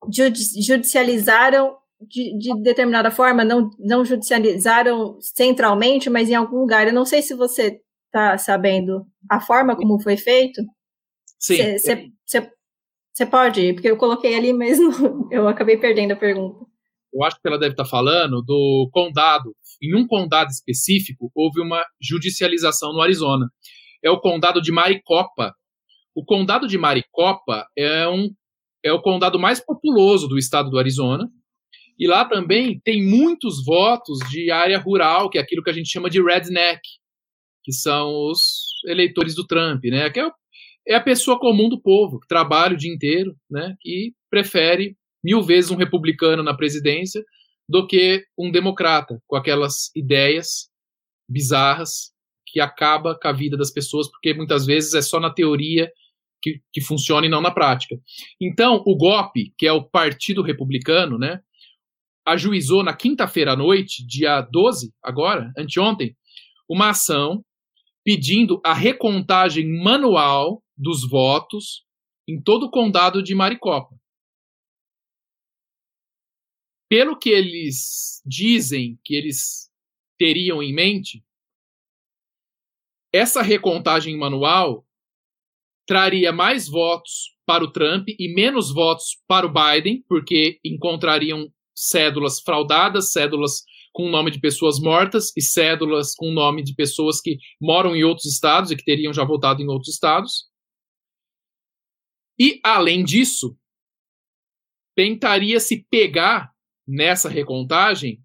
[0.08, 6.86] judicializaram de, de, determinada forma, não, não judicializaram centralmente, mas em algum lugar.
[6.86, 10.62] Eu não sei se você está sabendo a forma como foi feito.
[11.38, 11.78] Sim.
[11.78, 12.52] Você
[13.24, 16.66] pode, porque eu coloquei ali, mas não, eu acabei perdendo a pergunta.
[17.14, 21.84] Eu acho que ela deve estar falando do condado em um condado específico, houve uma
[22.00, 23.46] judicialização no Arizona.
[24.02, 25.54] É o condado de Maricopa.
[26.14, 28.30] O condado de Maricopa é, um,
[28.84, 31.28] é o condado mais populoso do estado do Arizona.
[31.98, 35.90] E lá também tem muitos votos de área rural, que é aquilo que a gente
[35.90, 36.80] chama de redneck,
[37.64, 40.10] que são os eleitores do Trump, né?
[40.10, 40.30] Que é,
[40.86, 43.74] é a pessoa comum do povo, que trabalha o dia inteiro, né?
[43.80, 47.22] Que prefere mil vezes um republicano na presidência
[47.68, 50.68] do que um democrata, com aquelas ideias
[51.28, 52.12] bizarras
[52.46, 55.90] que acaba com a vida das pessoas, porque muitas vezes é só na teoria
[56.40, 57.96] que, que funciona e não na prática.
[58.40, 61.40] Então, o GOP, que é o Partido Republicano, né,
[62.24, 66.16] ajuizou na quinta-feira à noite, dia 12, agora, anteontem,
[66.68, 67.44] uma ação
[68.04, 71.86] pedindo a recontagem manual dos votos
[72.28, 73.94] em todo o condado de Maricopa.
[76.88, 79.70] Pelo que eles dizem que eles
[80.18, 81.24] teriam em mente,
[83.12, 84.86] essa recontagem manual
[85.86, 92.40] traria mais votos para o Trump e menos votos para o Biden, porque encontrariam cédulas
[92.40, 93.62] fraudadas, cédulas
[93.92, 97.96] com o nome de pessoas mortas e cédulas com o nome de pessoas que moram
[97.96, 100.44] em outros estados e que teriam já votado em outros estados.
[102.38, 103.56] E, além disso,
[104.94, 106.50] tentaria se pegar
[106.86, 108.20] nessa recontagem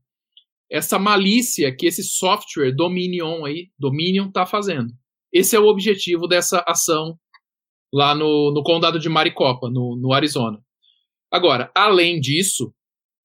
[0.69, 4.93] essa malícia que esse software Dominion aí, Dominion está fazendo.
[5.31, 7.17] Esse é o objetivo dessa ação
[7.93, 10.59] lá no, no condado de Maricopa, no, no Arizona.
[11.29, 12.73] Agora, além disso,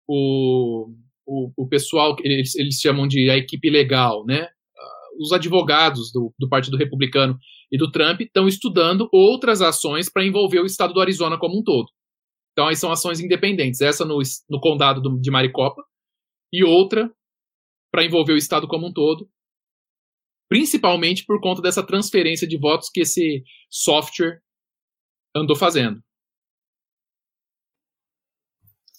[0.09, 0.89] o,
[1.25, 4.43] o, o pessoal, eles, eles chamam de a equipe legal, né?
[4.43, 7.39] Ah, os advogados do, do Partido Republicano
[7.71, 11.63] e do Trump estão estudando outras ações para envolver o estado do Arizona como um
[11.63, 11.89] todo.
[12.53, 13.81] Então, aí são ações independentes.
[13.81, 14.19] Essa no,
[14.49, 15.83] no condado do, de Maricopa
[16.53, 17.13] e outra
[17.93, 19.29] para envolver o Estado como um todo,
[20.49, 24.41] principalmente por conta dessa transferência de votos que esse software
[25.35, 26.03] andou fazendo.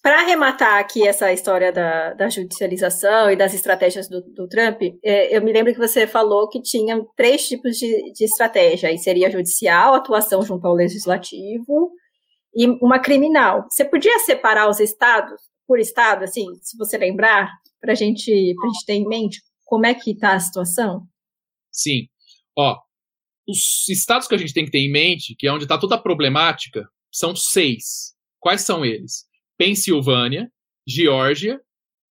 [0.01, 5.35] Para arrematar aqui essa história da, da, judicialização e das estratégias do, do Trump, é,
[5.35, 8.91] eu me lembro que você falou que tinha três tipos de, de estratégia.
[8.91, 11.91] E seria judicial, atuação junto ao legislativo
[12.55, 13.65] e uma criminal.
[13.69, 17.51] Você podia separar os estados por estado, assim, se você lembrar,
[17.81, 21.05] para gente, a gente ter em mente como é que está a situação?
[21.71, 22.07] Sim.
[22.57, 22.75] Ó,
[23.47, 25.95] os estados que a gente tem que ter em mente, que é onde está toda
[25.95, 28.15] a problemática, são seis.
[28.39, 29.25] Quais são eles?
[29.57, 30.51] Pensilvânia,
[30.87, 31.59] Geórgia,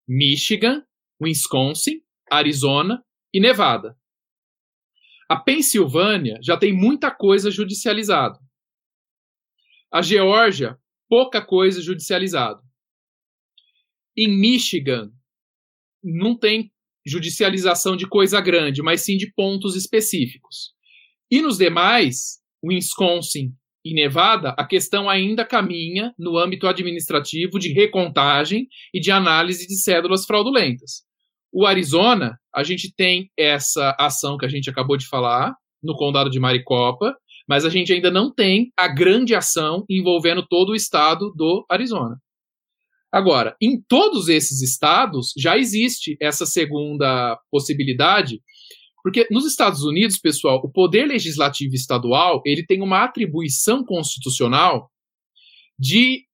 [0.08, 0.84] Michigan,
[1.22, 3.96] Wisconsin, Arizona e Nevada.
[5.28, 8.38] A Pensilvânia já tem muita coisa judicializada.
[9.92, 10.78] A Geórgia,
[11.08, 12.60] pouca coisa judicializada.
[14.16, 15.12] Em Michigan,
[16.02, 16.72] não tem
[17.04, 20.74] judicialização de coisa grande, mas sim de pontos específicos.
[21.30, 23.56] E nos demais, Wisconsin
[23.86, 29.76] e Nevada, a questão ainda caminha no âmbito administrativo de recontagem e de análise de
[29.76, 31.04] cédulas fraudulentas.
[31.52, 36.28] O Arizona, a gente tem essa ação que a gente acabou de falar, no condado
[36.28, 37.16] de Maricopa,
[37.48, 42.16] mas a gente ainda não tem a grande ação envolvendo todo o estado do Arizona.
[43.12, 48.40] Agora, em todos esses estados já existe essa segunda possibilidade,
[49.06, 54.90] porque nos Estados Unidos, pessoal, o poder legislativo estadual ele tem uma atribuição constitucional
[55.78, 56.24] de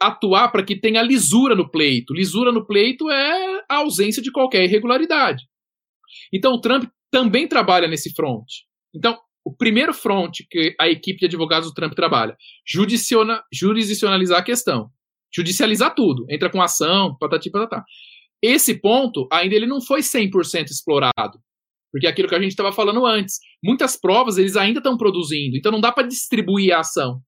[0.00, 2.14] atuar para que tenha lisura no pleito.
[2.14, 5.42] Lisura no pleito é a ausência de qualquer irregularidade.
[6.32, 8.46] Então, o Trump também trabalha nesse front.
[8.94, 14.92] Então, o primeiro front que a equipe de advogados do Trump trabalha, jurisdicionalizar a questão
[15.36, 17.84] judicializar tudo, entra com ação, patati patatá.
[18.42, 21.38] Esse ponto ainda ele não foi 100% explorado,
[21.90, 25.56] porque é aquilo que a gente estava falando antes, muitas provas eles ainda estão produzindo,
[25.56, 27.20] então não dá para distribuir a ação.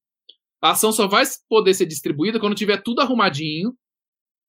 [0.63, 3.73] A ação só vai poder ser distribuída quando tiver tudo arrumadinho,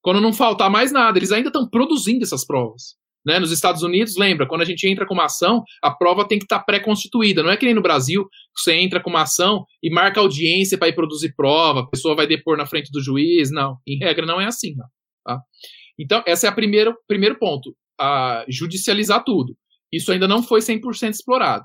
[0.02, 1.18] quando não faltar mais nada.
[1.18, 2.96] Eles ainda estão produzindo essas provas.
[3.24, 3.38] Né?
[3.38, 6.46] Nos Estados Unidos, lembra, quando a gente entra com uma ação, a prova tem que
[6.46, 7.42] estar tá pré-constituída.
[7.42, 8.26] Não é que nem no Brasil,
[8.56, 12.26] você entra com uma ação e marca audiência para ir produzir prova, a pessoa vai
[12.26, 13.50] depor na frente do juiz.
[13.50, 14.74] Não, em regra não é assim.
[14.74, 14.86] Não,
[15.24, 15.40] tá?
[16.00, 19.54] Então, esse é o primeiro, primeiro ponto, a judicializar tudo.
[19.92, 21.64] Isso ainda não foi 100% explorado.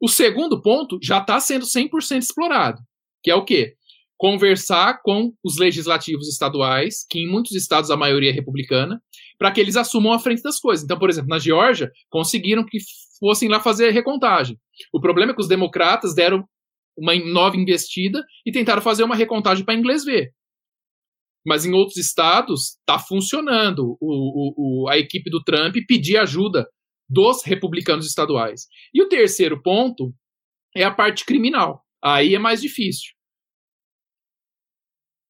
[0.00, 2.80] O segundo ponto já está sendo 100% explorado,
[3.22, 3.74] que é o quê?
[4.16, 9.02] Conversar com os legislativos estaduais, que em muitos estados a maioria é republicana,
[9.36, 10.84] para que eles assumam a frente das coisas.
[10.84, 12.78] Então, por exemplo, na Geórgia, conseguiram que
[13.18, 14.56] fossem lá fazer recontagem.
[14.92, 16.44] O problema é que os democratas deram
[16.96, 20.32] uma nova investida e tentaram fazer uma recontagem para inglês ver.
[21.46, 23.96] Mas em outros estados está funcionando.
[24.00, 26.68] O, o, a equipe do Trump pedir ajuda
[27.08, 28.66] dos republicanos estaduais.
[28.92, 30.12] E o terceiro ponto
[30.76, 31.82] é a parte criminal.
[32.02, 33.12] Aí é mais difícil.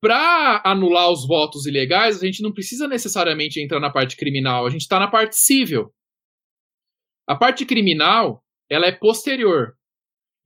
[0.01, 4.71] para anular os votos ilegais, a gente não precisa necessariamente entrar na parte criminal, a
[4.71, 5.93] gente está na parte civil.
[7.27, 9.75] A parte criminal, ela é posterior.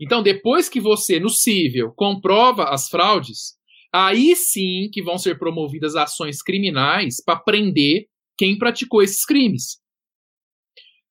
[0.01, 3.57] Então, depois que você, no civil, comprova as fraudes,
[3.93, 8.07] aí sim que vão ser promovidas ações criminais para prender
[8.37, 9.83] quem praticou esses crimes.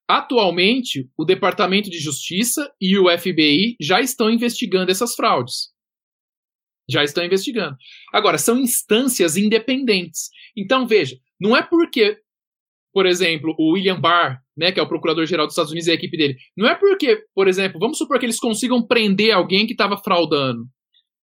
[0.07, 5.69] Atualmente, o Departamento de Justiça e o FBI já estão investigando essas fraudes.
[6.89, 7.77] Já estão investigando.
[8.11, 10.29] Agora, são instâncias independentes.
[10.57, 12.17] Então, veja, não é porque,
[12.91, 15.95] por exemplo, o William Barr, né, que é o procurador-geral dos Estados Unidos e a
[15.95, 19.71] equipe dele, não é porque, por exemplo, vamos supor que eles consigam prender alguém que
[19.71, 20.65] estava fraudando.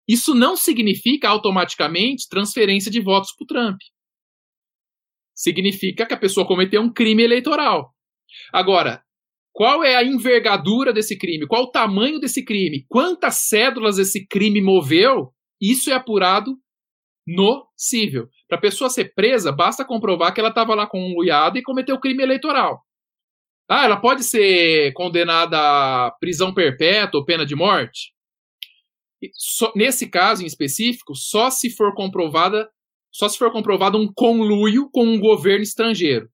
[0.08, 3.78] Isso não significa automaticamente transferência de votos para o Trump.
[5.34, 7.94] Significa que a pessoa cometeu um crime eleitoral.
[8.54, 9.04] Agora,
[9.52, 11.48] qual é a envergadura desse crime?
[11.48, 12.86] Qual o tamanho desse crime?
[12.88, 15.34] Quantas cédulas esse crime moveu?
[15.62, 16.58] Isso é apurado
[17.26, 18.28] no civil.
[18.48, 21.64] Para a pessoa ser presa, basta comprovar que ela estava lá com um luiado e
[21.64, 22.82] cometeu crime eleitoral.
[23.68, 28.15] Ah, ela pode ser condenada a prisão perpétua ou pena de morte?
[29.76, 32.70] Nesse caso em específico, só se for comprovada,
[33.12, 36.30] só se for comprovado um conluio com um governo estrangeiro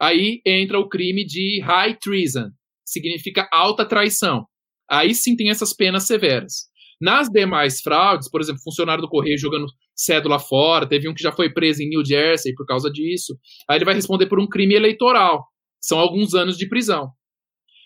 [0.00, 2.50] aí entra o crime de high treason,
[2.84, 4.46] significa alta traição.
[4.90, 6.70] Aí sim tem essas penas severas.
[7.00, 11.30] Nas demais fraudes, por exemplo, funcionário do Correio jogando cédula fora, teve um que já
[11.30, 13.38] foi preso em New Jersey por causa disso.
[13.68, 15.44] Aí ele vai responder por um crime eleitoral,
[15.80, 17.10] que são alguns anos de prisão.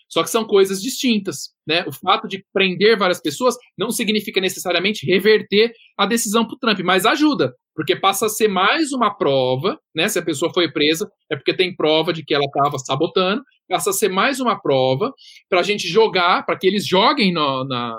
[0.07, 1.49] Só que são coisas distintas.
[1.67, 1.83] Né?
[1.87, 6.79] O fato de prender várias pessoas não significa necessariamente reverter a decisão para o Trump,
[6.81, 10.07] mas ajuda, porque passa a ser mais uma prova, né?
[10.07, 13.89] Se a pessoa foi presa, é porque tem prova de que ela estava sabotando, passa
[13.89, 15.13] a ser mais uma prova
[15.49, 17.97] para a gente jogar, para que eles joguem no, na,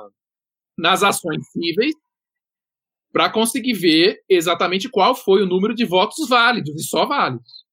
[0.78, 1.94] nas ações cíveis,
[3.12, 7.64] para conseguir ver exatamente qual foi o número de votos válidos e só válidos.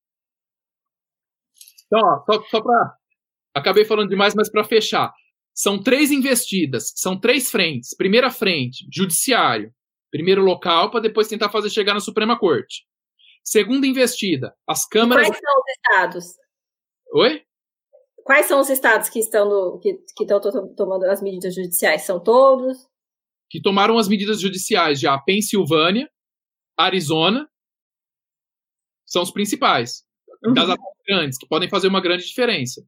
[1.86, 2.96] Então, ó, só, só para
[3.54, 5.14] acabei falando demais, mas para fechar,
[5.54, 7.96] são três investidas, são três frentes.
[7.96, 9.74] Primeira frente, judiciário.
[10.12, 12.86] Primeiro local, para depois tentar fazer chegar na Suprema Corte.
[13.44, 15.28] Segunda investida, as câmaras.
[15.28, 16.26] Quais são os estados?
[17.14, 17.44] Oi?
[18.24, 22.04] Quais são os estados que estão, no, que, que estão tomando as medidas judiciais?
[22.04, 22.88] São todos?
[23.50, 26.10] Que tomaram as medidas judiciais já Pensilvânia,
[26.78, 27.50] Arizona,
[29.06, 30.06] são os principais.
[30.44, 30.54] Uhum.
[30.54, 30.76] Das
[31.06, 32.84] grandes, que podem fazer uma grande diferença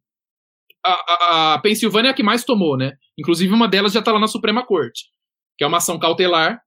[0.86, 2.94] a, a, Pensilvânia é a que mais tomou, né?
[3.18, 5.06] Inclusive, uma delas já está lá na Suprema Corte,
[5.58, 6.60] que é uma ação cautelar,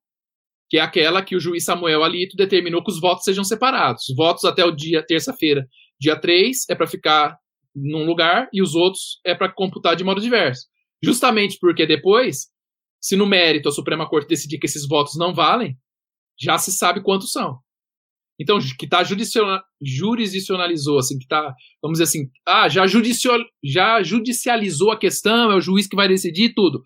[0.69, 4.09] que é aquela que o juiz Samuel Alito determinou que os votos sejam separados.
[4.09, 5.67] Os votos até o dia terça-feira,
[6.01, 7.37] dia 3, é para ficar
[7.75, 10.67] num lugar e os outros é para computar de modo diverso.
[11.03, 12.49] Justamente porque depois,
[13.01, 15.77] se no mérito a Suprema Corte decidir que esses votos não valem,
[16.39, 17.59] já se sabe quantos são.
[18.41, 19.03] Então, que está
[19.83, 21.53] jurisdicionalizou, assim, que está,
[21.83, 22.85] vamos dizer assim, ah, já,
[23.65, 26.83] já judicializou a questão, é o juiz que vai decidir tudo.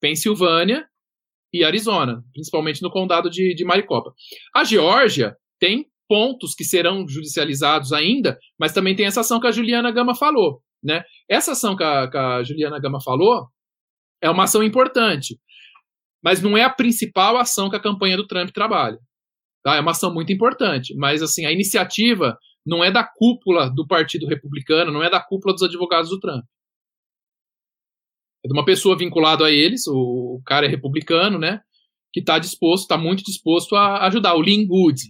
[0.00, 0.86] Pensilvânia
[1.52, 4.12] e Arizona, principalmente no condado de, de Maricopa.
[4.54, 9.52] A Geórgia tem pontos que serão judicializados ainda, mas também tem essa ação que a
[9.52, 10.62] Juliana Gama falou.
[10.82, 11.04] Né?
[11.28, 13.46] Essa ação que a, que a Juliana Gama falou
[14.20, 15.38] é uma ação importante,
[16.22, 18.98] mas não é a principal ação que a campanha do Trump trabalha.
[19.62, 19.76] Tá?
[19.76, 24.26] É uma ação muito importante, mas assim a iniciativa não é da cúpula do Partido
[24.26, 26.44] Republicano, não é da cúpula dos advogados do Trump.
[28.44, 31.60] É de uma pessoa vinculada a eles, o cara é republicano, né?
[32.12, 35.02] Que está disposto, está muito disposto a ajudar, o Lin Wood,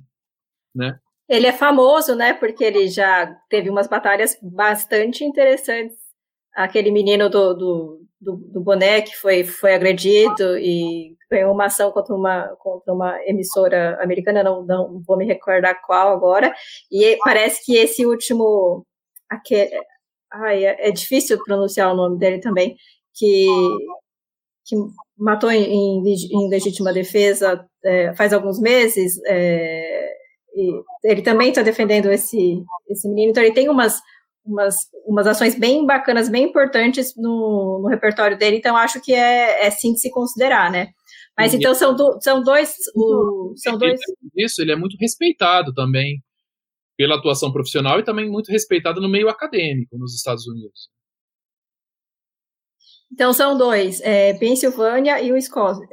[0.74, 0.98] né?
[1.28, 2.32] Ele é famoso, né?
[2.32, 5.98] Porque ele já teve umas batalhas bastante interessantes.
[6.54, 11.90] Aquele menino do, do, do, do boné que foi, foi agredido e ganhou uma ação
[11.92, 16.52] contra uma, contra uma emissora americana, não, não vou me recordar qual agora,
[16.90, 18.84] e parece que esse último,
[19.28, 19.70] aquele,
[20.32, 22.76] ai, é, é difícil pronunciar o nome dele também,
[23.14, 23.46] que,
[24.64, 24.76] que
[25.16, 30.12] matou em, em legítima defesa é, faz alguns meses, é,
[31.04, 34.00] ele também está defendendo esse, esse menino, então ele tem umas
[34.48, 34.76] umas,
[35.06, 39.70] umas ações bem bacanas, bem importantes no, no repertório dele, então acho que é, é
[39.70, 40.88] sim de se considerar, né?
[41.36, 42.74] Mas então são, do, são dois.
[42.96, 44.00] O, são dois.
[44.36, 46.20] Isso, ele é muito respeitado também
[46.96, 50.90] pela atuação profissional e também muito respeitado no meio acadêmico nos Estados Unidos.
[53.12, 55.86] Então são dois, é, Pensilvânia e o Escócia.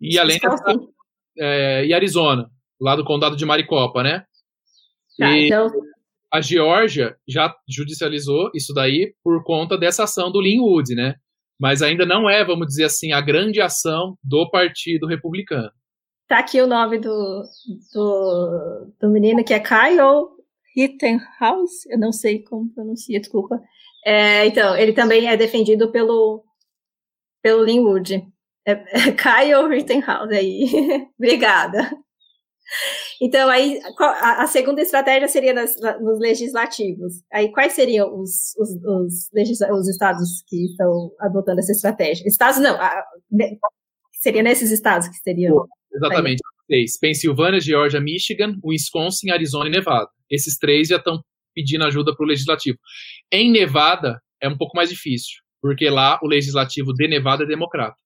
[0.00, 0.80] E além Escócia,
[1.38, 2.50] é, e Arizona,
[2.80, 4.26] lá do condado de Maricopa, né?
[5.16, 5.70] Tá, e então...
[6.32, 11.16] a Geórgia já judicializou isso daí por conta dessa ação do Linwood, né?
[11.62, 15.70] mas ainda não é, vamos dizer assim, a grande ação do Partido Republicano.
[16.26, 17.44] Tá aqui o nome do,
[17.94, 20.26] do, do menino que é Kyle
[20.74, 23.62] Rittenhouse, eu não sei como pronuncia, desculpa.
[24.04, 26.44] É, então, ele também é defendido pelo,
[27.40, 28.26] pelo Linwood.
[28.66, 30.66] É, é Kyle Rittenhouse aí.
[31.16, 31.96] Obrigada.
[33.24, 33.78] Então, aí,
[34.20, 37.22] a, segunda estratégia seria nas, nos legislativos.
[37.32, 39.30] Aí, quais seriam os, os, os,
[39.70, 42.26] os, estados que estão adotando essa estratégia?
[42.26, 43.04] Estados não, a,
[44.20, 45.68] seria nesses estados que seriam.
[45.94, 46.42] Exatamente.
[46.66, 50.10] Três: Pensilvânia, Geórgia, Michigan, Wisconsin, Arizona e Nevada.
[50.28, 51.22] Esses três já estão
[51.54, 52.78] pedindo ajuda para o legislativo.
[53.30, 57.96] Em Nevada, é um pouco mais difícil, porque lá o legislativo de Nevada é democrata.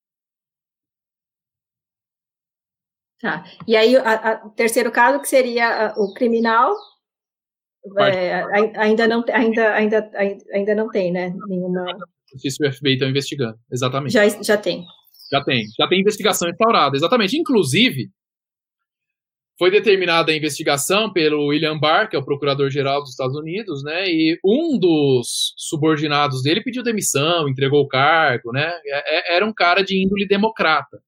[3.21, 3.43] Tá.
[3.67, 6.71] E aí, o terceiro caso, que seria o criminal,
[7.99, 8.43] é,
[8.77, 10.11] ainda, não, ainda, ainda,
[10.53, 11.33] ainda não tem, né?
[11.47, 11.85] Nenhuma.
[12.33, 14.13] O FBI está investigando, exatamente.
[14.13, 14.85] Já, já tem.
[15.31, 15.65] Já tem.
[15.77, 17.37] Já tem investigação instaurada, exatamente.
[17.37, 18.09] Inclusive,
[19.57, 24.07] foi determinada a investigação pelo William Barr, que é o procurador-geral dos Estados Unidos, né?
[24.07, 28.71] E um dos subordinados dele pediu demissão, entregou o cargo, né?
[28.85, 31.01] É, é, era um cara de índole democrata.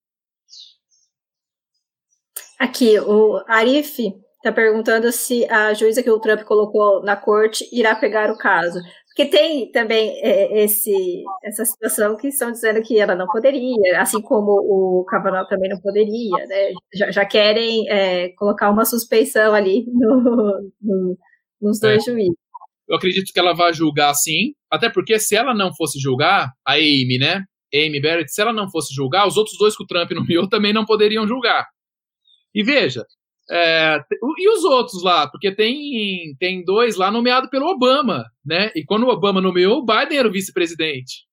[2.60, 7.96] Aqui, o Arif está perguntando se a juíza que o Trump colocou na corte irá
[7.96, 8.80] pegar o caso.
[9.08, 14.22] Porque tem também é, esse, essa situação que estão dizendo que ela não poderia, assim
[14.22, 16.72] como o Kavanaugh também não poderia, né?
[16.94, 21.18] Já, já querem é, colocar uma suspeição ali no, no,
[21.62, 22.12] nos dois é.
[22.12, 22.38] juízes.
[22.88, 26.74] Eu acredito que ela vai julgar sim, até porque se ela não fosse julgar, a
[26.74, 27.44] Amy, né?
[27.74, 30.74] Amy Barrett, se ela não fosse julgar, os outros dois que o Trump nomeou também
[30.74, 31.68] não poderiam julgar.
[32.54, 33.06] E veja,
[33.52, 34.00] é,
[34.38, 35.28] e os outros lá?
[35.28, 38.72] Porque tem, tem dois lá nomeados pelo Obama, né?
[38.76, 41.28] E quando o Obama nomeou, o Biden era o vice-presidente.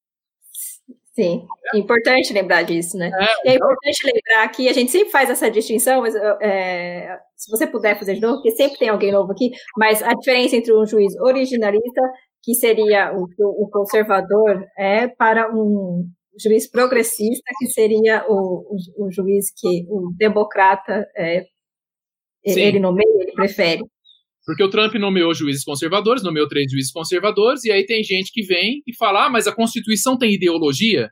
[1.15, 3.11] Sim, é importante lembrar disso, né?
[3.15, 7.51] É, é então importante lembrar que a gente sempre faz essa distinção, mas é, se
[7.51, 10.75] você puder fazer de novo, porque sempre tem alguém novo aqui, mas a diferença entre
[10.75, 12.03] um juiz originalista,
[12.43, 16.07] que seria o, o conservador, é para um
[16.43, 21.45] juiz progressista, que seria o, o, o juiz que o democrata é.
[22.45, 23.83] Ele nomeia, ele prefere.
[24.45, 28.43] Porque o Trump nomeou juízes conservadores, nomeou três juízes conservadores, e aí tem gente que
[28.43, 31.11] vem e fala: ah, mas a Constituição tem ideologia?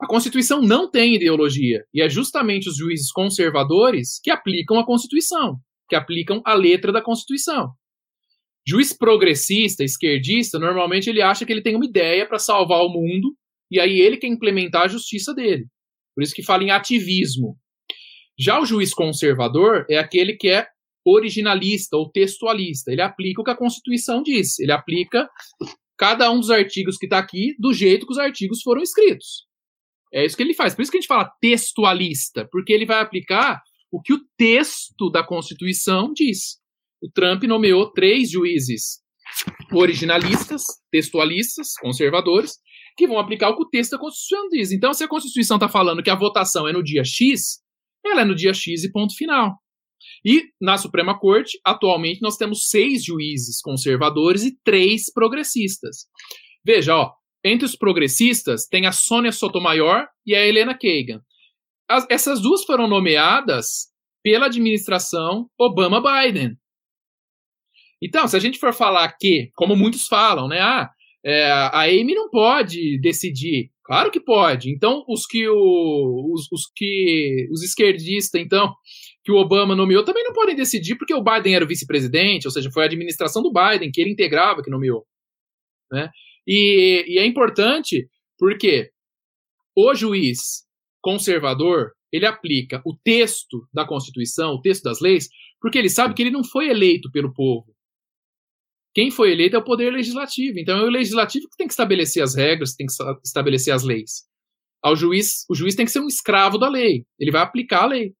[0.00, 1.84] A Constituição não tem ideologia.
[1.92, 5.56] E é justamente os juízes conservadores que aplicam a Constituição,
[5.88, 7.72] que aplicam a letra da Constituição.
[8.66, 13.34] Juiz progressista, esquerdista, normalmente ele acha que ele tem uma ideia para salvar o mundo,
[13.70, 15.66] e aí ele quer implementar a justiça dele.
[16.14, 17.56] Por isso que fala em ativismo.
[18.38, 20.66] Já o juiz conservador é aquele que é
[21.04, 22.92] originalista ou textualista.
[22.92, 24.58] Ele aplica o que a Constituição diz.
[24.58, 25.28] Ele aplica
[25.96, 29.46] cada um dos artigos que está aqui do jeito que os artigos foram escritos.
[30.12, 30.74] É isso que ele faz.
[30.74, 35.10] Por isso que a gente fala textualista, porque ele vai aplicar o que o texto
[35.10, 36.58] da Constituição diz.
[37.02, 39.00] O Trump nomeou três juízes
[39.72, 42.56] originalistas, textualistas, conservadores,
[42.98, 44.72] que vão aplicar o que o texto da Constituição diz.
[44.72, 47.60] Então, se a Constituição está falando que a votação é no dia X,
[48.04, 49.56] ela é no dia X e ponto final.
[50.24, 56.06] E na Suprema Corte, atualmente, nós temos seis juízes conservadores e três progressistas.
[56.64, 57.12] Veja, ó,
[57.44, 61.22] entre os progressistas tem a Sônia Sotomayor e a Helena Kagan.
[61.88, 63.86] As, essas duas foram nomeadas
[64.24, 66.56] pela administração Obama-Biden.
[68.02, 70.90] Então, se a gente for falar que, como muitos falam, né, ah,
[71.24, 74.70] é, a Amy não pode decidir Claro que pode.
[74.70, 78.74] Então, os que o, os, os que os esquerdistas, então,
[79.24, 82.50] que o Obama nomeou, também não podem decidir, porque o Biden era o vice-presidente, ou
[82.50, 85.06] seja, foi a administração do Biden que ele integrava que nomeou.
[85.90, 86.10] Né?
[86.46, 88.06] E, e é importante
[88.38, 88.90] porque
[89.74, 90.66] o juiz
[91.00, 95.30] conservador ele aplica o texto da Constituição, o texto das leis,
[95.62, 97.74] porque ele sabe que ele não foi eleito pelo povo.
[98.94, 100.58] Quem foi eleito é o poder legislativo.
[100.58, 102.92] Então é o legislativo que tem que estabelecer as regras, tem que
[103.24, 104.26] estabelecer as leis.
[104.82, 107.04] Ao juiz, o juiz tem que ser um escravo da lei.
[107.18, 108.12] Ele vai aplicar a lei.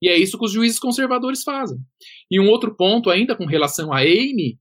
[0.00, 1.78] E é isso que os juízes conservadores fazem.
[2.30, 4.58] E um outro ponto ainda com relação a Amy,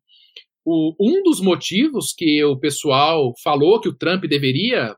[0.64, 4.96] o, um dos motivos que o pessoal falou que o Trump deveria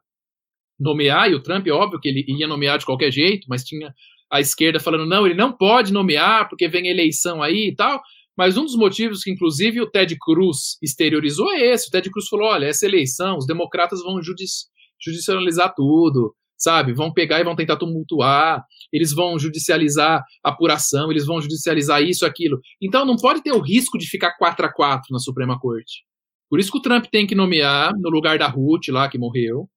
[0.79, 3.93] nomear, e o Trump, óbvio que ele ia nomear de qualquer jeito, mas tinha
[4.29, 8.01] a esquerda falando, não, ele não pode nomear porque vem eleição aí e tal.
[8.37, 11.87] Mas um dos motivos que, inclusive, o Ted Cruz exteriorizou é esse.
[11.87, 14.65] O Ted Cruz falou: olha, essa eleição, os democratas vão judici
[14.99, 16.93] judicializar tudo, sabe?
[16.93, 22.61] Vão pegar e vão tentar tumultuar, eles vão judicializar apuração, eles vão judicializar isso, aquilo.
[22.81, 26.05] Então não pode ter o risco de ficar 4 a 4 na Suprema Corte.
[26.49, 29.69] Por isso que o Trump tem que nomear no lugar da Ruth lá, que morreu,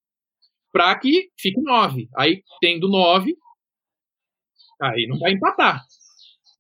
[0.73, 2.09] para que fique 9.
[2.17, 3.35] Aí, tendo 9,
[4.81, 5.83] Aí não vai empatar.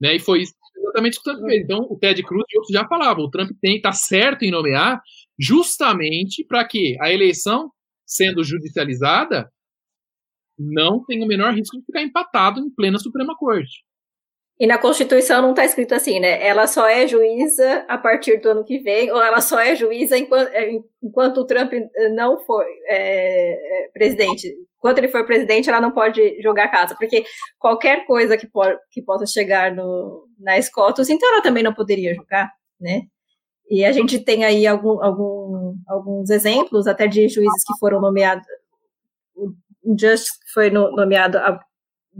[0.00, 0.16] Né?
[0.16, 0.44] E foi
[0.86, 1.62] exatamente o que o Trump fez.
[1.65, 5.00] Então, o Ted Cruz e outros já falavam, o Trump tem tá certo em nomear
[5.39, 7.70] justamente para que a eleição,
[8.05, 9.50] sendo judicializada,
[10.58, 13.84] não tenha o menor risco de ficar empatado em plena Suprema Corte.
[14.59, 16.44] E na Constituição não está escrito assim, né?
[16.47, 20.17] Ela só é juíza a partir do ano que vem, ou ela só é juíza
[20.17, 20.70] enquanto, é,
[21.02, 21.73] enquanto o Trump
[22.15, 24.51] não for é, é, presidente.
[24.78, 27.25] Enquanto ele for presidente, ela não pode jogar a casa, porque
[27.59, 32.51] qualquer coisa que, por, que possa chegar no, na então ela também não poderia jogar,
[32.81, 33.02] né?
[33.68, 38.47] E a gente tem aí algum, algum, alguns exemplos até de juízes que foram nomeados.
[39.35, 39.52] O
[39.99, 41.60] Justice foi nomeado há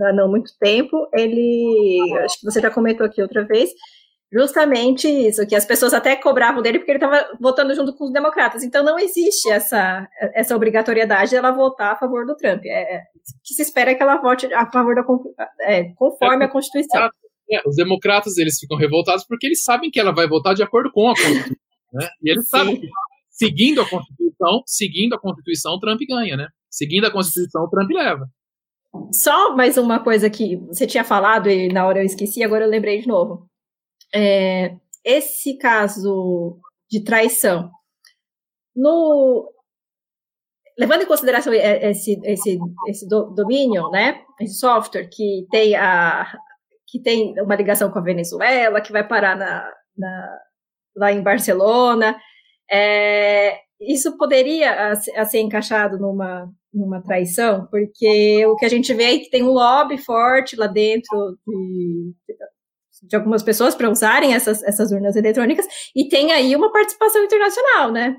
[0.01, 3.71] há não muito tempo, ele, acho que você já comentou aqui outra vez,
[4.33, 8.13] justamente isso, que as pessoas até cobravam dele porque ele estava votando junto com os
[8.13, 8.63] democratas.
[8.63, 12.63] Então não existe essa, essa obrigatoriedade de ela votar a favor do Trump.
[12.65, 13.03] É, é
[13.45, 15.05] que se espera é que ela vote a favor da
[15.61, 17.09] é, conforme a Constituição.
[17.51, 20.91] É, os democratas eles ficam revoltados porque eles sabem que ela vai votar de acordo
[20.91, 21.57] com a Constituição,
[21.93, 22.09] né?
[22.23, 22.51] E eles Sim.
[22.51, 22.89] sabem que
[23.31, 26.49] seguindo a Constituição, seguindo a Constituição, o Trump ganha, né?
[26.69, 28.27] Seguindo a Constituição, o Trump leva.
[29.13, 32.71] Só mais uma coisa que você tinha falado e na hora eu esqueci, agora eu
[32.71, 33.49] lembrei de novo.
[34.15, 36.59] É, esse caso
[36.91, 37.71] de traição,
[38.75, 39.53] no,
[40.79, 42.59] levando em consideração esse, esse,
[42.89, 46.27] esse domínio, né, esse software que tem, a,
[46.87, 50.39] que tem uma ligação com a Venezuela, que vai parar na, na
[50.97, 52.19] lá em Barcelona,
[52.71, 59.19] é, isso poderia ser encaixado numa, numa traição, porque o que a gente vê é
[59.19, 62.13] que tem um lobby forte lá dentro de,
[63.09, 67.91] de algumas pessoas para usarem essas, essas urnas eletrônicas, e tem aí uma participação internacional,
[67.91, 68.17] né?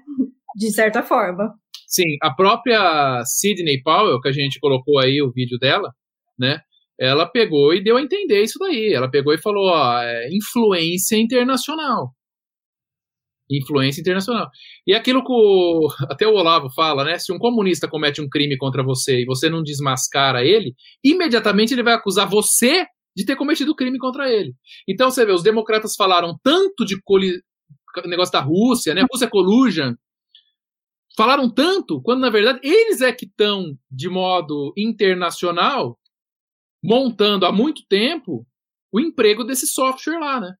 [0.56, 1.54] De certa forma.
[1.88, 5.92] Sim, a própria Sidney Powell, que a gente colocou aí o vídeo dela,
[6.38, 6.60] né?
[7.00, 8.92] Ela pegou e deu a entender isso daí.
[8.92, 12.12] Ela pegou e falou: ó, é influência internacional
[13.50, 14.50] influência internacional.
[14.86, 17.18] E aquilo que o, até o Olavo fala, né?
[17.18, 21.84] Se um comunista comete um crime contra você e você não desmascara ele, imediatamente ele
[21.84, 22.86] vai acusar você
[23.16, 24.54] de ter cometido crime contra ele.
[24.88, 27.42] Então você vê, os democratas falaram tanto de coli,
[28.06, 29.06] negócio da Rússia, né?
[29.12, 29.94] Rússia collusion.
[31.16, 35.98] Falaram tanto, quando na verdade eles é que estão de modo internacional
[36.84, 38.46] montando há muito tempo
[38.92, 40.54] o emprego desse software lá, né?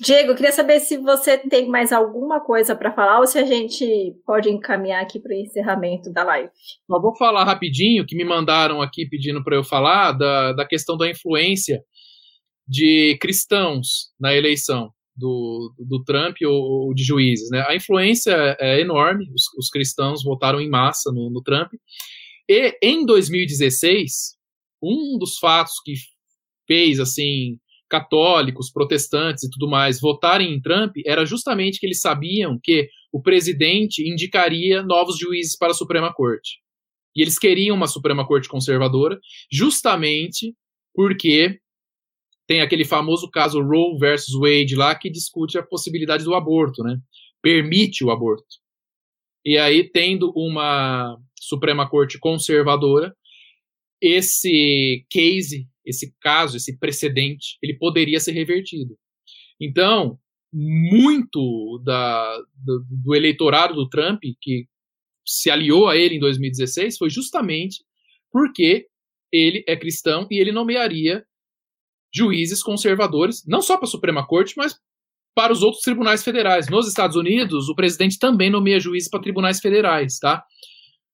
[0.00, 4.12] Diego, queria saber se você tem mais alguma coisa para falar ou se a gente
[4.26, 6.50] pode encaminhar aqui para o encerramento da live.
[6.90, 10.96] Eu vou falar rapidinho, que me mandaram aqui pedindo para eu falar da, da questão
[10.96, 11.80] da influência
[12.66, 17.48] de cristãos na eleição do, do Trump ou, ou de juízes.
[17.50, 17.64] Né?
[17.68, 21.72] A influência é enorme, os, os cristãos votaram em massa no, no Trump.
[22.48, 24.36] E em 2016,
[24.82, 25.94] um dos fatos que
[26.66, 27.58] fez assim
[27.94, 33.22] católicos, protestantes e tudo mais votarem em Trump era justamente que eles sabiam que o
[33.22, 36.58] presidente indicaria novos juízes para a Suprema Corte.
[37.14, 39.16] E eles queriam uma Suprema Corte conservadora,
[39.48, 40.52] justamente
[40.92, 41.60] porque
[42.48, 46.98] tem aquele famoso caso Roe versus Wade lá que discute a possibilidade do aborto, né?
[47.40, 48.44] Permite o aborto.
[49.44, 53.14] E aí, tendo uma Suprema Corte conservadora,
[54.06, 58.96] esse case esse caso, esse precedente, ele poderia ser revertido.
[59.60, 60.18] Então,
[60.52, 64.66] muito da, do, do, eleitorado do Trump, que
[65.26, 67.84] se aliou a ele em 2016, foi justamente
[68.30, 68.86] porque
[69.32, 71.24] ele é cristão e ele nomearia
[72.14, 74.78] juízes conservadores, não só para a Suprema Corte, mas
[75.34, 76.68] para os outros tribunais federais.
[76.68, 80.44] Nos Estados Unidos, o presidente também nomeia juízes para tribunais federais, tá?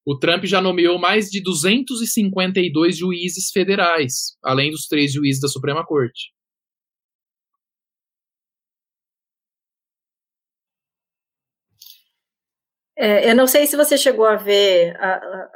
[0.05, 5.85] O Trump já nomeou mais de 252 juízes federais, além dos três juízes da Suprema
[5.85, 6.33] Corte.
[12.97, 15.51] É, eu não sei se você chegou a ver a, a,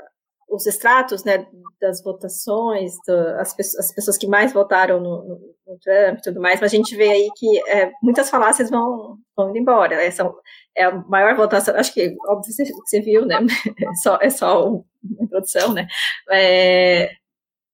[0.48, 1.47] os extratos né,
[1.78, 6.40] das votações, do, as, as, pessoas que mais votaram no, no, no, Trump e tudo
[6.40, 9.97] mais, mas a gente vê aí que é, muitas falácias vão, vão indo embora.
[9.97, 10.34] Né, são,
[10.77, 13.36] é a maior votação, acho que, óbvio, você, você viu, né?
[13.91, 14.85] É só, é só uma
[15.20, 15.86] introdução, né?
[16.31, 17.11] É,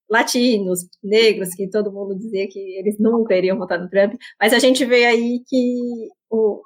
[0.09, 4.59] latinos, negros, que todo mundo dizia que eles nunca iriam votar no Trump, mas a
[4.59, 6.63] gente vê aí que o,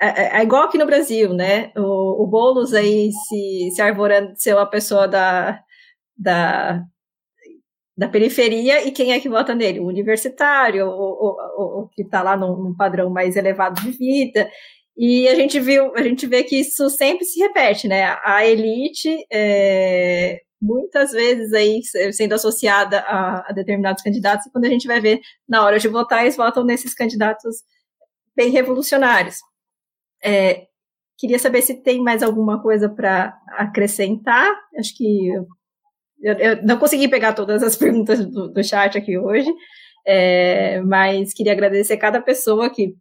[0.00, 1.72] é, é, é, igual aqui no Brasil, né?
[1.76, 5.62] O, o Boulos aí se, se arvorando de ser uma pessoa da,
[6.16, 6.84] da,
[7.96, 9.80] da periferia, e quem é que vota nele?
[9.80, 14.50] O universitário, o, que está lá num, num, padrão mais elevado de vida.
[14.96, 18.16] E a gente viu, a gente vê que isso sempre se repete, né?
[18.24, 21.80] A elite é, muitas vezes aí
[22.12, 25.88] sendo associada a, a, determinados candidatos, e quando a gente vai ver na hora de
[25.88, 27.62] votar, eles votam nesses candidatos
[28.36, 29.36] bem revolucionários.
[30.22, 30.66] É,
[31.18, 34.50] queria saber se tem mais alguma coisa para acrescentar.
[34.78, 35.30] Acho que
[36.24, 39.52] eu, eu, não consegui pegar todas as perguntas do, do chat aqui hoje,
[40.06, 42.94] é, mas queria agradecer cada pessoa que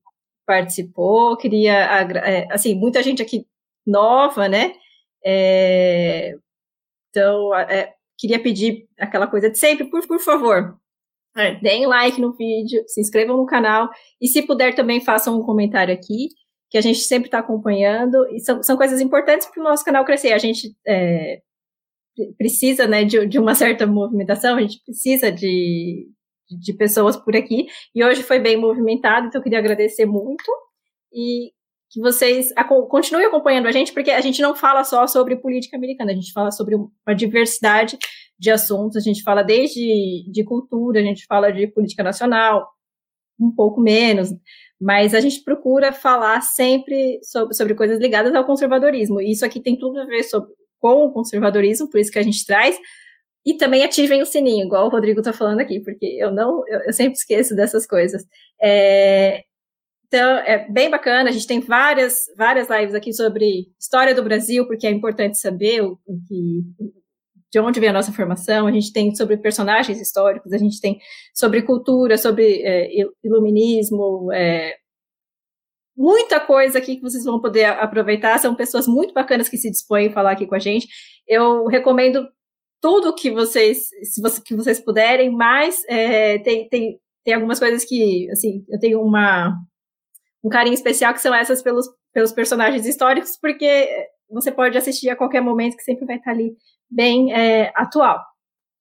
[0.46, 3.48] participou, queria, é, assim, muita gente aqui
[3.88, 4.74] nova, né?
[5.26, 6.36] É,
[7.10, 10.78] então, é, queria pedir aquela coisa de sempre, por, por favor,
[11.38, 13.90] é, deem like no vídeo, se inscrevam no canal
[14.22, 16.28] e se puder também façam um comentário aqui,
[16.70, 20.04] que a gente sempre está acompanhando e são, são coisas importantes para o nosso canal
[20.04, 20.34] crescer.
[20.34, 21.42] A gente é,
[22.38, 26.08] precisa né, de, de, uma certa movimentação, a gente precisa de,
[26.50, 27.68] de pessoas por aqui.
[27.94, 30.44] E hoje foi bem movimentado, então eu queria agradecer muito.
[31.12, 31.52] E
[31.94, 32.52] que vocês
[32.90, 36.34] continuem acompanhando a gente, porque a gente não fala só sobre política americana, a gente
[36.34, 38.00] fala sobre uma diversidade
[38.40, 42.68] de assuntos, a gente fala desde de cultura, a gente fala de política nacional,
[43.40, 44.30] um pouco menos,
[44.82, 49.62] mas a gente procura falar sempre sobre, sobre coisas ligadas ao conservadorismo, e isso aqui
[49.62, 50.52] tem tudo a ver sobre,
[50.84, 52.78] com o conservadorismo, por isso que a gente traz,
[53.46, 56.82] e também ativem o sininho, igual o Rodrigo está falando aqui, porque eu não, eu,
[56.82, 58.26] eu sempre esqueço dessas coisas.
[58.62, 59.44] É,
[60.08, 61.30] então, é bem bacana.
[61.30, 65.82] A gente tem várias, várias lives aqui sobre história do Brasil, porque é importante saber
[65.82, 66.62] o, o que,
[67.52, 68.68] de onde vem a nossa formação.
[68.68, 71.00] A gente tem sobre personagens históricos, a gente tem
[71.34, 72.90] sobre cultura, sobre é,
[73.24, 74.76] iluminismo, é,
[75.96, 78.38] muita coisa aqui que vocês vão poder aproveitar.
[78.40, 80.88] São pessoas muito bacanas que se dispõem a falar aqui com a gente.
[81.28, 82.28] Eu recomendo
[82.82, 87.86] tudo que vocês, se você, que vocês puderem, mas é, tem, tem, tem algumas coisas
[87.86, 89.58] que, assim, eu tenho uma
[90.44, 93.88] um carinho especial que são essas pelos, pelos personagens históricos, porque
[94.30, 96.54] você pode assistir a qualquer momento que sempre vai estar ali
[96.90, 98.20] bem é, atual.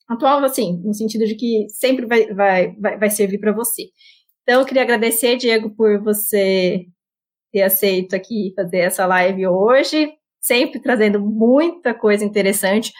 [0.09, 3.85] Atual, assim, no sentido de que sempre vai, vai, vai, vai servir para você.
[4.43, 6.85] Então, eu queria agradecer, Diego, por você
[7.53, 12.93] ter aceito aqui fazer essa live hoje, sempre trazendo muita coisa interessante,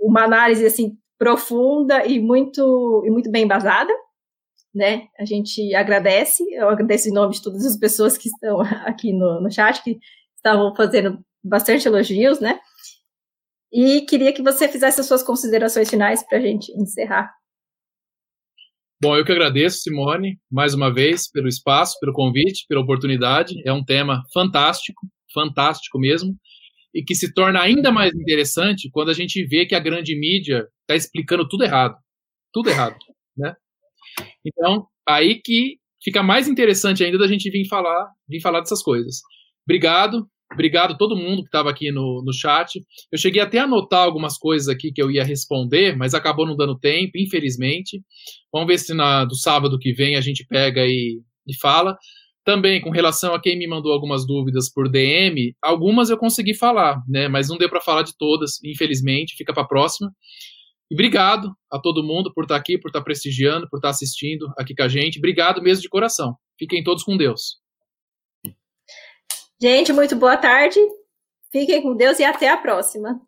[0.00, 3.92] uma análise, assim, profunda e muito, e muito bem embasada
[4.74, 5.08] né?
[5.18, 9.40] A gente agradece, eu agradeço em nome de todas as pessoas que estão aqui no,
[9.40, 9.98] no chat, que
[10.36, 12.60] estavam fazendo bastante elogios, né?
[13.72, 17.34] E queria que você fizesse as suas considerações finais para a gente encerrar.
[19.00, 23.54] Bom, eu que agradeço, Simone, mais uma vez, pelo espaço, pelo convite, pela oportunidade.
[23.64, 26.36] É um tema fantástico, fantástico mesmo,
[26.92, 30.66] e que se torna ainda mais interessante quando a gente vê que a grande mídia
[30.80, 31.94] está explicando tudo errado.
[32.52, 32.96] Tudo errado,
[33.36, 33.54] né?
[34.44, 39.20] Então, aí que fica mais interessante ainda da gente vir falar, vir falar dessas coisas.
[39.64, 42.80] Obrigado, obrigado a todo mundo que estava aqui no, no chat.
[43.12, 46.56] Eu cheguei até a anotar algumas coisas aqui que eu ia responder, mas acabou não
[46.56, 48.02] dando tempo, infelizmente.
[48.52, 51.96] Vamos ver se na, do sábado que vem a gente pega e, e fala.
[52.44, 57.02] Também com relação a quem me mandou algumas dúvidas por DM, algumas eu consegui falar,
[57.06, 57.28] né?
[57.28, 59.36] Mas não deu para falar de todas, infelizmente.
[59.36, 60.10] Fica para a próxima.
[60.90, 64.74] E obrigado a todo mundo por estar aqui, por estar prestigiando, por estar assistindo aqui
[64.74, 65.18] com a gente.
[65.18, 66.34] Obrigado mesmo de coração.
[66.58, 67.58] Fiquem todos com Deus.
[69.60, 70.78] Gente, muito boa tarde.
[71.50, 73.20] Fiquem com Deus e até a próxima.